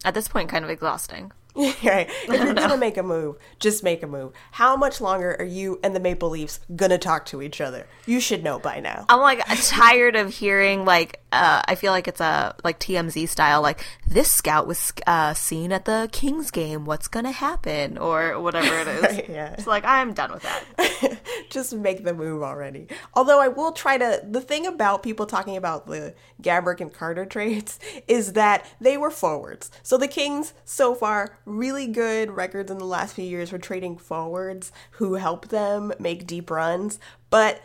at 0.05 0.13
this 0.13 0.29
point, 0.29 0.49
kind 0.49 0.63
of 0.63 0.71
exhausting. 0.71 1.33
right. 1.83 2.09
If 2.09 2.27
you're 2.27 2.53
gonna 2.53 2.75
make 2.77 2.97
a 2.97 3.03
move, 3.03 3.37
just 3.59 3.81
make 3.81 4.03
a 4.03 4.07
move. 4.07 4.33
How 4.51 4.75
much 4.75 4.99
longer 4.99 5.37
are 5.39 5.45
you 5.45 5.79
and 5.83 5.95
the 5.95 6.01
Maple 6.01 6.29
Leafs 6.29 6.59
gonna 6.75 6.97
talk 6.97 7.25
to 7.27 7.41
each 7.41 7.61
other? 7.61 7.87
You 8.05 8.19
should 8.19 8.43
know 8.43 8.59
by 8.59 8.81
now. 8.81 9.05
I'm 9.07 9.21
like 9.21 9.41
tired 9.69 10.17
of 10.17 10.33
hearing 10.33 10.83
like 10.83 11.21
uh, 11.31 11.61
I 11.65 11.75
feel 11.75 11.91
like 11.91 12.07
it's 12.09 12.19
a 12.19 12.55
like 12.63 12.79
TMZ 12.79 13.29
style 13.29 13.61
like 13.61 13.85
this 14.05 14.29
scout 14.29 14.67
was 14.67 14.91
uh, 15.07 15.33
seen 15.33 15.71
at 15.71 15.85
the 15.85 16.09
Kings 16.11 16.51
game. 16.51 16.83
What's 16.83 17.07
gonna 17.07 17.31
happen 17.31 17.97
or 17.97 18.39
whatever 18.39 18.77
it 18.79 18.87
is. 18.87 18.95
Right, 19.05 19.29
yeah. 19.29 19.53
It's 19.53 19.67
like 19.67 19.85
I'm 19.85 20.13
done 20.13 20.31
with 20.31 20.43
that. 20.43 21.19
just 21.49 21.73
make 21.73 22.03
the 22.03 22.13
move 22.13 22.41
already. 22.41 22.87
Although 23.13 23.39
I 23.39 23.49
will 23.49 23.71
try 23.71 23.97
to. 23.97 24.21
The 24.27 24.41
thing 24.41 24.65
about 24.65 25.03
people 25.03 25.25
talking 25.25 25.57
about 25.57 25.87
the 25.87 26.15
Gaborik 26.41 26.81
and 26.81 26.93
Carter 26.93 27.25
trades 27.25 27.79
is 28.07 28.33
that 28.33 28.65
they 28.81 28.97
were 28.97 29.11
forwards. 29.11 29.71
So 29.83 29.97
the 29.97 30.07
Kings, 30.07 30.53
so 30.63 30.95
far, 30.95 31.37
really 31.45 31.87
good 31.87 32.31
records 32.31 32.71
in 32.71 32.77
the 32.77 32.85
last 32.85 33.15
few 33.15 33.25
years 33.25 33.49
for 33.49 33.57
trading 33.57 33.97
forwards 33.97 34.71
who 34.91 35.15
help 35.15 35.49
them 35.49 35.93
make 35.99 36.27
deep 36.27 36.49
runs. 36.49 36.99
But 37.29 37.61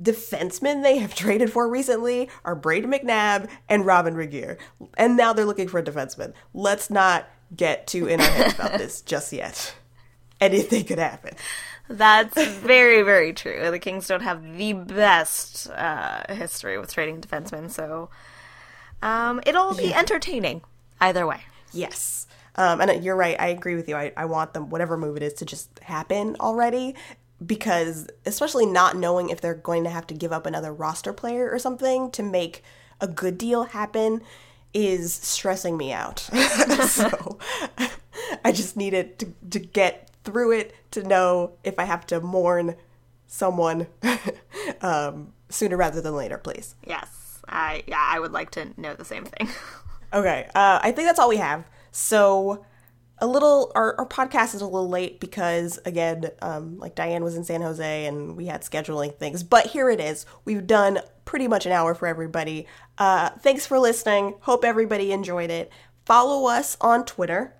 defensemen 0.00 0.82
they 0.82 0.98
have 0.98 1.14
traded 1.14 1.52
for 1.52 1.68
recently 1.68 2.28
are 2.44 2.56
Brayden 2.56 2.86
McNabb 2.86 3.48
and 3.68 3.86
Robyn 3.86 4.14
Regehr. 4.14 4.58
And 4.96 5.16
now 5.16 5.32
they're 5.32 5.44
looking 5.44 5.68
for 5.68 5.78
a 5.78 5.82
defenseman. 5.84 6.32
Let's 6.54 6.90
not 6.90 7.28
get 7.54 7.86
too 7.86 8.06
in 8.06 8.20
our 8.20 8.30
heads 8.30 8.54
about 8.54 8.78
this 8.78 9.00
just 9.02 9.32
yet. 9.32 9.74
Anything 10.40 10.84
could 10.84 10.98
happen. 10.98 11.34
That's 11.88 12.40
very 12.46 13.02
very 13.02 13.32
true. 13.32 13.70
The 13.70 13.78
Kings 13.78 14.06
don't 14.06 14.22
have 14.22 14.56
the 14.56 14.72
best 14.72 15.68
uh, 15.70 16.22
history 16.32 16.78
with 16.78 16.92
trading 16.92 17.20
defensemen, 17.20 17.68
so 17.68 18.10
um, 19.02 19.40
it'll 19.44 19.74
be 19.74 19.92
entertaining 19.92 20.62
either 21.00 21.26
way. 21.26 21.40
Yes. 21.72 22.26
Um, 22.56 22.80
and 22.80 23.04
you're 23.04 23.16
right. 23.16 23.36
I 23.40 23.48
agree 23.48 23.74
with 23.74 23.88
you. 23.88 23.96
I, 23.96 24.12
I 24.16 24.24
want 24.24 24.54
them, 24.54 24.70
whatever 24.70 24.96
move 24.96 25.16
it 25.16 25.22
is, 25.22 25.34
to 25.34 25.44
just 25.44 25.78
happen 25.80 26.36
already 26.40 26.94
because, 27.44 28.08
especially 28.26 28.66
not 28.66 28.96
knowing 28.96 29.30
if 29.30 29.40
they're 29.40 29.54
going 29.54 29.84
to 29.84 29.90
have 29.90 30.06
to 30.08 30.14
give 30.14 30.32
up 30.32 30.46
another 30.46 30.72
roster 30.72 31.12
player 31.12 31.50
or 31.50 31.58
something 31.58 32.10
to 32.12 32.22
make 32.22 32.62
a 33.00 33.08
good 33.08 33.38
deal 33.38 33.64
happen 33.64 34.22
is 34.72 35.12
stressing 35.12 35.76
me 35.76 35.92
out. 35.92 36.18
so 36.86 37.38
I 38.44 38.52
just 38.52 38.76
needed 38.76 39.18
to, 39.20 39.34
to 39.50 39.58
get 39.58 40.10
through 40.24 40.52
it 40.52 40.74
to 40.92 41.02
know 41.02 41.52
if 41.64 41.78
I 41.78 41.84
have 41.84 42.06
to 42.06 42.20
mourn 42.20 42.76
someone 43.26 43.86
um, 44.82 45.32
sooner 45.48 45.76
rather 45.76 46.00
than 46.00 46.14
later, 46.14 46.38
please. 46.38 46.74
Yes, 46.86 47.40
I 47.48 47.82
yeah 47.86 48.04
I 48.06 48.20
would 48.20 48.32
like 48.32 48.50
to 48.52 48.68
know 48.80 48.94
the 48.94 49.04
same 49.04 49.24
thing. 49.24 49.48
Okay, 50.12 50.48
uh, 50.54 50.80
I 50.82 50.92
think 50.92 51.06
that's 51.06 51.18
all 51.18 51.28
we 51.28 51.36
have. 51.36 51.64
So, 51.90 52.64
a 53.22 53.26
little, 53.26 53.70
our, 53.74 53.94
our 53.98 54.06
podcast 54.06 54.54
is 54.54 54.62
a 54.62 54.66
little 54.66 54.88
late 54.88 55.20
because, 55.20 55.78
again, 55.84 56.30
um, 56.40 56.78
like 56.78 56.94
Diane 56.94 57.22
was 57.22 57.36
in 57.36 57.44
San 57.44 57.60
Jose 57.60 58.06
and 58.06 58.34
we 58.34 58.46
had 58.46 58.62
scheduling 58.62 59.14
things. 59.14 59.42
But 59.42 59.66
here 59.66 59.90
it 59.90 60.00
is. 60.00 60.24
We've 60.46 60.66
done 60.66 61.00
pretty 61.26 61.46
much 61.46 61.66
an 61.66 61.72
hour 61.72 61.94
for 61.94 62.06
everybody. 62.06 62.66
Uh, 62.96 63.28
thanks 63.40 63.66
for 63.66 63.78
listening. 63.78 64.36
Hope 64.40 64.64
everybody 64.64 65.12
enjoyed 65.12 65.50
it. 65.50 65.70
Follow 66.06 66.48
us 66.48 66.78
on 66.80 67.04
Twitter 67.04 67.54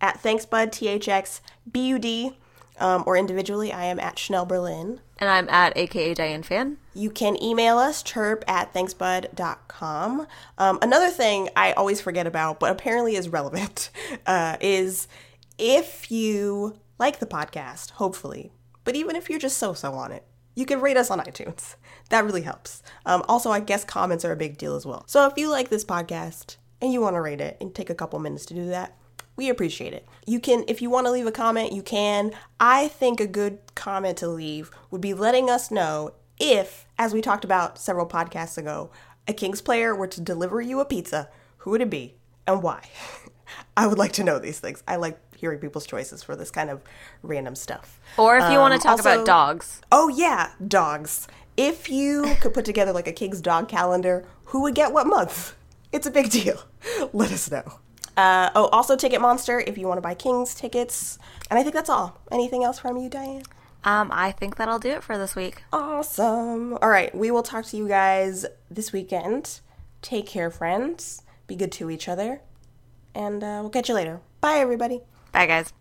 at 0.00 0.20
ThanksBudTHXBUD. 0.22 2.34
Um, 2.78 3.04
or 3.06 3.16
individually, 3.16 3.72
I 3.72 3.86
am 3.86 3.98
at 3.98 4.18
Chanel 4.18 4.44
Berlin. 4.44 5.00
And 5.18 5.30
I'm 5.30 5.48
at 5.48 5.76
AKA 5.76 6.14
Diane 6.14 6.42
Fan. 6.42 6.76
You 6.94 7.10
can 7.10 7.42
email 7.42 7.78
us, 7.78 8.02
chirp 8.02 8.44
at 8.46 8.74
thanksbud.com. 8.74 10.26
Um, 10.58 10.78
another 10.82 11.10
thing 11.10 11.48
I 11.56 11.72
always 11.72 12.00
forget 12.00 12.26
about, 12.26 12.60
but 12.60 12.70
apparently 12.70 13.16
is 13.16 13.28
relevant, 13.28 13.90
uh, 14.26 14.56
is 14.60 15.08
if 15.58 16.10
you 16.10 16.78
like 16.98 17.18
the 17.18 17.26
podcast, 17.26 17.92
hopefully, 17.92 18.52
but 18.84 18.94
even 18.94 19.16
if 19.16 19.30
you're 19.30 19.38
just 19.38 19.58
so 19.58 19.72
so 19.72 19.92
on 19.94 20.12
it, 20.12 20.24
you 20.54 20.66
can 20.66 20.80
rate 20.80 20.96
us 20.96 21.10
on 21.10 21.20
iTunes. 21.20 21.76
That 22.08 22.24
really 22.24 22.42
helps. 22.42 22.84
Um, 23.04 23.24
also, 23.28 23.50
I 23.50 23.58
guess 23.58 23.82
comments 23.82 24.24
are 24.24 24.30
a 24.30 24.36
big 24.36 24.58
deal 24.58 24.76
as 24.76 24.86
well. 24.86 25.02
So 25.08 25.26
if 25.26 25.36
you 25.36 25.50
like 25.50 25.70
this 25.70 25.84
podcast 25.84 26.54
and 26.80 26.92
you 26.92 27.00
want 27.00 27.16
to 27.16 27.20
rate 27.20 27.40
it 27.40 27.56
and 27.60 27.74
take 27.74 27.90
a 27.90 27.96
couple 27.96 28.20
minutes 28.20 28.46
to 28.46 28.54
do 28.54 28.68
that, 28.68 28.96
we 29.36 29.48
appreciate 29.48 29.92
it. 29.92 30.06
You 30.26 30.40
can, 30.40 30.64
if 30.66 30.80
you 30.82 30.90
want 30.90 31.06
to 31.06 31.10
leave 31.12 31.26
a 31.26 31.32
comment, 31.32 31.72
you 31.72 31.82
can. 31.82 32.32
I 32.58 32.88
think 32.88 33.20
a 33.20 33.26
good 33.26 33.58
comment 33.74 34.16
to 34.18 34.28
leave 34.28 34.70
would 34.90 35.00
be 35.00 35.14
letting 35.14 35.50
us 35.50 35.70
know 35.70 36.12
if, 36.38 36.86
as 36.98 37.12
we 37.14 37.20
talked 37.20 37.44
about 37.44 37.78
several 37.78 38.06
podcasts 38.06 38.58
ago, 38.58 38.90
a 39.28 39.32
Kings 39.32 39.60
player 39.60 39.94
were 39.94 40.06
to 40.06 40.20
deliver 40.20 40.60
you 40.60 40.80
a 40.80 40.84
pizza, 40.84 41.28
who 41.58 41.70
would 41.70 41.80
it 41.80 41.90
be 41.90 42.14
and 42.46 42.62
why? 42.62 42.82
I 43.76 43.86
would 43.86 43.98
like 43.98 44.12
to 44.12 44.24
know 44.24 44.38
these 44.38 44.58
things. 44.58 44.82
I 44.88 44.96
like 44.96 45.18
hearing 45.36 45.58
people's 45.58 45.86
choices 45.86 46.22
for 46.22 46.34
this 46.34 46.50
kind 46.50 46.70
of 46.70 46.80
random 47.22 47.54
stuff. 47.54 48.00
Or 48.16 48.36
if 48.38 48.50
you 48.50 48.58
want 48.58 48.72
Um, 48.74 48.80
to 48.80 48.82
talk 48.82 48.98
also- 48.98 49.12
about 49.14 49.26
dogs. 49.26 49.80
Oh 49.92 50.08
yeah, 50.08 50.52
dogs. 50.66 51.28
If 51.56 51.88
you 51.88 52.36
could 52.40 52.52
put 52.54 52.64
together 52.64 52.92
like 52.92 53.06
a 53.06 53.12
King's 53.12 53.40
dog 53.40 53.68
calendar, 53.68 54.26
who 54.46 54.62
would 54.62 54.74
get 54.74 54.92
what 54.92 55.06
month? 55.06 55.54
It's 55.92 56.06
a 56.06 56.10
big 56.10 56.30
deal. 56.30 56.60
Let 57.12 57.32
us 57.32 57.50
know. 57.50 57.80
Uh, 58.16 58.50
oh, 58.54 58.66
also 58.68 58.96
Ticket 58.96 59.20
Monster 59.20 59.60
if 59.60 59.76
you 59.76 59.86
want 59.86 59.98
to 59.98 60.02
buy 60.02 60.14
King's 60.14 60.54
tickets. 60.54 61.18
And 61.50 61.58
I 61.58 61.62
think 61.62 61.74
that's 61.74 61.90
all. 61.90 62.20
Anything 62.30 62.64
else 62.64 62.78
from 62.78 62.96
you, 62.96 63.08
Diane? 63.08 63.42
Um, 63.84 64.10
I 64.12 64.32
think 64.32 64.56
that'll 64.56 64.78
do 64.78 64.90
it 64.90 65.04
for 65.04 65.16
this 65.16 65.36
week. 65.36 65.62
Awesome. 65.72 66.74
All 66.82 66.88
right, 66.88 67.14
we 67.14 67.30
will 67.30 67.42
talk 67.42 67.66
to 67.66 67.76
you 67.76 67.86
guys 67.86 68.44
this 68.70 68.92
weekend. 68.92 69.60
Take 70.02 70.26
care, 70.26 70.50
friends. 70.50 71.22
Be 71.46 71.54
good 71.54 71.72
to 71.72 71.90
each 71.90 72.08
other. 72.08 72.40
And 73.14 73.44
uh, 73.44 73.58
we'll 73.60 73.70
catch 73.70 73.88
you 73.88 73.94
later. 73.94 74.20
Bye, 74.40 74.56
everybody. 74.56 75.02
Bye, 75.32 75.46
guys. 75.46 75.72